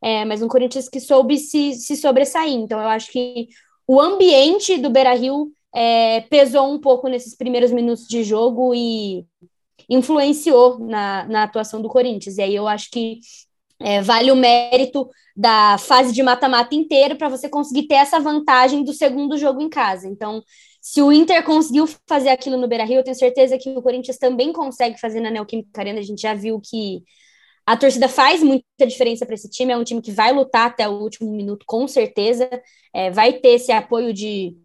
é, 0.00 0.24
mas 0.24 0.40
um 0.40 0.48
Corinthians 0.48 0.88
que 0.88 1.00
soube 1.00 1.38
se, 1.38 1.74
se 1.74 1.96
sobressair. 1.96 2.54
Então, 2.54 2.80
eu 2.80 2.88
acho 2.88 3.10
que 3.10 3.48
o 3.84 4.00
ambiente 4.00 4.78
do 4.78 4.90
Beira 4.90 5.14
Rio 5.14 5.50
é, 5.74 6.20
pesou 6.30 6.72
um 6.72 6.78
pouco 6.78 7.08
nesses 7.08 7.36
primeiros 7.36 7.72
minutos 7.72 8.06
de 8.06 8.22
jogo 8.22 8.72
e 8.74 9.24
influenciou 9.88 10.78
na, 10.78 11.24
na 11.24 11.42
atuação 11.44 11.80
do 11.80 11.88
Corinthians. 11.88 12.38
E 12.38 12.42
aí 12.42 12.54
eu 12.54 12.68
acho 12.68 12.90
que 12.90 13.20
é, 13.80 14.02
vale 14.02 14.30
o 14.30 14.36
mérito 14.36 15.08
da 15.36 15.78
fase 15.78 16.12
de 16.12 16.22
mata-mata 16.22 16.74
inteira 16.74 17.14
para 17.14 17.28
você 17.28 17.48
conseguir 17.48 17.86
ter 17.86 17.94
essa 17.94 18.18
vantagem 18.18 18.82
do 18.82 18.92
segundo 18.92 19.38
jogo 19.38 19.60
em 19.60 19.68
casa. 19.68 20.08
Então, 20.08 20.42
se 20.80 21.00
o 21.00 21.12
Inter 21.12 21.44
conseguiu 21.44 21.86
fazer 22.08 22.30
aquilo 22.30 22.56
no 22.56 22.66
Beira-Rio, 22.66 22.98
eu 22.98 23.04
tenho 23.04 23.16
certeza 23.16 23.56
que 23.56 23.70
o 23.70 23.82
Corinthians 23.82 24.18
também 24.18 24.52
consegue 24.52 24.98
fazer 25.00 25.20
na 25.20 25.30
Neoquímica 25.30 25.80
Arena. 25.80 26.00
A 26.00 26.02
gente 26.02 26.22
já 26.22 26.34
viu 26.34 26.60
que 26.60 27.02
a 27.64 27.76
torcida 27.76 28.08
faz 28.08 28.42
muita 28.42 28.86
diferença 28.86 29.26
para 29.26 29.34
esse 29.34 29.48
time. 29.48 29.72
É 29.72 29.76
um 29.76 29.84
time 29.84 30.00
que 30.02 30.10
vai 30.10 30.32
lutar 30.32 30.66
até 30.66 30.88
o 30.88 30.92
último 30.92 31.30
minuto, 31.30 31.64
com 31.66 31.86
certeza. 31.86 32.48
É, 32.92 33.10
vai 33.10 33.34
ter 33.34 33.50
esse 33.50 33.70
apoio 33.70 34.12
de 34.12 34.56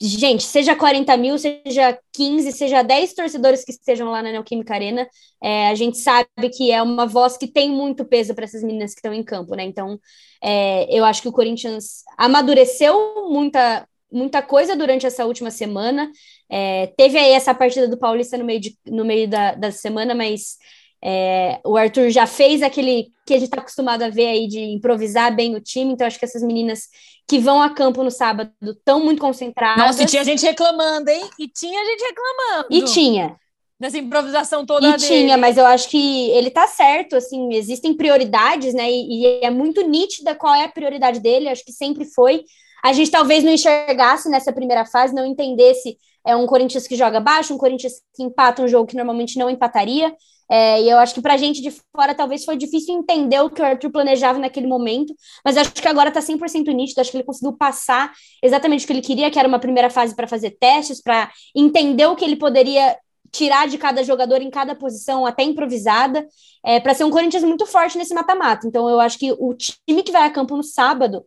gente, 0.00 0.44
seja 0.44 0.76
40 0.76 1.16
mil, 1.16 1.36
seja 1.38 1.98
15, 2.12 2.52
seja 2.52 2.82
10 2.82 3.14
torcedores 3.14 3.64
que 3.64 3.72
estejam 3.72 4.10
lá 4.10 4.22
na 4.22 4.30
Neoquímica 4.30 4.74
Arena, 4.74 5.08
é, 5.42 5.68
a 5.68 5.74
gente 5.74 5.98
sabe 5.98 6.28
que 6.56 6.70
é 6.70 6.80
uma 6.80 7.06
voz 7.06 7.36
que 7.36 7.48
tem 7.48 7.70
muito 7.70 8.04
peso 8.04 8.34
para 8.34 8.44
essas 8.44 8.62
meninas 8.62 8.92
que 8.92 8.98
estão 8.98 9.12
em 9.12 9.22
campo, 9.24 9.54
né? 9.54 9.64
Então, 9.64 9.98
é, 10.42 10.86
eu 10.96 11.04
acho 11.04 11.22
que 11.22 11.28
o 11.28 11.32
Corinthians 11.32 12.04
amadureceu 12.16 13.28
muita, 13.28 13.88
muita 14.10 14.40
coisa 14.40 14.76
durante 14.76 15.04
essa 15.06 15.26
última 15.26 15.50
semana. 15.50 16.10
É, 16.48 16.88
teve 16.96 17.18
aí 17.18 17.32
essa 17.32 17.52
partida 17.54 17.88
do 17.88 17.98
Paulista 17.98 18.38
no 18.38 18.44
meio, 18.44 18.60
de, 18.60 18.78
no 18.86 19.04
meio 19.04 19.28
da, 19.28 19.54
da 19.54 19.72
semana, 19.72 20.14
mas 20.14 20.58
é, 21.02 21.60
o 21.64 21.76
Arthur 21.76 22.10
já 22.10 22.26
fez 22.26 22.62
aquele 22.62 23.12
que 23.26 23.34
a 23.34 23.36
gente 23.36 23.48
está 23.48 23.60
acostumado 23.60 24.02
a 24.02 24.08
ver 24.08 24.26
aí 24.26 24.48
de 24.48 24.60
improvisar 24.60 25.34
bem 25.34 25.54
o 25.54 25.60
time, 25.60 25.92
então 25.92 26.06
acho 26.06 26.18
que 26.18 26.24
essas 26.24 26.42
meninas 26.42 26.88
que 27.26 27.38
vão 27.38 27.62
a 27.62 27.70
campo 27.70 28.02
no 28.02 28.10
sábado 28.10 28.50
estão 28.62 29.04
muito 29.04 29.20
concentradas. 29.20 29.84
Nossa, 29.84 30.02
e 30.02 30.06
tinha 30.06 30.24
gente 30.24 30.44
reclamando, 30.44 31.10
hein? 31.10 31.28
E 31.38 31.46
tinha 31.46 31.84
gente 31.84 32.02
reclamando. 32.02 32.68
E 32.70 32.82
tinha. 32.84 33.36
Nessa 33.78 33.98
improvisação 33.98 34.66
toda 34.66 34.88
e 34.88 34.92
dele. 34.92 35.02
tinha, 35.02 35.36
mas 35.36 35.56
eu 35.56 35.64
acho 35.66 35.88
que 35.88 36.30
ele 36.30 36.50
tá 36.50 36.66
certo, 36.66 37.14
assim, 37.14 37.54
existem 37.54 37.94
prioridades, 37.94 38.74
né? 38.74 38.90
E, 38.90 39.22
e 39.22 39.44
é 39.44 39.50
muito 39.50 39.86
nítida 39.86 40.34
qual 40.34 40.54
é 40.54 40.64
a 40.64 40.68
prioridade 40.68 41.20
dele, 41.20 41.48
acho 41.48 41.64
que 41.64 41.72
sempre 41.72 42.04
foi. 42.06 42.44
A 42.82 42.92
gente 42.92 43.10
talvez 43.10 43.44
não 43.44 43.52
enxergasse 43.52 44.28
nessa 44.28 44.52
primeira 44.52 44.84
fase, 44.84 45.14
não 45.14 45.26
entendesse 45.26 45.96
é 46.26 46.34
um 46.36 46.46
Corinthians 46.46 46.86
que 46.86 46.96
joga 46.96 47.20
baixo, 47.20 47.54
um 47.54 47.58
Corinthians 47.58 47.94
que 48.14 48.22
empata 48.22 48.62
um 48.62 48.68
jogo 48.68 48.86
que 48.86 48.96
normalmente 48.96 49.38
não 49.38 49.48
empataria. 49.48 50.14
É, 50.50 50.80
e 50.80 50.88
eu 50.88 50.98
acho 50.98 51.14
que 51.14 51.20
para 51.20 51.34
a 51.34 51.36
gente 51.36 51.60
de 51.60 51.70
fora 51.94 52.14
talvez 52.14 52.44
foi 52.44 52.56
difícil 52.56 52.94
entender 52.94 53.40
o 53.40 53.50
que 53.50 53.60
o 53.60 53.64
Arthur 53.64 53.90
planejava 53.90 54.38
naquele 54.38 54.66
momento, 54.66 55.14
mas 55.44 55.56
acho 55.56 55.72
que 55.72 55.86
agora 55.86 56.08
está 56.08 56.22
100% 56.22 56.72
nítido, 56.72 57.00
acho 57.00 57.10
que 57.10 57.18
ele 57.18 57.24
conseguiu 57.24 57.52
passar 57.52 58.12
exatamente 58.42 58.84
o 58.84 58.86
que 58.86 58.92
ele 58.94 59.02
queria, 59.02 59.30
que 59.30 59.38
era 59.38 59.46
uma 59.46 59.58
primeira 59.58 59.90
fase 59.90 60.16
para 60.16 60.26
fazer 60.26 60.52
testes, 60.52 61.02
para 61.02 61.30
entender 61.54 62.06
o 62.06 62.16
que 62.16 62.24
ele 62.24 62.36
poderia 62.36 62.96
tirar 63.30 63.68
de 63.68 63.76
cada 63.76 64.02
jogador 64.02 64.40
em 64.40 64.50
cada 64.50 64.74
posição, 64.74 65.26
até 65.26 65.42
improvisada, 65.42 66.26
é, 66.64 66.80
para 66.80 66.94
ser 66.94 67.04
um 67.04 67.10
Corinthians 67.10 67.44
muito 67.44 67.66
forte 67.66 67.98
nesse 67.98 68.14
mata-mata. 68.14 68.66
Então 68.66 68.88
eu 68.88 69.00
acho 69.00 69.18
que 69.18 69.32
o 69.32 69.54
time 69.54 70.02
que 70.02 70.12
vai 70.12 70.26
a 70.26 70.30
campo 70.30 70.56
no 70.56 70.62
sábado 70.62 71.24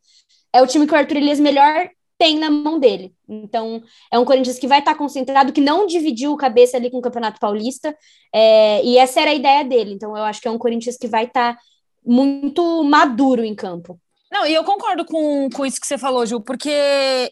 é 0.54 0.62
o 0.62 0.68
time 0.68 0.88
que 0.88 0.94
o 0.94 0.98
Arthur 0.98 1.18
Elias 1.18 1.40
melhor 1.40 1.90
tem 2.18 2.38
na 2.38 2.50
mão 2.50 2.80
dele. 2.80 3.14
Então, 3.32 3.82
é 4.12 4.20
um 4.20 4.26
Corinthians 4.26 4.60
que 4.60 4.68
vai 4.68 4.80
estar 4.80 4.96
concentrado, 4.96 5.54
que 5.54 5.62
não 5.62 5.88
dividiu 5.88 6.34
o 6.34 6.38
cabeça 6.38 6.78
ali 6.78 6.92
com 6.92 6.98
o 6.98 7.02
Campeonato 7.02 7.40
Paulista, 7.40 7.96
é, 8.34 8.84
e 8.84 8.98
essa 8.98 9.22
era 9.22 9.32
a 9.32 9.36
ideia 9.36 9.64
dele. 9.64 9.94
Então, 9.94 10.18
eu 10.18 10.24
acho 10.24 10.42
que 10.42 10.48
é 10.48 10.52
um 10.52 10.58
Corinthians 10.58 10.98
que 10.98 11.08
vai 11.08 11.26
estar 11.26 11.58
muito 12.06 12.84
maduro 12.84 13.44
em 13.44 13.56
campo. 13.56 14.00
Não, 14.32 14.46
e 14.46 14.54
eu 14.54 14.64
concordo 14.64 15.06
com, 15.06 15.50
com 15.50 15.66
isso 15.66 15.80
que 15.80 15.88
você 15.88 15.98
falou, 15.98 16.26
Ju, 16.26 16.42
porque, 16.42 17.32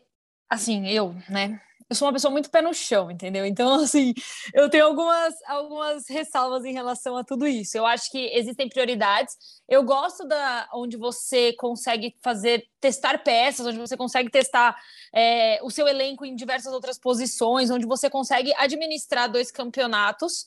assim, 0.49 0.87
eu, 0.87 1.15
né, 1.29 1.59
eu 1.89 1.95
sou 1.95 2.07
uma 2.07 2.13
pessoa 2.13 2.31
muito 2.31 2.51
pé 2.51 2.61
no 2.61 2.73
chão, 2.73 3.09
entendeu? 3.09 3.45
Então, 3.45 3.73
assim, 3.81 4.13
eu 4.53 4.69
tenho 4.69 4.85
algumas, 4.85 5.33
algumas 5.47 6.07
ressalvas 6.07 6.63
em 6.63 6.71
relação 6.71 7.17
a 7.17 7.23
tudo 7.23 7.47
isso. 7.47 7.77
Eu 7.77 7.85
acho 7.85 8.11
que 8.11 8.29
existem 8.33 8.69
prioridades. 8.69 9.35
Eu 9.67 9.83
gosto 9.83 10.27
da 10.27 10.69
onde 10.73 10.97
você 10.97 11.53
consegue 11.53 12.15
fazer, 12.21 12.67
testar 12.79 13.17
peças, 13.23 13.65
onde 13.65 13.79
você 13.79 13.97
consegue 13.97 14.29
testar 14.29 14.77
é, 15.13 15.59
o 15.63 15.71
seu 15.71 15.87
elenco 15.87 16.23
em 16.25 16.35
diversas 16.35 16.71
outras 16.71 16.99
posições, 16.99 17.71
onde 17.71 17.87
você 17.87 18.09
consegue 18.09 18.53
administrar 18.55 19.31
dois 19.31 19.49
campeonatos. 19.49 20.45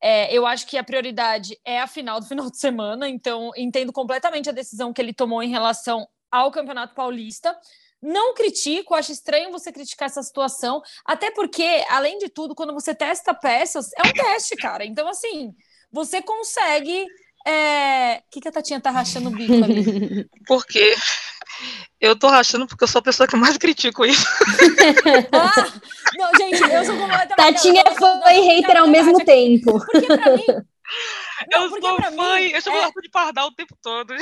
É, 0.00 0.32
eu 0.32 0.46
acho 0.46 0.66
que 0.66 0.78
a 0.78 0.84
prioridade 0.84 1.58
é 1.64 1.80
a 1.80 1.86
final 1.86 2.20
do 2.20 2.26
final 2.28 2.48
de 2.48 2.58
semana, 2.58 3.08
então 3.08 3.50
entendo 3.56 3.92
completamente 3.92 4.48
a 4.48 4.52
decisão 4.52 4.92
que 4.92 5.02
ele 5.02 5.12
tomou 5.12 5.42
em 5.42 5.50
relação 5.50 6.08
ao 6.30 6.50
Campeonato 6.52 6.94
Paulista. 6.94 7.58
Não 8.02 8.34
critico, 8.34 8.94
acho 8.94 9.12
estranho 9.12 9.50
você 9.50 9.70
criticar 9.70 10.06
essa 10.06 10.22
situação, 10.22 10.80
até 11.04 11.30
porque, 11.30 11.84
além 11.90 12.18
de 12.18 12.28
tudo, 12.28 12.54
quando 12.54 12.72
você 12.72 12.94
testa 12.94 13.34
peças, 13.34 13.90
é 13.92 14.08
um 14.08 14.12
teste, 14.12 14.56
cara. 14.56 14.84
Então, 14.84 15.08
assim, 15.08 15.52
você 15.92 16.22
consegue. 16.22 17.06
É... 17.46 18.22
O 18.26 18.30
que, 18.30 18.40
que 18.40 18.48
a 18.48 18.52
Tatinha 18.52 18.80
tá 18.80 18.90
rachando 18.90 19.28
o 19.28 19.32
bico 19.32 19.64
ali? 19.64 20.28
Porque 20.46 20.94
eu 22.00 22.16
tô 22.16 22.28
rachando 22.28 22.66
porque 22.66 22.84
eu 22.84 22.88
sou 22.88 23.00
a 23.00 23.02
pessoa 23.02 23.26
que 23.26 23.36
mais 23.36 23.58
critico 23.58 24.04
isso. 24.04 24.24
ah, 25.32 25.80
não, 26.16 26.30
gente, 26.38 26.62
eu 26.62 26.84
sou 26.84 26.96
completamente. 26.96 27.36
Tatinha 27.36 27.84
foi 27.98 28.34
não, 28.34 28.46
hater 28.46 28.76
ao 28.78 28.88
mesmo 28.88 29.22
tempo. 29.24 29.78
Porque 29.78 30.06
pra 30.06 30.36
mim. 30.36 30.44
Não, 31.50 31.62
eu 31.62 31.70
sou 31.70 31.80
fã, 31.80 32.10
mim, 32.10 32.50
eu 32.52 32.60
chamo 32.60 32.76
é... 32.76 32.90
de 33.00 33.08
pardal 33.10 33.48
o 33.48 33.54
tempo 33.54 33.74
todo. 33.80 34.12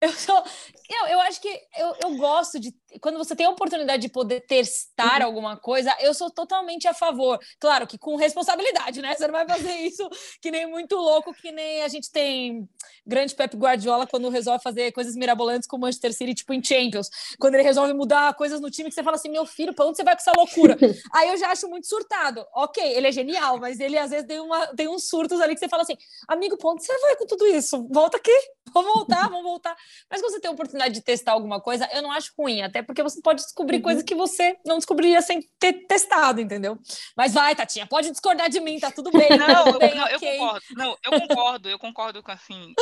Eu 0.02 0.12
sou. 0.12 0.42
Eu, 0.88 1.06
eu 1.08 1.20
acho 1.20 1.40
que 1.40 1.48
eu, 1.78 1.94
eu 2.02 2.16
gosto 2.16 2.58
de. 2.58 2.74
Quando 3.00 3.18
você 3.18 3.36
tem 3.36 3.46
a 3.46 3.50
oportunidade 3.50 4.00
de 4.00 4.08
poder 4.08 4.40
testar 4.40 5.20
uhum. 5.20 5.26
alguma 5.26 5.56
coisa, 5.56 5.94
eu 6.00 6.14
sou 6.14 6.30
totalmente 6.30 6.88
a 6.88 6.94
favor. 6.94 7.38
Claro 7.60 7.86
que 7.86 7.98
com 7.98 8.16
responsabilidade, 8.16 9.02
né? 9.02 9.14
Você 9.14 9.26
não 9.26 9.34
vai 9.34 9.46
fazer 9.46 9.72
isso 9.86 10.08
que 10.40 10.50
nem 10.50 10.66
muito 10.66 10.96
louco, 10.96 11.34
que 11.34 11.52
nem 11.52 11.82
a 11.82 11.88
gente 11.88 12.10
tem 12.10 12.66
grande 13.06 13.34
Pep 13.34 13.54
Guardiola 13.56 14.06
quando 14.06 14.28
resolve 14.30 14.62
fazer 14.62 14.90
coisas 14.92 15.14
mirabolantes 15.14 15.68
com 15.68 15.76
o 15.76 15.80
Manchester 15.80 16.14
City, 16.14 16.34
tipo 16.34 16.54
em 16.54 16.64
Champions. 16.64 17.10
Quando 17.38 17.54
ele 17.54 17.62
resolve 17.62 17.92
mudar 17.92 18.34
coisas 18.34 18.60
no 18.60 18.70
time 18.70 18.88
que 18.88 18.94
você 18.94 19.02
fala 19.02 19.16
assim, 19.16 19.28
meu 19.28 19.44
filho, 19.44 19.74
pra 19.74 19.84
onde 19.84 19.98
você 19.98 20.02
vai 20.02 20.14
com 20.14 20.22
essa 20.22 20.32
loucura? 20.34 20.78
Aí 21.12 21.28
eu 21.28 21.36
já 21.36 21.50
acho 21.50 21.68
muito 21.68 21.86
surtado. 21.86 22.44
Ok, 22.54 22.82
ele 22.82 23.06
é 23.06 23.12
genial, 23.12 23.58
mas 23.58 23.78
ele 23.78 23.98
às 23.98 24.10
vezes 24.10 24.26
tem, 24.26 24.40
uma, 24.40 24.66
tem 24.68 24.88
uns 24.88 25.08
surtos 25.08 25.40
ali 25.40 25.54
que 25.54 25.60
você 25.60 25.68
fala 25.68 25.82
assim, 25.82 25.96
amigo, 26.26 26.56
pra 26.56 26.70
onde 26.70 26.84
você 26.84 26.98
vai 27.00 27.16
com 27.16 27.26
tudo 27.26 27.46
isso? 27.46 27.86
Volta 27.90 28.16
aqui, 28.16 28.32
vamos 28.74 28.94
voltar, 28.94 29.28
vamos 29.28 29.42
voltar. 29.42 29.76
Mas 30.10 30.20
quando 30.20 30.32
você 30.32 30.40
tem 30.40 30.50
a 30.50 30.54
oportunidade 30.54 30.94
de 30.94 31.02
testar 31.02 31.32
alguma 31.32 31.60
coisa, 31.60 31.88
eu 31.92 32.02
não 32.02 32.12
acho 32.12 32.32
ruim, 32.38 32.62
até 32.62 32.82
porque 32.82 33.02
você 33.02 33.20
pode 33.20 33.42
descobrir 33.42 33.76
uhum. 33.76 33.82
coisas 33.82 34.02
que 34.02 34.14
você 34.14 34.56
não 34.64 34.76
descobriria 34.76 35.20
sem 35.22 35.42
ter 35.58 35.72
testado, 35.86 36.40
entendeu? 36.40 36.78
Mas 37.16 37.34
vai, 37.34 37.54
Tatinha, 37.54 37.86
pode 37.86 38.10
discordar 38.10 38.48
de 38.48 38.60
mim, 38.60 38.78
tá 38.78 38.90
tudo 38.90 39.10
bem. 39.10 39.28
Não, 39.36 39.64
tudo 39.64 39.78
bem, 39.78 39.94
não 39.94 40.04
okay. 40.04 40.34
eu 40.34 40.38
concordo. 40.38 40.66
Não, 40.70 40.98
eu 41.02 41.20
concordo, 41.20 41.68
eu 41.68 41.78
concordo 41.78 42.22
com 42.22 42.32
assim, 42.32 42.74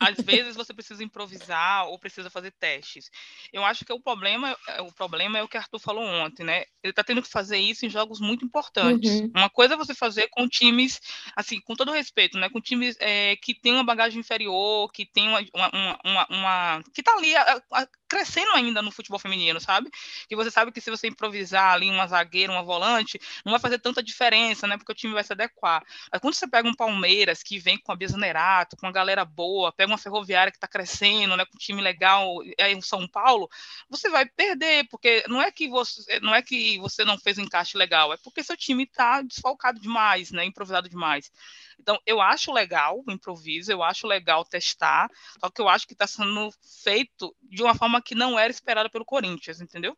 às 0.00 0.16
vezes 0.16 0.56
você 0.56 0.72
precisa 0.72 1.02
improvisar 1.02 1.86
ou 1.88 1.98
precisa 1.98 2.30
fazer 2.30 2.52
testes. 2.52 3.10
Eu 3.52 3.64
acho 3.64 3.84
que 3.84 3.92
o 3.92 4.00
problema, 4.00 4.56
o 4.80 4.92
problema 4.92 5.38
é 5.38 5.42
o 5.42 5.48
que 5.48 5.56
Arthur 5.56 5.78
falou 5.78 6.04
ontem, 6.04 6.44
né? 6.44 6.64
Ele 6.82 6.92
tá 6.92 7.02
tendo 7.02 7.22
que 7.22 7.28
fazer 7.28 7.58
isso 7.58 7.86
em 7.86 7.90
jogos 7.90 8.20
muito 8.20 8.44
importantes. 8.44 9.10
Uhum. 9.10 9.30
Uma 9.34 9.50
coisa 9.50 9.74
é 9.74 9.76
você 9.76 9.94
fazer 9.94 10.28
com 10.28 10.48
times, 10.48 11.00
assim, 11.34 11.60
com 11.60 11.74
todo 11.74 11.92
respeito, 11.92 12.38
né? 12.38 12.48
Com 12.48 12.60
times 12.60 12.96
é, 13.00 13.36
que 13.36 13.54
tem 13.54 13.72
uma 13.72 13.84
bagagem 13.84 14.20
inferior, 14.20 14.90
que 14.92 15.04
tem 15.04 15.28
uma, 15.28 15.35
uma, 15.54 15.98
uma, 16.04 16.26
uma 16.30 16.82
que 16.94 17.02
tá 17.02 17.12
ali 17.14 17.34
a, 17.36 17.62
a, 17.72 17.88
crescendo 18.08 18.52
ainda 18.52 18.82
no 18.82 18.90
futebol 18.90 19.18
feminino, 19.18 19.60
sabe? 19.60 19.90
Que 20.28 20.36
você 20.36 20.50
sabe 20.50 20.72
que 20.72 20.80
se 20.80 20.90
você 20.90 21.08
improvisar 21.08 21.74
ali 21.74 21.90
uma 21.90 22.06
zagueira, 22.06 22.52
uma 22.52 22.62
volante, 22.62 23.18
não 23.44 23.52
vai 23.52 23.60
fazer 23.60 23.78
tanta 23.78 24.02
diferença, 24.02 24.66
né? 24.66 24.76
Porque 24.76 24.92
o 24.92 24.94
time 24.94 25.14
vai 25.14 25.24
se 25.24 25.32
adequar. 25.32 25.84
Mas 26.10 26.20
quando 26.20 26.34
você 26.34 26.48
pega 26.48 26.68
um 26.68 26.74
Palmeiras 26.74 27.42
que 27.42 27.58
vem 27.58 27.78
com 27.78 27.92
a 27.92 27.96
Bia 27.96 28.08
Zanerato, 28.08 28.76
com 28.76 28.86
uma 28.86 28.92
galera 28.92 29.24
boa, 29.24 29.72
pega 29.72 29.90
uma 29.90 29.98
Ferroviária 29.98 30.50
que 30.50 30.58
está 30.58 30.68
crescendo, 30.68 31.36
né? 31.36 31.44
Com 31.44 31.56
um 31.56 31.58
time 31.58 31.82
legal, 31.82 32.38
aí 32.60 32.74
o 32.74 32.82
São 32.82 33.06
Paulo, 33.08 33.48
você 33.88 34.08
vai 34.08 34.26
perder, 34.26 34.86
porque 34.88 35.24
não 35.28 35.40
é 35.40 35.50
que 35.50 35.68
você 35.68 36.20
não 36.20 36.34
é 36.34 36.42
que 36.42 36.78
você 36.78 37.04
não 37.04 37.18
fez 37.18 37.38
um 37.38 37.42
encaixe 37.42 37.76
legal, 37.76 38.12
é 38.12 38.16
porque 38.16 38.42
seu 38.42 38.56
time 38.56 38.84
está 38.84 39.22
desfalcado 39.22 39.80
demais, 39.80 40.30
né? 40.30 40.44
Improvisado 40.44 40.88
demais. 40.88 41.30
Então, 41.78 42.00
eu 42.06 42.20
acho 42.20 42.52
legal 42.52 43.02
o 43.06 43.12
improviso, 43.12 43.70
eu 43.70 43.82
acho 43.82 44.06
legal 44.06 44.44
testar, 44.44 45.10
só 45.38 45.50
que 45.50 45.60
eu 45.60 45.68
acho 45.68 45.86
que 45.86 45.92
está 45.92 46.06
sendo 46.06 46.50
feito 46.82 47.34
de 47.42 47.62
uma 47.62 47.74
forma 47.74 47.95
que 48.00 48.14
não 48.14 48.38
era 48.38 48.50
esperada 48.50 48.88
pelo 48.90 49.04
Corinthians, 49.04 49.60
entendeu? 49.60 49.96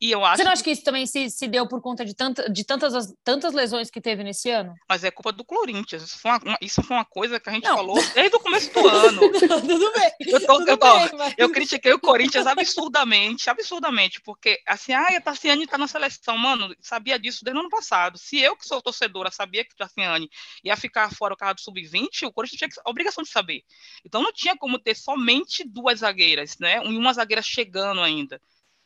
E 0.00 0.10
eu 0.10 0.24
acho 0.24 0.38
Você 0.38 0.44
não 0.44 0.52
acha 0.52 0.64
que 0.64 0.70
isso 0.70 0.82
também 0.82 1.04
se, 1.04 1.28
se 1.28 1.46
deu 1.46 1.68
por 1.68 1.82
conta 1.82 2.06
de, 2.06 2.14
tanta, 2.14 2.48
de 2.48 2.64
tantas, 2.64 3.12
tantas 3.22 3.52
lesões 3.52 3.90
que 3.90 4.00
teve 4.00 4.24
nesse 4.24 4.48
ano? 4.48 4.74
Mas 4.88 5.04
é 5.04 5.10
culpa 5.10 5.30
do 5.30 5.44
Corinthians. 5.44 6.02
Isso 6.02 6.18
foi 6.18 6.30
uma, 6.30 6.58
isso 6.62 6.82
foi 6.82 6.96
uma 6.96 7.04
coisa 7.04 7.38
que 7.38 7.50
a 7.50 7.52
gente 7.52 7.64
não. 7.64 7.76
falou 7.76 8.02
desde 8.14 8.34
o 8.34 8.40
começo 8.40 8.72
do 8.72 8.88
ano. 8.88 9.20
tudo 9.38 9.92
bem. 9.92 10.10
Eu, 10.20 10.46
tô, 10.46 10.58
tudo 10.58 10.70
eu, 10.70 10.78
tô, 10.78 10.98
bem, 10.98 11.10
mas... 11.18 11.34
eu 11.36 11.52
critiquei 11.52 11.92
o 11.92 12.00
Corinthians 12.00 12.46
absurdamente, 12.46 13.50
absurdamente, 13.50 14.22
porque 14.22 14.58
assim, 14.66 14.94
ah, 14.94 15.06
a 15.14 15.20
Tassiane 15.20 15.66
tá 15.66 15.76
na 15.76 15.86
seleção. 15.86 16.38
Mano, 16.38 16.74
sabia 16.80 17.18
disso 17.18 17.44
desde 17.44 17.58
o 17.58 17.60
ano 17.60 17.68
passado. 17.68 18.16
Se 18.16 18.40
eu, 18.40 18.56
que 18.56 18.66
sou 18.66 18.80
torcedora, 18.80 19.30
sabia 19.30 19.64
que 19.64 19.72
a 19.74 19.86
Tassiane 19.86 20.30
ia 20.64 20.76
ficar 20.78 21.14
fora 21.14 21.34
o 21.34 21.36
carro 21.36 21.54
do 21.54 21.60
sub-20, 21.60 22.26
o 22.26 22.32
Corinthians 22.32 22.58
tinha 22.58 22.82
a 22.86 22.90
obrigação 22.90 23.22
de 23.22 23.28
saber. 23.28 23.64
Então 24.02 24.22
não 24.22 24.32
tinha 24.32 24.56
como 24.56 24.78
ter 24.78 24.94
somente 24.94 25.62
duas 25.62 25.98
zagueiras, 25.98 26.56
né? 26.58 26.82
E 26.82 26.96
uma 26.96 27.12
zagueira 27.12 27.42
chegando 27.42 28.00
ainda 28.00 28.40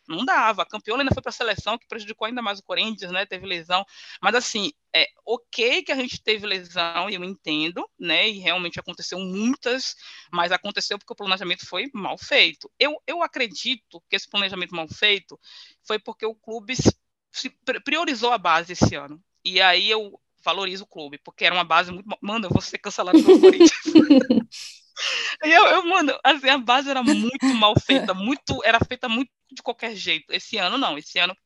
não 0.09 0.25
dava. 0.25 0.62
A 0.62 0.67
ainda 0.99 1.12
foi 1.12 1.23
para 1.23 1.31
a 1.31 1.33
seleção, 1.33 1.79
que 1.79 1.87
prejudicou 1.87 2.27
ainda 2.27 2.43
mais 2.43 2.59
o 2.59 2.62
Corinthians, 2.62 3.11
né? 3.11 3.27
Teve 3.27 3.47
lesão. 3.47 3.85
Mas 4.21 4.35
assim, 4.35 4.73
é 4.95 5.07
ok 5.25 5.83
que 5.83 5.93
a 5.93 5.97
gente 5.97 6.23
teve 6.23 6.47
lesão, 6.47 7.11
eu 7.11 7.25
entendo, 7.25 7.88
né? 7.99 8.29
E 8.29 8.38
realmente 8.38 8.79
aconteceu 8.79 9.19
muitas, 9.19 9.95
mas 10.31 10.53
aconteceu 10.53 10.99
porque 10.99 11.12
o 11.12 11.17
planejamento 11.17 11.67
foi 11.67 11.90
mal 11.93 12.17
feito. 12.19 12.71
Eu, 12.79 13.01
eu 13.07 13.23
acredito 13.23 14.03
que 14.09 14.17
esse 14.17 14.29
planejamento 14.29 14.75
mal 14.75 14.88
feito 14.88 15.38
foi 15.83 15.99
porque 15.99 16.27
o 16.27 16.35
clube 16.35 16.75
se 16.77 17.51
priorizou 17.85 18.33
a 18.33 18.38
base 18.38 18.73
esse 18.73 18.95
ano. 18.95 19.21
E 19.45 19.61
aí 19.61 19.90
eu 19.90 20.19
valorizo 20.45 20.85
o 20.85 20.87
clube, 20.87 21.19
porque 21.25 21.45
era 21.45 21.55
uma 21.55 21.64
base 21.64 21.90
muito. 21.90 22.07
Manda, 22.21 22.49
você 22.49 22.79
cancelado 22.79 23.23
pelo 23.23 23.40
Corinthians. 23.40 23.71
eu, 25.43 25.64
eu, 25.67 25.87
mano, 25.87 26.17
assim, 26.23 26.49
a 26.49 26.59
base 26.59 26.88
era 26.88 27.03
muito 27.03 27.47
mal 27.55 27.75
feita, 27.81 28.14
muito, 28.14 28.62
era 28.64 28.79
feita 28.81 29.09
muito 29.09 29.31
de 29.55 29.62
qualquer 29.62 29.95
jeito. 29.95 30.33
Esse 30.33 30.59
ano 30.59 30.77
não, 30.77 30.99
esse 30.99 31.19
ano 31.19 31.37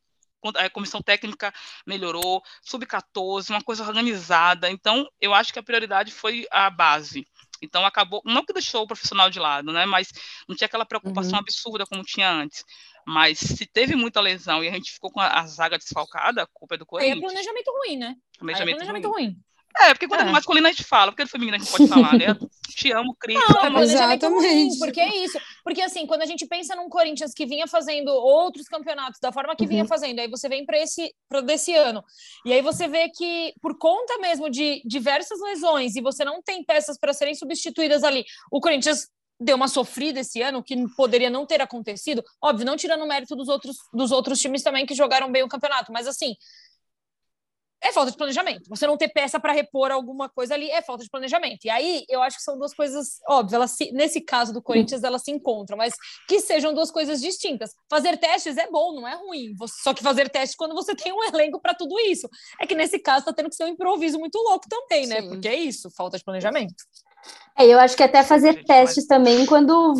a 0.55 0.69
comissão 0.69 1.01
técnica 1.01 1.53
melhorou, 1.85 2.41
sub-14, 2.61 3.49
uma 3.49 3.61
coisa 3.61 3.83
organizada. 3.83 4.69
Então, 4.69 5.05
eu 5.19 5.33
acho 5.33 5.51
que 5.51 5.59
a 5.59 5.63
prioridade 5.63 6.11
foi 6.11 6.47
a 6.49 6.69
base. 6.69 7.27
Então 7.61 7.85
acabou, 7.85 8.21
não 8.25 8.45
que 8.45 8.53
deixou 8.53 8.83
o 8.83 8.87
profissional 8.87 9.29
de 9.29 9.37
lado, 9.37 9.71
né? 9.73 9.85
Mas 9.85 10.13
não 10.47 10.55
tinha 10.55 10.65
aquela 10.65 10.85
preocupação 10.85 11.33
uhum. 11.33 11.39
absurda 11.39 11.85
como 11.85 12.03
tinha 12.03 12.31
antes. 12.31 12.63
Mas 13.05 13.37
se 13.37 13.65
teve 13.65 13.95
muita 13.95 14.21
lesão 14.21 14.63
e 14.63 14.69
a 14.69 14.71
gente 14.71 14.91
ficou 14.91 15.11
com 15.11 15.19
a, 15.19 15.39
a 15.39 15.45
zaga 15.45 15.77
desfalcada, 15.77 16.43
a 16.43 16.47
culpa 16.47 16.75
é 16.75 16.77
do 16.77 16.85
Corinthians. 16.85 17.17
Aí 17.17 17.19
é 17.19 17.21
planejamento 17.21 17.71
ruim, 17.71 17.97
né? 17.97 18.15
Planejamento, 18.37 18.75
é 18.75 18.77
planejamento 18.77 19.11
ruim. 19.11 19.25
ruim. 19.25 19.43
É, 19.77 19.93
porque 19.93 20.07
quando 20.07 20.21
é, 20.21 20.29
é 20.29 20.31
masculino 20.31 20.67
a 20.67 20.71
gente 20.71 20.83
fala, 20.83 21.11
porque 21.11 21.23
é 21.23 21.27
feminino 21.27 21.55
a 21.55 21.59
gente 21.59 21.71
pode 21.71 21.87
falar, 21.87 22.17
né? 22.17 22.35
Te 22.69 22.91
amo, 22.91 23.15
Cris. 23.19 23.37
Não, 23.37 23.79
é 23.79 23.83
Exatamente. 23.83 24.47
Ruim, 24.47 24.79
porque 24.79 24.99
é 24.99 25.17
isso. 25.23 25.39
Porque 25.63 25.81
assim, 25.81 26.05
quando 26.05 26.21
a 26.21 26.25
gente 26.25 26.45
pensa 26.47 26.75
num 26.75 26.89
Corinthians 26.89 27.33
que 27.33 27.45
vinha 27.45 27.67
fazendo 27.67 28.09
outros 28.09 28.67
campeonatos 28.67 29.19
da 29.21 29.31
forma 29.31 29.55
que 29.55 29.67
vinha 29.67 29.83
uhum. 29.83 29.87
fazendo, 29.87 30.19
aí 30.19 30.29
você 30.29 30.49
vem 30.49 30.65
para 30.65 30.77
esse 30.77 31.13
para 31.27 31.41
desse 31.41 31.73
ano. 31.75 32.03
E 32.45 32.53
aí 32.53 32.61
você 32.61 32.87
vê 32.87 33.09
que 33.09 33.53
por 33.61 33.77
conta 33.77 34.17
mesmo 34.19 34.49
de 34.49 34.81
diversas 34.85 35.39
lesões 35.41 35.95
e 35.95 36.01
você 36.01 36.25
não 36.25 36.41
tem 36.41 36.63
peças 36.63 36.97
para 36.97 37.13
serem 37.13 37.35
substituídas 37.35 38.03
ali, 38.03 38.25
o 38.51 38.59
Corinthians 38.59 39.07
deu 39.39 39.55
uma 39.55 39.69
sofrida 39.69 40.19
esse 40.19 40.41
ano 40.41 40.61
que 40.61 40.75
poderia 40.97 41.29
não 41.29 41.45
ter 41.45 41.61
acontecido. 41.61 42.23
Óbvio, 42.41 42.65
não 42.65 42.75
tirando 42.75 43.03
o 43.03 43.07
mérito 43.07 43.35
dos 43.35 43.47
outros 43.47 43.77
dos 43.93 44.11
outros 44.11 44.39
times 44.39 44.61
também 44.61 44.85
que 44.85 44.93
jogaram 44.93 45.31
bem 45.31 45.43
o 45.43 45.47
campeonato, 45.47 45.91
mas 45.91 46.07
assim, 46.07 46.35
é 47.81 47.91
falta 47.91 48.11
de 48.11 48.17
planejamento. 48.17 48.69
Você 48.69 48.85
não 48.85 48.97
ter 48.97 49.07
peça 49.09 49.39
para 49.39 49.53
repor 49.53 49.91
alguma 49.91 50.27
coisa 50.27 50.53
ali 50.53 50.69
é 50.69 50.81
falta 50.81 51.03
de 51.03 51.09
planejamento. 51.09 51.65
E 51.65 51.69
aí 51.69 52.05
eu 52.09 52.21
acho 52.21 52.37
que 52.37 52.43
são 52.43 52.57
duas 52.57 52.73
coisas, 52.73 53.19
óbvio, 53.27 53.55
elas 53.55 53.71
se, 53.71 53.91
nesse 53.91 54.21
caso 54.21 54.53
do 54.53 54.61
Corinthians 54.61 55.03
elas 55.03 55.23
se 55.23 55.31
encontram, 55.31 55.77
mas 55.77 55.93
que 56.27 56.39
sejam 56.39 56.73
duas 56.73 56.91
coisas 56.91 57.21
distintas. 57.21 57.71
Fazer 57.89 58.17
testes 58.17 58.57
é 58.57 58.69
bom, 58.69 58.93
não 58.93 59.07
é 59.07 59.15
ruim. 59.15 59.55
Só 59.81 59.93
que 59.93 60.03
fazer 60.03 60.29
testes 60.29 60.57
quando 60.57 60.75
você 60.75 60.93
tem 60.95 61.13
um 61.13 61.23
elenco 61.23 61.59
para 61.61 61.73
tudo 61.73 61.99
isso. 61.99 62.29
É 62.59 62.67
que 62.67 62.75
nesse 62.75 62.99
caso 62.99 63.19
está 63.19 63.33
tendo 63.33 63.49
que 63.49 63.55
ser 63.55 63.63
um 63.63 63.69
improviso 63.69 64.19
muito 64.19 64.37
louco 64.37 64.67
também, 64.67 65.07
né? 65.07 65.21
Sim. 65.21 65.29
Porque 65.29 65.47
é 65.47 65.55
isso, 65.55 65.89
falta 65.89 66.17
de 66.17 66.23
planejamento. 66.23 66.83
É, 67.57 67.65
eu 67.65 67.79
acho 67.79 67.95
que 67.95 68.03
até 68.03 68.23
fazer 68.23 68.63
testes 68.63 69.05
também 69.05 69.45
quando 69.45 69.93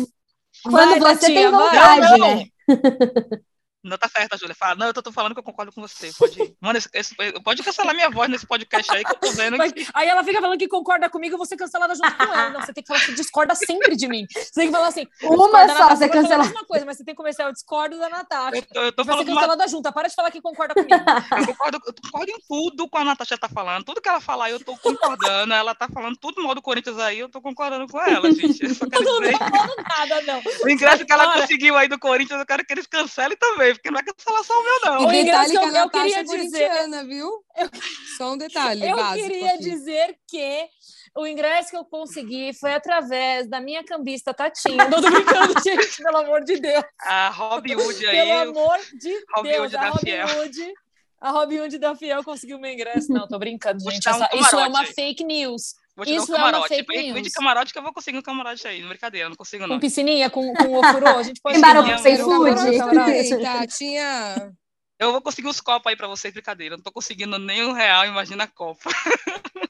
quando 0.64 1.00
vai, 1.00 1.16
você 1.16 1.26
tem 1.26 1.50
vontade, 1.50 2.18
vai. 2.18 2.34
né? 2.36 2.44
Não 3.82 3.96
tá 3.96 4.08
certo, 4.08 4.34
a 4.34 4.36
Júlia. 4.36 4.54
Fala, 4.54 4.74
não, 4.74 4.86
eu 4.88 4.94
tô, 4.94 5.02
tô, 5.02 5.12
falando 5.12 5.32
que 5.32 5.38
eu 5.38 5.44
concordo 5.44 5.72
com 5.72 5.80
você. 5.80 6.12
Pode, 6.18 6.54
mano, 6.60 6.78
esse, 6.78 6.88
esse, 6.92 7.14
pode 7.42 7.62
cancelar 7.62 7.94
minha 7.94 8.10
voz 8.10 8.28
nesse 8.28 8.46
podcast 8.46 8.92
aí 8.92 9.02
que 9.02 9.12
eu 9.12 9.18
tô 9.18 9.32
vendo. 9.32 9.56
Mas, 9.56 9.72
que... 9.72 9.86
Aí 9.94 10.08
ela 10.08 10.22
fica 10.22 10.40
falando 10.40 10.58
que 10.58 10.68
concorda 10.68 11.08
comigo, 11.08 11.38
você 11.38 11.56
cancelada 11.56 11.94
junto 11.94 12.14
com 12.14 12.22
ela. 12.22 12.50
Não, 12.50 12.60
você 12.60 12.72
tem 12.72 12.82
que 12.84 12.88
falar 12.88 13.04
que 13.04 13.14
discorda 13.14 13.54
sempre 13.54 13.96
de 13.96 14.06
mim. 14.06 14.26
Você 14.30 14.52
tem 14.52 14.66
que 14.66 14.72
falar 14.72 14.88
assim. 14.88 15.06
Uma 15.22 15.68
só, 15.68 15.88
você 15.88 16.08
cancela. 16.08 16.42
a 16.42 16.46
mesma 16.46 16.64
coisa, 16.66 16.84
mas 16.84 16.96
você 16.96 17.04
tem 17.04 17.14
que 17.14 17.16
começar 17.16 17.48
o 17.48 17.52
discordo 17.52 17.98
da 17.98 18.08
Natasha. 18.08 18.56
Eu 18.56 18.62
tô, 18.62 18.80
eu 18.80 18.92
tô 18.92 19.04
falando. 19.04 19.26
Você 19.26 19.32
cancelada 19.32 19.62
uma... 19.62 19.68
junto. 19.68 19.92
Para 19.92 20.08
de 20.08 20.14
falar 20.14 20.30
que 20.30 20.40
concorda 20.40 20.74
comigo. 20.74 20.90
Eu 21.40 21.46
concordo, 21.46 21.78
eu 21.86 21.94
concordo 22.02 22.32
em 22.32 22.38
tudo 22.46 22.88
com 22.88 22.98
a 22.98 23.04
Natasha 23.04 23.38
tá 23.38 23.48
falando. 23.48 23.84
Tudo 23.84 24.00
que 24.00 24.08
ela 24.08 24.20
falar, 24.20 24.50
eu 24.50 24.62
tô 24.62 24.76
concordando. 24.76 25.52
Ela 25.52 25.74
tá 25.74 25.88
falando 25.88 26.16
tudo 26.16 26.42
mal 26.42 26.54
do 26.54 26.62
Corinthians 26.62 26.98
aí, 26.98 27.18
eu 27.18 27.28
tô 27.28 27.40
concordando 27.40 27.86
com 27.86 28.00
ela, 28.00 28.30
gente. 28.30 28.62
Eu 28.62 28.74
só 28.74 28.86
quero 28.88 29.04
não 29.04 29.20
tô 29.20 29.38
falando 29.38 29.76
nada, 29.88 30.22
não. 30.22 30.42
O 30.62 30.68
ingresso 30.68 31.04
que 31.04 31.12
ela 31.12 31.32
conseguiu 31.32 31.76
aí 31.76 31.88
do 31.88 31.98
Corinthians, 31.98 32.40
eu 32.40 32.46
quero 32.46 32.64
que 32.64 32.72
eles 32.72 32.86
cancelem 32.86 33.36
também, 33.36 33.69
porque 33.74 33.90
não 33.90 34.00
é 34.00 34.02
cancelação 34.02 34.56
o 34.56 34.64
meu, 34.64 34.80
não. 34.84 35.12
E 35.12 35.24
detalhe 35.24 35.50
que 35.52 35.58
a 35.58 35.70
Natasha 35.70 36.24
queria 36.24 36.40
é 36.40 36.86
dizer, 36.86 37.06
viu? 37.06 37.30
Só 38.18 38.32
um 38.32 38.38
detalhe 38.38 38.88
eu 38.88 38.96
básico. 38.96 39.26
Eu 39.26 39.30
queria 39.30 39.54
aqui. 39.54 39.64
dizer 39.64 40.16
que 40.28 40.68
o 41.16 41.26
ingresso 41.26 41.70
que 41.70 41.76
eu 41.76 41.84
consegui 41.84 42.52
foi 42.54 42.72
através 42.72 43.48
da 43.48 43.60
minha 43.60 43.84
cambista 43.84 44.32
Tatinha. 44.32 44.88
Não 44.88 45.00
tô 45.00 45.10
brincando, 45.10 45.54
gente, 45.64 46.02
pelo 46.02 46.18
amor 46.18 46.44
de 46.44 46.60
Deus. 46.60 46.84
A 47.00 47.28
Robin 47.30 47.74
Hood 47.74 48.06
aí. 48.06 48.16
Pelo 48.16 48.50
amor 48.50 48.78
de 48.94 49.24
Robin 49.34 49.50
Deus, 49.50 49.64
Hood 49.64 49.76
a 49.76 49.88
Robin 49.90 50.20
Hood. 50.20 50.74
A 51.20 51.30
Robin 51.30 51.60
Hood 51.60 51.78
da 51.78 51.94
Fiel 51.94 52.24
conseguiu 52.24 52.58
meu 52.58 52.72
ingresso. 52.72 53.12
Não, 53.12 53.28
tô 53.28 53.38
brincando, 53.38 53.78
gente. 53.90 54.08
Essa, 54.08 54.28
um 54.34 54.40
isso 54.40 54.56
é 54.56 54.66
uma 54.66 54.84
fake 54.86 55.22
news. 55.22 55.74
Vou 55.94 56.06
te 56.06 56.14
Isso 56.14 56.28
dar 56.28 56.32
um 56.32 56.36
camarote. 56.36 56.74
É 56.74 56.82
Vem 56.82 57.22
de 57.22 57.30
camarote 57.30 57.72
que 57.72 57.78
eu 57.78 57.82
vou 57.82 57.92
conseguir 57.92 58.16
um 58.16 58.22
camarote 58.22 58.66
aí. 58.66 58.82
Brincadeira, 58.82 59.28
não 59.28 59.36
consigo 59.36 59.66
não. 59.66 59.76
Com 59.76 59.80
piscininha, 59.80 60.30
com, 60.30 60.54
com 60.54 60.78
ofurô, 60.78 61.18
a 61.18 61.22
gente 61.22 61.40
pode... 61.42 61.58
Em 61.58 61.98
sem 61.98 62.16
food. 62.16 62.54
Tatinha... 63.42 64.50
Eu 64.98 65.12
vou 65.12 65.20
conseguir 65.22 65.48
os 65.48 65.60
copos 65.60 65.86
aí 65.86 65.96
para 65.96 66.08
vocês, 66.08 66.32
brincadeira. 66.32 66.76
Não 66.76 66.82
tô 66.82 66.92
conseguindo 66.92 67.38
nem 67.38 67.64
um 67.64 67.72
real, 67.72 68.06
imagina 68.06 68.44
a 68.44 68.46
Copa. 68.46 68.90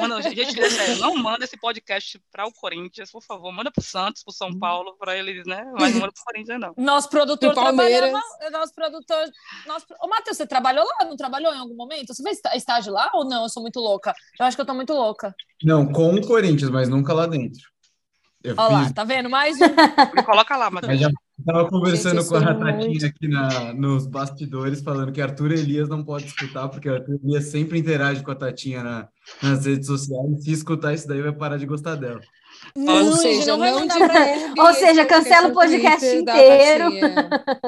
Mano, 0.00 0.20
gente, 0.22 0.54
não 1.00 1.16
manda 1.16 1.44
esse 1.44 1.56
podcast 1.56 2.20
para 2.30 2.46
o 2.46 2.52
Corinthians, 2.52 3.10
por 3.10 3.22
favor. 3.22 3.52
Manda 3.52 3.70
para 3.70 3.80
o 3.80 3.84
Santos, 3.84 4.22
para 4.22 4.30
o 4.30 4.34
São 4.34 4.58
Paulo, 4.58 4.96
para 4.98 5.16
eles, 5.16 5.46
né? 5.46 5.64
Mas 5.78 5.92
não 5.94 6.00
manda 6.00 6.12
para 6.12 6.20
o 6.20 6.24
Corinthians, 6.24 6.60
não. 6.60 6.74
Nosso 6.76 7.08
produtor 7.08 7.54
trabalhava. 7.54 8.20
Nosso 8.50 8.74
produtor. 8.74 9.24
Nosso... 9.66 9.86
Ô, 10.00 10.08
Matheus, 10.08 10.36
você 10.36 10.46
trabalhou 10.46 10.84
lá? 10.84 11.04
Não 11.06 11.16
trabalhou 11.16 11.54
em 11.54 11.58
algum 11.58 11.76
momento? 11.76 12.14
Você 12.14 12.22
fez 12.22 12.40
estágio 12.54 12.92
lá 12.92 13.10
ou 13.14 13.24
não? 13.24 13.44
Eu 13.44 13.48
sou 13.48 13.62
muito 13.62 13.80
louca. 13.80 14.14
Eu 14.38 14.46
acho 14.46 14.56
que 14.56 14.60
eu 14.60 14.66
tô 14.66 14.74
muito 14.74 14.92
louca. 14.92 15.34
Não, 15.62 15.90
com 15.90 16.14
o 16.14 16.26
Corinthians, 16.26 16.70
mas 16.70 16.88
nunca 16.88 17.12
lá 17.12 17.26
dentro. 17.26 17.62
Eu 18.42 18.54
Olha 18.58 18.78
fiz... 18.78 18.88
lá, 18.88 18.92
tá 18.94 19.04
vendo? 19.04 19.28
Mais 19.28 19.56
um. 19.60 19.66
Me 20.14 20.22
coloca 20.24 20.56
lá, 20.56 20.70
Matheus. 20.70 21.00
Já 21.00 21.10
estava 21.38 21.68
conversando 21.68 22.20
Gente, 22.20 22.28
com 22.28 22.36
a 22.36 22.40
Ratatinha 22.40 22.88
muito... 22.88 23.06
aqui 23.06 23.28
na, 23.28 23.72
nos 23.72 24.06
bastidores, 24.06 24.82
falando 24.82 25.12
que 25.12 25.20
Arthur 25.20 25.52
Elias 25.52 25.88
não 25.88 26.04
pode 26.04 26.26
escutar, 26.26 26.68
porque 26.68 26.88
Arthur 26.88 27.18
Elias 27.22 27.46
sempre 27.46 27.78
interage 27.78 28.22
com 28.22 28.30
a 28.30 28.34
Tatinha 28.34 28.82
na, 28.82 29.08
nas 29.42 29.66
redes 29.66 29.86
sociais. 29.86 30.44
Se 30.44 30.52
escutar 30.52 30.94
isso 30.94 31.06
daí, 31.06 31.22
vai 31.22 31.32
parar 31.32 31.56
de 31.56 31.66
gostar 31.66 31.94
dela. 31.94 32.20
Não, 32.74 33.06
ou 33.06 33.16
seja, 33.16 33.56
não, 33.56 33.80
não 33.80 33.86
de 33.86 34.60
Ou 34.60 34.74
seja, 34.74 35.06
cancela 35.06 35.48
o 35.48 35.52
podcast 35.52 36.06
inteiro. 36.06 36.90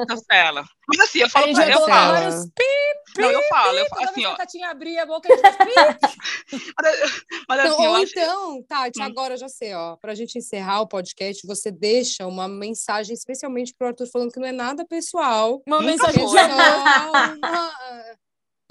Cancela. 0.07 0.63
Mas 0.87 1.07
assim, 1.07 1.19
eu 1.19 1.29
falo 1.29 1.53
pra 1.53 1.69
eu 1.69 1.85
falo. 1.85 2.49
Não, 3.17 3.31
eu 3.31 3.41
falo, 3.49 3.77
eu 3.77 3.85
falo 3.87 4.03
assim, 4.03 4.25
ó. 4.25 4.35
A 4.65 4.71
abrir 4.71 4.97
a 4.99 5.05
boca, 5.05 5.29
Mas 7.47 7.59
assim, 7.59 7.73
então, 7.73 7.91
ou 7.91 7.99
então, 7.99 8.63
Tati, 8.63 8.99
hum. 8.99 9.03
agora 9.03 9.33
eu 9.33 9.37
já 9.37 9.49
sei, 9.49 9.73
ó, 9.73 9.95
pra 9.95 10.13
gente 10.13 10.37
encerrar 10.37 10.81
o 10.81 10.87
podcast, 10.87 11.45
você 11.45 11.71
deixa 11.71 12.27
uma 12.27 12.47
mensagem 12.47 13.13
especialmente 13.13 13.73
pro 13.73 13.87
Arthur 13.87 14.07
falando 14.07 14.31
que 14.31 14.39
não 14.39 14.47
é 14.47 14.51
nada 14.51 14.85
pessoal. 14.85 15.61
Uma 15.65 15.81
mensagem 15.81 16.23
pessoal. 16.23 16.39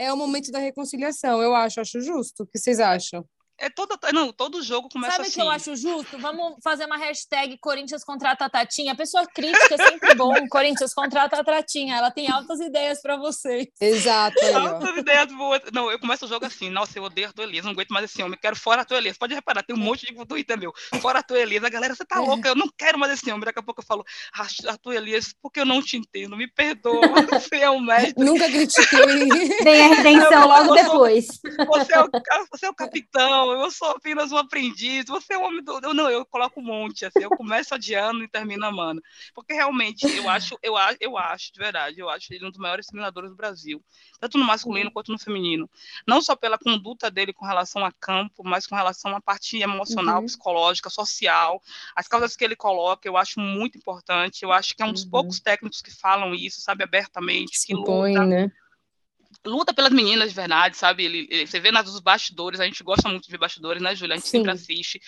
É 0.00 0.12
o 0.12 0.16
momento 0.16 0.52
da 0.52 0.60
reconciliação, 0.60 1.42
eu 1.42 1.56
acho, 1.56 1.80
acho 1.80 2.00
justo. 2.00 2.44
O 2.44 2.46
que 2.46 2.56
vocês 2.56 2.78
acham? 2.78 3.26
É 3.60 3.68
todo, 3.68 3.98
não, 4.12 4.32
todo 4.32 4.62
jogo 4.62 4.88
começa 4.88 5.16
Sabe 5.16 5.28
assim. 5.28 5.32
Sabe 5.32 5.48
o 5.48 5.50
que 5.50 5.68
eu 5.68 5.74
acho 5.74 5.82
justo? 5.82 6.18
Vamos 6.18 6.56
fazer 6.62 6.86
uma 6.86 6.96
hashtag 6.96 7.58
Corinthians 7.58 8.04
contrata 8.04 8.44
a 8.44 8.48
Tatinha. 8.50 8.92
A 8.92 8.96
pessoa 8.96 9.26
crítica 9.26 9.74
é 9.74 9.78
sempre 9.78 10.14
bom. 10.14 10.32
Corinthians 10.48 10.94
contrata 10.94 11.40
a 11.40 11.44
Tatinha. 11.44 11.96
Ela 11.96 12.12
tem 12.12 12.30
altas 12.30 12.60
ideias 12.60 13.02
para 13.02 13.16
vocês. 13.16 13.66
Exato. 13.80 14.38
Aí, 14.40 14.54
altas 14.54 14.96
ideias 14.96 15.26
boas. 15.32 15.60
Não, 15.72 15.90
eu 15.90 15.98
começo 15.98 16.24
o 16.24 16.28
jogo 16.28 16.46
assim. 16.46 16.70
Nossa, 16.70 16.98
eu 16.98 17.02
odeio 17.02 17.28
a 17.28 17.32
tua 17.32 17.44
Elias. 17.44 17.64
Não 17.64 17.72
aguento 17.72 17.90
mais 17.90 18.04
esse 18.04 18.22
homem. 18.22 18.38
Quero 18.40 18.54
fora 18.54 18.82
a 18.82 18.84
tua 18.84 18.98
Elias. 18.98 19.18
Pode 19.18 19.34
reparar, 19.34 19.64
tem 19.64 19.74
um 19.74 19.80
monte 19.80 20.06
de 20.06 20.26
Twitter 20.26 20.56
meu. 20.56 20.72
Fora 21.00 21.18
a 21.18 21.22
tua 21.22 21.40
Elias. 21.40 21.64
A 21.64 21.68
galera, 21.68 21.96
você 21.96 22.04
tá 22.04 22.20
louca. 22.20 22.48
Eu 22.48 22.54
não 22.54 22.68
quero 22.78 22.96
mais 22.96 23.12
esse 23.12 23.28
homem. 23.28 23.44
Daqui 23.44 23.58
a 23.58 23.62
pouco 23.62 23.80
eu 23.80 23.86
falo, 23.86 24.04
a 24.68 24.76
tua 24.76 24.94
Elias, 24.94 25.34
porque 25.42 25.58
eu 25.58 25.66
não 25.66 25.82
te 25.82 25.96
entendo. 25.96 26.36
Me 26.36 26.46
perdoa. 26.46 27.00
Você 27.38 27.56
é 27.56 27.70
um 27.70 27.80
mestre. 27.80 28.24
Nunca 28.24 28.46
critiquei. 28.46 29.58
Tem 29.62 29.82
a 29.82 29.94
redenção 29.94 30.46
logo 30.46 30.74
depois. 30.74 31.26
Você 31.66 31.94
é, 31.94 32.00
o, 32.00 32.08
você 32.50 32.66
é 32.66 32.70
o 32.70 32.74
capitão. 32.74 33.47
Eu 33.52 33.70
sou 33.70 33.90
apenas 33.90 34.32
um 34.32 34.36
aprendiz, 34.36 35.06
você 35.06 35.34
é 35.34 35.38
um 35.38 35.44
homem 35.44 35.62
do. 35.62 35.80
Não, 35.94 36.10
eu 36.10 36.24
coloco 36.26 36.60
um 36.60 36.64
monte, 36.64 37.04
assim, 37.04 37.20
eu 37.22 37.30
começo 37.30 37.74
adiando 37.74 38.22
e 38.22 38.28
termino 38.28 38.64
amando. 38.64 39.02
Porque 39.34 39.52
realmente, 39.52 40.04
eu 40.16 40.28
acho, 40.28 40.58
eu, 40.62 40.74
eu 41.00 41.16
acho, 41.16 41.52
de 41.52 41.58
verdade, 41.58 41.98
eu 41.98 42.08
acho 42.08 42.32
ele 42.32 42.46
um 42.46 42.50
dos 42.50 42.58
maiores 42.58 42.86
treinadores 42.86 43.30
do 43.30 43.36
Brasil, 43.36 43.82
tanto 44.20 44.38
no 44.38 44.44
masculino 44.44 44.90
quanto 44.90 45.12
no 45.12 45.18
feminino. 45.18 45.68
Não 46.06 46.20
só 46.20 46.34
pela 46.36 46.58
conduta 46.58 47.10
dele 47.10 47.32
com 47.32 47.46
relação 47.46 47.84
a 47.84 47.92
campo, 47.92 48.42
mas 48.44 48.66
com 48.66 48.74
relação 48.74 49.14
à 49.14 49.20
parte 49.20 49.58
emocional, 49.58 50.20
uhum. 50.20 50.26
psicológica, 50.26 50.90
social. 50.90 51.62
As 51.94 52.08
causas 52.08 52.36
que 52.36 52.44
ele 52.44 52.56
coloca, 52.56 53.06
eu 53.06 53.16
acho 53.16 53.40
muito 53.40 53.78
importante. 53.78 54.42
Eu 54.42 54.52
acho 54.52 54.74
que 54.74 54.82
é 54.82 54.86
um 54.86 54.92
dos 54.92 55.04
uhum. 55.04 55.10
poucos 55.10 55.40
técnicos 55.40 55.82
que 55.82 55.90
falam 55.90 56.34
isso, 56.34 56.60
sabe, 56.60 56.84
abertamente, 56.84 57.66
que 57.66 57.74
luta. 57.74 57.90
né? 58.26 58.52
Luta 59.46 59.72
pelas 59.72 59.92
meninas 59.92 60.30
de 60.30 60.34
verdade, 60.34 60.76
sabe? 60.76 61.04
Ele, 61.04 61.28
ele, 61.30 61.46
você 61.46 61.60
vê 61.60 61.70
nas 61.70 62.00
bastidores, 62.00 62.60
a 62.60 62.64
gente 62.64 62.82
gosta 62.82 63.08
muito 63.08 63.24
de 63.24 63.30
ver 63.30 63.38
bastidores, 63.38 63.82
né, 63.82 63.94
Júlia? 63.94 64.14
A 64.14 64.16
gente 64.16 64.28
Sim. 64.28 64.38
sempre 64.38 64.50
assiste. 64.50 65.00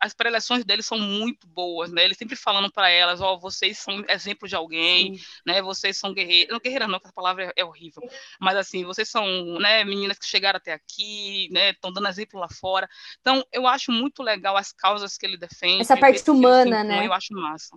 as 0.00 0.14
preleções 0.14 0.64
dele 0.64 0.82
são 0.82 0.98
muito 0.98 1.46
boas, 1.46 1.92
né? 1.92 2.04
Ele 2.04 2.14
sempre 2.14 2.36
falando 2.36 2.70
para 2.70 2.90
elas, 2.90 3.20
ó, 3.20 3.34
oh, 3.34 3.38
vocês 3.38 3.78
são 3.78 4.04
exemplo 4.08 4.48
de 4.48 4.54
alguém, 4.54 5.16
Sim. 5.16 5.24
né? 5.46 5.62
Vocês 5.62 5.96
são 5.96 6.12
guerreiras. 6.12 6.52
Não, 6.52 6.60
guerreira 6.60 6.88
não, 6.88 7.00
essa 7.02 7.12
palavra 7.12 7.44
é, 7.44 7.52
é, 7.56 7.64
horrível. 7.64 8.02
Mas 8.40 8.56
assim, 8.56 8.84
vocês 8.84 9.08
são, 9.08 9.24
né, 9.58 9.84
meninas 9.84 10.18
que 10.18 10.26
chegaram 10.26 10.56
até 10.56 10.72
aqui, 10.72 11.48
né? 11.50 11.70
Estão 11.70 11.92
dando 11.92 12.08
exemplo 12.08 12.40
lá 12.40 12.48
fora. 12.48 12.88
Então, 13.20 13.44
eu 13.52 13.66
acho 13.66 13.92
muito 13.92 14.22
legal 14.22 14.56
as 14.56 14.72
causas 14.72 15.16
que 15.16 15.24
ele 15.24 15.36
defende. 15.36 15.82
Essa 15.82 15.96
parte 15.96 16.30
humana, 16.30 16.84
né? 16.84 17.06
Eu 17.06 17.12
acho 17.12 17.32
massa. 17.34 17.76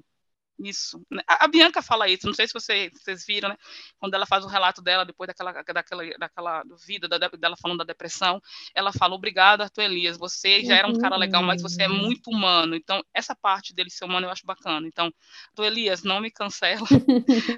Isso. 0.58 1.02
A, 1.28 1.48
Bianca 1.48 1.82
fala 1.82 2.08
isso, 2.08 2.28
não 2.28 2.34
sei 2.34 2.48
se 2.48 2.54
você, 2.54 2.90
vocês 2.94 3.26
viram, 3.26 3.50
né? 3.50 3.58
Quando 4.00 4.14
ela 4.14 4.26
faz 4.26 4.46
o 4.46 4.48
relato 4.48 4.82
dela, 4.82 5.06
depois 5.06 5.28
daquela, 5.28 5.52
daquela, 5.52 6.04
daquela 6.18 6.64
vida 6.86 7.08
da, 7.08 7.18
dela 7.18 7.58
falando 7.58 7.80
da 7.80 7.84
depressão, 7.84 8.42
ela 8.74 8.94
fala: 8.94 9.16
Obrigada, 9.16 9.64
Arthur 9.64 9.84
Elias, 9.84 10.18
você 10.18 10.64
já 10.64 10.76
era 10.76 10.88
um 10.88 10.98
cara 10.98 11.18
legal, 11.18 11.44
mas 11.44 11.62
você 11.62 11.84
é 11.84 11.88
muito 11.88 12.30
humano. 12.30 12.76
Então, 12.76 13.04
essa 13.14 13.36
parte 13.36 13.74
dele 13.74 13.90
ser 13.90 14.06
humano 14.06 14.28
eu 14.28 14.32
acho 14.32 14.46
bacana. 14.46 14.88
Então, 14.88 15.12
Arthur 15.50 15.66
Elias, 15.66 16.04
não 16.04 16.22
me 16.22 16.32
cancela. 16.32 16.88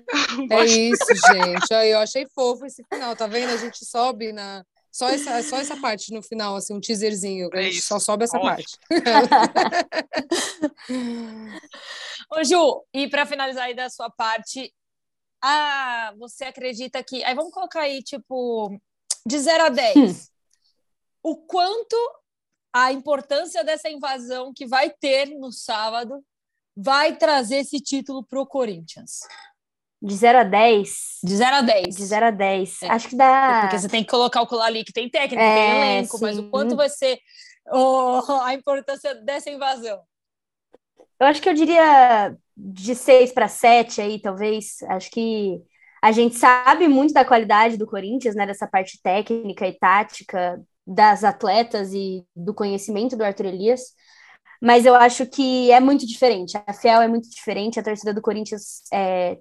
é 0.52 0.66
isso, 0.66 1.06
gente. 1.34 1.74
Eu 1.74 2.00
achei 2.00 2.26
fofo 2.34 2.66
esse 2.66 2.84
final, 2.91 3.16
tá 3.16 3.28
vendo? 3.28 3.52
A 3.52 3.58
gente 3.58 3.86
sobe 3.86 4.32
na 4.32 4.66
Só 4.98 5.10
essa, 5.10 5.43
só 5.43 5.58
essa 5.58 5.80
parte 5.80 6.12
no 6.12 6.24
final, 6.24 6.56
assim, 6.56 6.74
um 6.74 6.82
teaserzinho. 6.82 7.52
É 7.54 7.72
só 7.74 8.00
sobe 8.00 8.24
essa 8.24 8.36
Ótimo. 8.36 8.50
parte. 8.50 8.80
Ô, 12.32 12.43
Ju, 12.43 12.84
e 12.91 13.08
para 13.08 13.28
finalizar 13.28 13.66
aí 13.66 13.76
da 13.76 13.91
sua 13.91 14.10
parte, 14.10 14.74
ah, 15.39 16.16
você 16.18 16.45
acredita 16.45 17.04
que. 17.04 17.24
Aí 17.24 17.36
vamos 17.36 17.54
colocar 17.54 17.82
aí, 17.82 18.02
tipo, 18.02 18.76
de 19.24 19.38
0 19.38 19.66
a 19.66 19.70
10. 19.70 19.98
Hum. 19.98 20.16
O 21.22 21.38
quanto 21.45 21.95
a 22.74 22.91
importância 22.91 23.64
dessa 23.64 23.91
invasão 23.91 24.52
que 24.52 24.66
vai 24.66 24.89
ter 24.89 25.28
no 25.28 25.52
sábado 25.52 26.26
vai 26.76 27.16
trazer 27.16 27.58
esse 27.58 27.80
título 27.80 28.26
pro 28.26 28.48
Corinthians? 28.48 29.20
De 30.08 30.16
0 30.16 30.38
a 30.39 30.43
10. 30.43 31.20
De 31.22 31.36
0 31.36 31.55
a 31.58 31.62
10. 31.62 31.95
De 31.95 32.05
0 32.05 32.26
a 32.28 32.32
10. 32.32 32.82
É. 32.84 32.88
Acho 32.88 33.10
que 33.10 33.16
dá. 33.18 33.60
Porque 33.64 33.78
você 33.78 33.89
tem 33.89 34.03
que 34.03 34.10
colocar 34.10 34.41
o 34.41 34.62
ali 34.62 34.86
que 34.86 34.93
tem 34.93 35.10
técnica, 35.10 35.43
É, 35.43 35.55
tem 35.55 35.82
elenco, 35.82 36.18
mas 36.22 36.38
o 36.38 36.43
sim. 36.43 36.49
quanto 36.49 36.76
vai 36.78 36.89
ser 36.89 37.20
oh, 37.70 38.22
a 38.43 38.53
importância 38.53 39.14
dessa 39.16 39.49
invasão? 39.49 39.99
Eu 41.20 41.28
acho 41.28 41.41
que 41.41 41.49
eu 41.49 41.53
diria 41.53 42.34
de 42.55 42.95
6 42.95 43.34
para 43.34 43.49
7 43.49 43.99
aí, 43.99 44.22
talvez. 44.22 44.78
Acho 44.84 45.12
que 45.12 45.62
a 46.01 46.14
gente 46.14 46.36
sabe 46.38 46.88
muito 46.88 47.14
da 47.14 47.26
qualidade 47.26 47.76
do 47.76 47.86
Corinthians, 47.86 48.34
né? 48.34 48.45
Dessa 48.45 48.66
parte 48.66 49.01
técnica 49.01 49.68
e 49.68 49.78
tática 49.78 50.62
das 50.86 51.26
atletas 51.26 51.93
e 51.93 52.26
do 52.34 52.53
conhecimento 52.53 53.18
do 53.18 53.26
Arthur 53.26 53.47
Elias. 53.47 53.82
Mas 54.62 54.86
eu 54.86 54.95
acho 54.95 55.26
que 55.26 55.70
é 55.70 55.82
muito 55.82 56.08
diferente. 56.08 56.58
A 56.66 56.72
Fiel 56.72 57.01
é 57.01 57.10
muito 57.10 57.30
diferente, 57.30 57.78
a 57.78 57.84
torcida 57.84 58.14
do 58.14 58.22
Corinthians 58.22 58.84
é, 58.93 59.38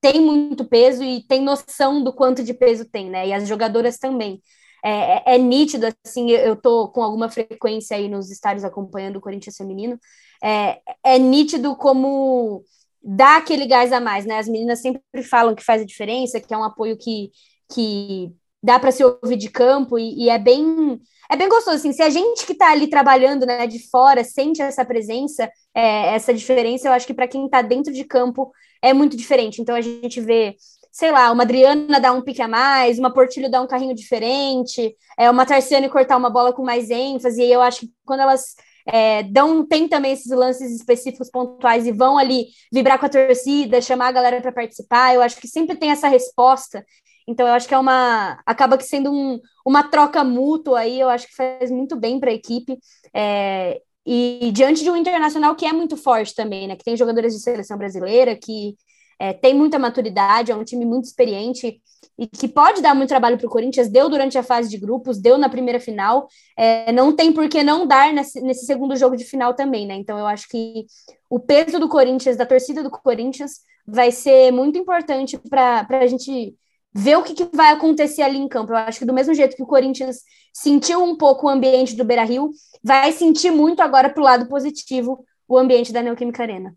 tem 0.00 0.20
muito 0.20 0.64
peso 0.68 1.02
e 1.04 1.22
tem 1.26 1.42
noção 1.42 2.02
do 2.02 2.12
quanto 2.12 2.42
de 2.44 2.54
peso 2.54 2.84
tem, 2.88 3.10
né? 3.10 3.28
E 3.28 3.32
as 3.32 3.48
jogadoras 3.48 3.98
também. 3.98 4.42
É, 4.84 5.32
é- 5.32 5.34
é 5.34 5.38
nítido, 5.38 5.86
assim, 6.04 6.30
eu 6.30 6.54
tô 6.56 6.88
com 6.90 7.02
alguma 7.02 7.28
frequência 7.28 7.96
aí 7.96 8.08
nos 8.08 8.30
estádios 8.30 8.64
acompanhando 8.64 9.16
o 9.16 9.20
Corinthians 9.20 9.56
feminino, 9.56 9.98
é, 10.42 10.80
é 11.04 11.18
nítido 11.18 11.74
como 11.76 12.62
dá 13.02 13.36
aquele 13.38 13.66
gás 13.66 13.92
a 13.92 14.00
mais, 14.00 14.24
né? 14.24 14.38
As 14.38 14.48
meninas 14.48 14.80
sempre 14.80 15.02
falam 15.28 15.54
que 15.54 15.64
faz 15.64 15.82
a 15.82 15.84
diferença, 15.84 16.40
que 16.40 16.52
é 16.54 16.58
um 16.58 16.64
apoio 16.64 16.96
que, 16.96 17.30
que 17.72 18.30
dá 18.62 18.78
para 18.78 18.90
se 18.92 19.02
ouvir 19.04 19.36
de 19.36 19.48
campo 19.50 19.98
e, 19.98 20.24
e 20.24 20.28
é 20.30 20.38
bem 20.38 21.00
é 21.30 21.36
bem 21.36 21.48
gostoso 21.48 21.76
assim. 21.76 21.92
Se 21.92 22.02
a 22.02 22.08
gente 22.10 22.46
que 22.46 22.52
está 22.52 22.70
ali 22.72 22.88
trabalhando, 22.88 23.44
né, 23.46 23.66
de 23.66 23.78
fora 23.90 24.24
sente 24.24 24.62
essa 24.62 24.84
presença, 24.84 25.50
é, 25.74 26.14
essa 26.14 26.32
diferença, 26.32 26.88
eu 26.88 26.92
acho 26.92 27.06
que 27.06 27.12
para 27.14 27.28
quem 27.28 27.44
está 27.44 27.60
dentro 27.62 27.92
de 27.92 28.04
campo 28.04 28.50
é 28.82 28.92
muito 28.92 29.16
diferente. 29.16 29.60
Então 29.60 29.74
a 29.74 29.80
gente 29.80 30.20
vê 30.20 30.56
sei 30.90 31.12
lá, 31.12 31.30
uma 31.30 31.44
Adriana 31.44 32.00
dar 32.00 32.12
um 32.12 32.20
pique 32.20 32.42
a 32.42 32.48
mais, 32.48 32.98
uma 32.98 33.12
Portilho 33.12 33.48
dar 33.48 33.62
um 33.62 33.68
carrinho 33.68 33.94
diferente, 33.94 34.96
é, 35.16 35.30
uma 35.30 35.46
Tarciane 35.46 35.88
cortar 35.88 36.16
uma 36.16 36.28
bola 36.28 36.52
com 36.52 36.64
mais 36.64 36.90
ênfase, 36.90 37.40
e 37.40 37.52
eu 37.52 37.62
acho 37.62 37.80
que 37.80 37.92
quando 38.04 38.20
elas 38.20 38.56
é, 38.84 39.22
dão, 39.22 39.64
tem 39.64 39.86
também 39.86 40.12
esses 40.12 40.32
lances 40.32 40.74
específicos 40.74 41.30
pontuais 41.30 41.86
e 41.86 41.92
vão 41.92 42.18
ali 42.18 42.46
vibrar 42.72 42.98
com 42.98 43.06
a 43.06 43.08
torcida, 43.08 43.82
chamar 43.82 44.08
a 44.08 44.12
galera 44.12 44.40
para 44.40 44.50
participar, 44.50 45.14
eu 45.14 45.22
acho 45.22 45.36
que 45.36 45.46
sempre 45.46 45.76
tem 45.76 45.90
essa 45.90 46.08
resposta. 46.08 46.84
Então, 47.28 47.46
eu 47.46 47.52
acho 47.52 47.68
que 47.68 47.74
é 47.74 47.78
uma. 47.78 48.40
acaba 48.46 48.78
que 48.78 48.84
sendo 48.84 49.12
um, 49.12 49.38
uma 49.66 49.82
troca 49.82 50.24
mútua 50.24 50.80
aí, 50.80 50.98
eu 50.98 51.10
acho 51.10 51.26
que 51.28 51.36
faz 51.36 51.70
muito 51.70 51.94
bem 51.94 52.18
para 52.18 52.30
a 52.30 52.34
equipe. 52.34 52.78
É, 53.14 53.82
e 54.10 54.50
diante 54.52 54.82
de 54.82 54.90
um 54.90 54.96
internacional 54.96 55.54
que 55.54 55.66
é 55.66 55.72
muito 55.72 55.94
forte 55.94 56.34
também, 56.34 56.66
né? 56.66 56.76
Que 56.76 56.84
tem 56.84 56.96
jogadores 56.96 57.34
de 57.34 57.40
seleção 57.40 57.76
brasileira, 57.76 58.34
que 58.34 58.74
é, 59.18 59.34
tem 59.34 59.52
muita 59.54 59.78
maturidade, 59.78 60.50
é 60.50 60.56
um 60.56 60.64
time 60.64 60.86
muito 60.86 61.04
experiente 61.04 61.78
e 62.18 62.26
que 62.26 62.48
pode 62.48 62.80
dar 62.80 62.94
muito 62.94 63.10
trabalho 63.10 63.36
para 63.36 63.46
o 63.46 63.50
Corinthians, 63.50 63.88
deu 63.88 64.08
durante 64.08 64.38
a 64.38 64.42
fase 64.42 64.70
de 64.70 64.78
grupos, 64.78 65.18
deu 65.18 65.36
na 65.36 65.50
primeira 65.50 65.78
final, 65.78 66.26
é, 66.56 66.90
não 66.90 67.14
tem 67.14 67.32
por 67.32 67.48
que 67.50 67.62
não 67.62 67.86
dar 67.86 68.10
nesse, 68.14 68.40
nesse 68.40 68.64
segundo 68.64 68.96
jogo 68.96 69.14
de 69.14 69.24
final 69.24 69.52
também, 69.52 69.86
né? 69.86 69.94
Então 69.96 70.18
eu 70.18 70.26
acho 70.26 70.48
que 70.48 70.86
o 71.28 71.38
peso 71.38 71.78
do 71.78 71.88
Corinthians, 71.88 72.36
da 72.36 72.46
torcida 72.46 72.82
do 72.82 72.90
Corinthians, 72.90 73.60
vai 73.86 74.10
ser 74.10 74.50
muito 74.52 74.78
importante 74.78 75.36
para 75.50 75.86
a 75.90 76.06
gente 76.06 76.54
ver 76.98 77.16
o 77.16 77.22
que, 77.22 77.32
que 77.32 77.56
vai 77.56 77.72
acontecer 77.72 78.22
ali 78.22 78.36
em 78.36 78.48
campo. 78.48 78.72
Eu 78.72 78.76
acho 78.76 78.98
que 78.98 79.04
do 79.04 79.14
mesmo 79.14 79.32
jeito 79.32 79.54
que 79.54 79.62
o 79.62 79.66
Corinthians 79.66 80.18
sentiu 80.52 81.00
um 81.02 81.16
pouco 81.16 81.46
o 81.46 81.48
ambiente 81.48 81.94
do 81.94 82.04
Beira 82.04 82.24
Rio, 82.24 82.50
vai 82.82 83.12
sentir 83.12 83.52
muito 83.52 83.80
agora 83.80 84.10
para 84.10 84.20
o 84.20 84.24
lado 84.24 84.48
positivo 84.48 85.24
o 85.46 85.56
ambiente 85.56 85.92
da 85.92 86.02
Neoquímica 86.02 86.42
Arena. 86.42 86.74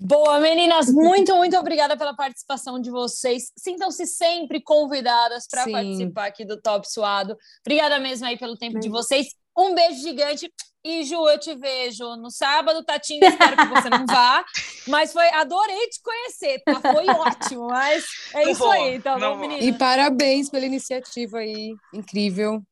Boa, 0.00 0.38
meninas, 0.38 0.86
muito, 0.92 1.34
muito 1.34 1.56
obrigada 1.56 1.96
pela 1.96 2.14
participação 2.14 2.80
de 2.80 2.88
vocês. 2.88 3.50
Sintam-se 3.58 4.06
sempre 4.06 4.62
convidadas 4.62 5.48
para 5.48 5.64
Sim. 5.64 5.72
participar 5.72 6.26
aqui 6.26 6.44
do 6.44 6.60
Top 6.60 6.88
Suado. 6.88 7.36
Obrigada 7.66 7.98
mesmo 7.98 8.24
aí 8.24 8.38
pelo 8.38 8.56
tempo 8.56 8.78
de 8.78 8.88
vocês. 8.88 9.34
Um 9.58 9.74
beijo 9.74 10.00
gigante. 10.00 10.48
E 10.88 11.04
Ju, 11.04 11.28
eu 11.28 11.38
te 11.38 11.54
vejo 11.54 12.16
no 12.16 12.30
sábado, 12.30 12.82
Tatinha, 12.82 13.28
espero 13.28 13.56
que 13.58 13.66
você 13.66 13.90
não 13.90 14.06
vá. 14.06 14.42
Mas 14.88 15.12
foi, 15.12 15.28
adorei 15.34 15.86
te 15.88 16.00
conhecer, 16.02 16.62
tá? 16.64 16.80
Foi 16.80 17.06
ótimo. 17.06 17.66
Mas 17.66 18.04
é 18.32 18.44
Não 18.44 18.52
isso 18.52 18.60
vou, 18.60 18.70
aí, 18.70 18.98
tá 18.98 19.18
não 19.18 19.34
bom, 19.34 19.40
menina? 19.42 19.62
E 19.62 19.70
parabéns 19.76 20.48
pela 20.48 20.64
iniciativa 20.64 21.40
aí, 21.40 21.74
incrível. 21.92 22.62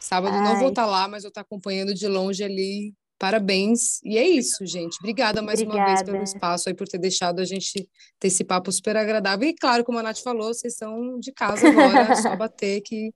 Sábado 0.00 0.36
não 0.38 0.54
Ai. 0.54 0.58
vou 0.58 0.70
estar 0.70 0.84
lá, 0.84 1.06
mas 1.06 1.22
vou 1.22 1.28
estar 1.28 1.42
acompanhando 1.42 1.94
de 1.94 2.08
longe 2.08 2.42
ali. 2.42 2.92
Parabéns. 3.16 4.02
E 4.02 4.18
é 4.18 4.26
isso, 4.26 4.66
gente. 4.66 4.96
Obrigada 4.98 5.40
mais 5.40 5.60
uma 5.60 5.74
vez 5.74 6.02
pelo 6.02 6.16
Obrigada. 6.16 6.24
espaço 6.24 6.68
aí, 6.68 6.74
por 6.74 6.88
ter 6.88 6.98
deixado 6.98 7.38
a 7.38 7.44
gente 7.44 7.88
ter 8.18 8.26
esse 8.26 8.42
papo 8.42 8.72
super 8.72 8.96
agradável. 8.96 9.48
E 9.48 9.54
claro, 9.54 9.84
como 9.84 9.98
a 9.98 10.02
Nath 10.02 10.18
falou, 10.24 10.52
vocês 10.52 10.74
são 10.74 11.20
de 11.20 11.30
casa 11.30 11.68
agora, 11.68 12.16
só 12.16 12.34
bater 12.34 12.80
que 12.80 13.12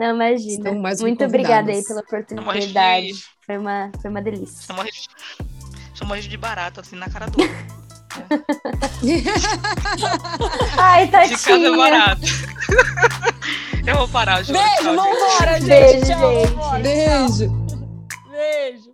Não, 0.00 0.14
imagina. 0.14 0.72
Muito 1.00 1.24
obrigada 1.24 1.70
aí 1.70 1.84
pela 1.84 2.00
oportunidade. 2.00 3.06
de, 3.12 3.24
Foi 3.44 3.58
uma, 3.58 3.90
foi 4.00 4.10
uma 4.10 4.22
delícia. 4.22 4.66
chamou 4.66 4.82
a 4.82 4.86
gente, 4.86 5.08
chamou 5.94 6.14
a 6.14 6.16
gente 6.20 6.30
de 6.30 6.36
barato, 6.38 6.80
assim, 6.80 6.96
na 6.96 7.08
cara 7.10 7.26
do. 7.26 7.38
Ai, 10.78 11.06
De 11.06 11.10
casa 11.12 11.34
é 11.34 11.36
Tatinha. 11.36 11.76
barato. 11.76 12.22
Eu 13.86 13.96
vou 13.98 14.08
parar, 14.08 14.42
Ju. 14.42 14.52
Beijo, 14.52 14.68
Tchau, 14.82 14.96
vambora, 14.96 15.60
gente. 15.60 15.68
Beijo, 15.68 16.06
Tchau, 16.06 16.34
gente. 16.34 16.48
vambora. 16.48 16.82
Beijo. 18.30 18.89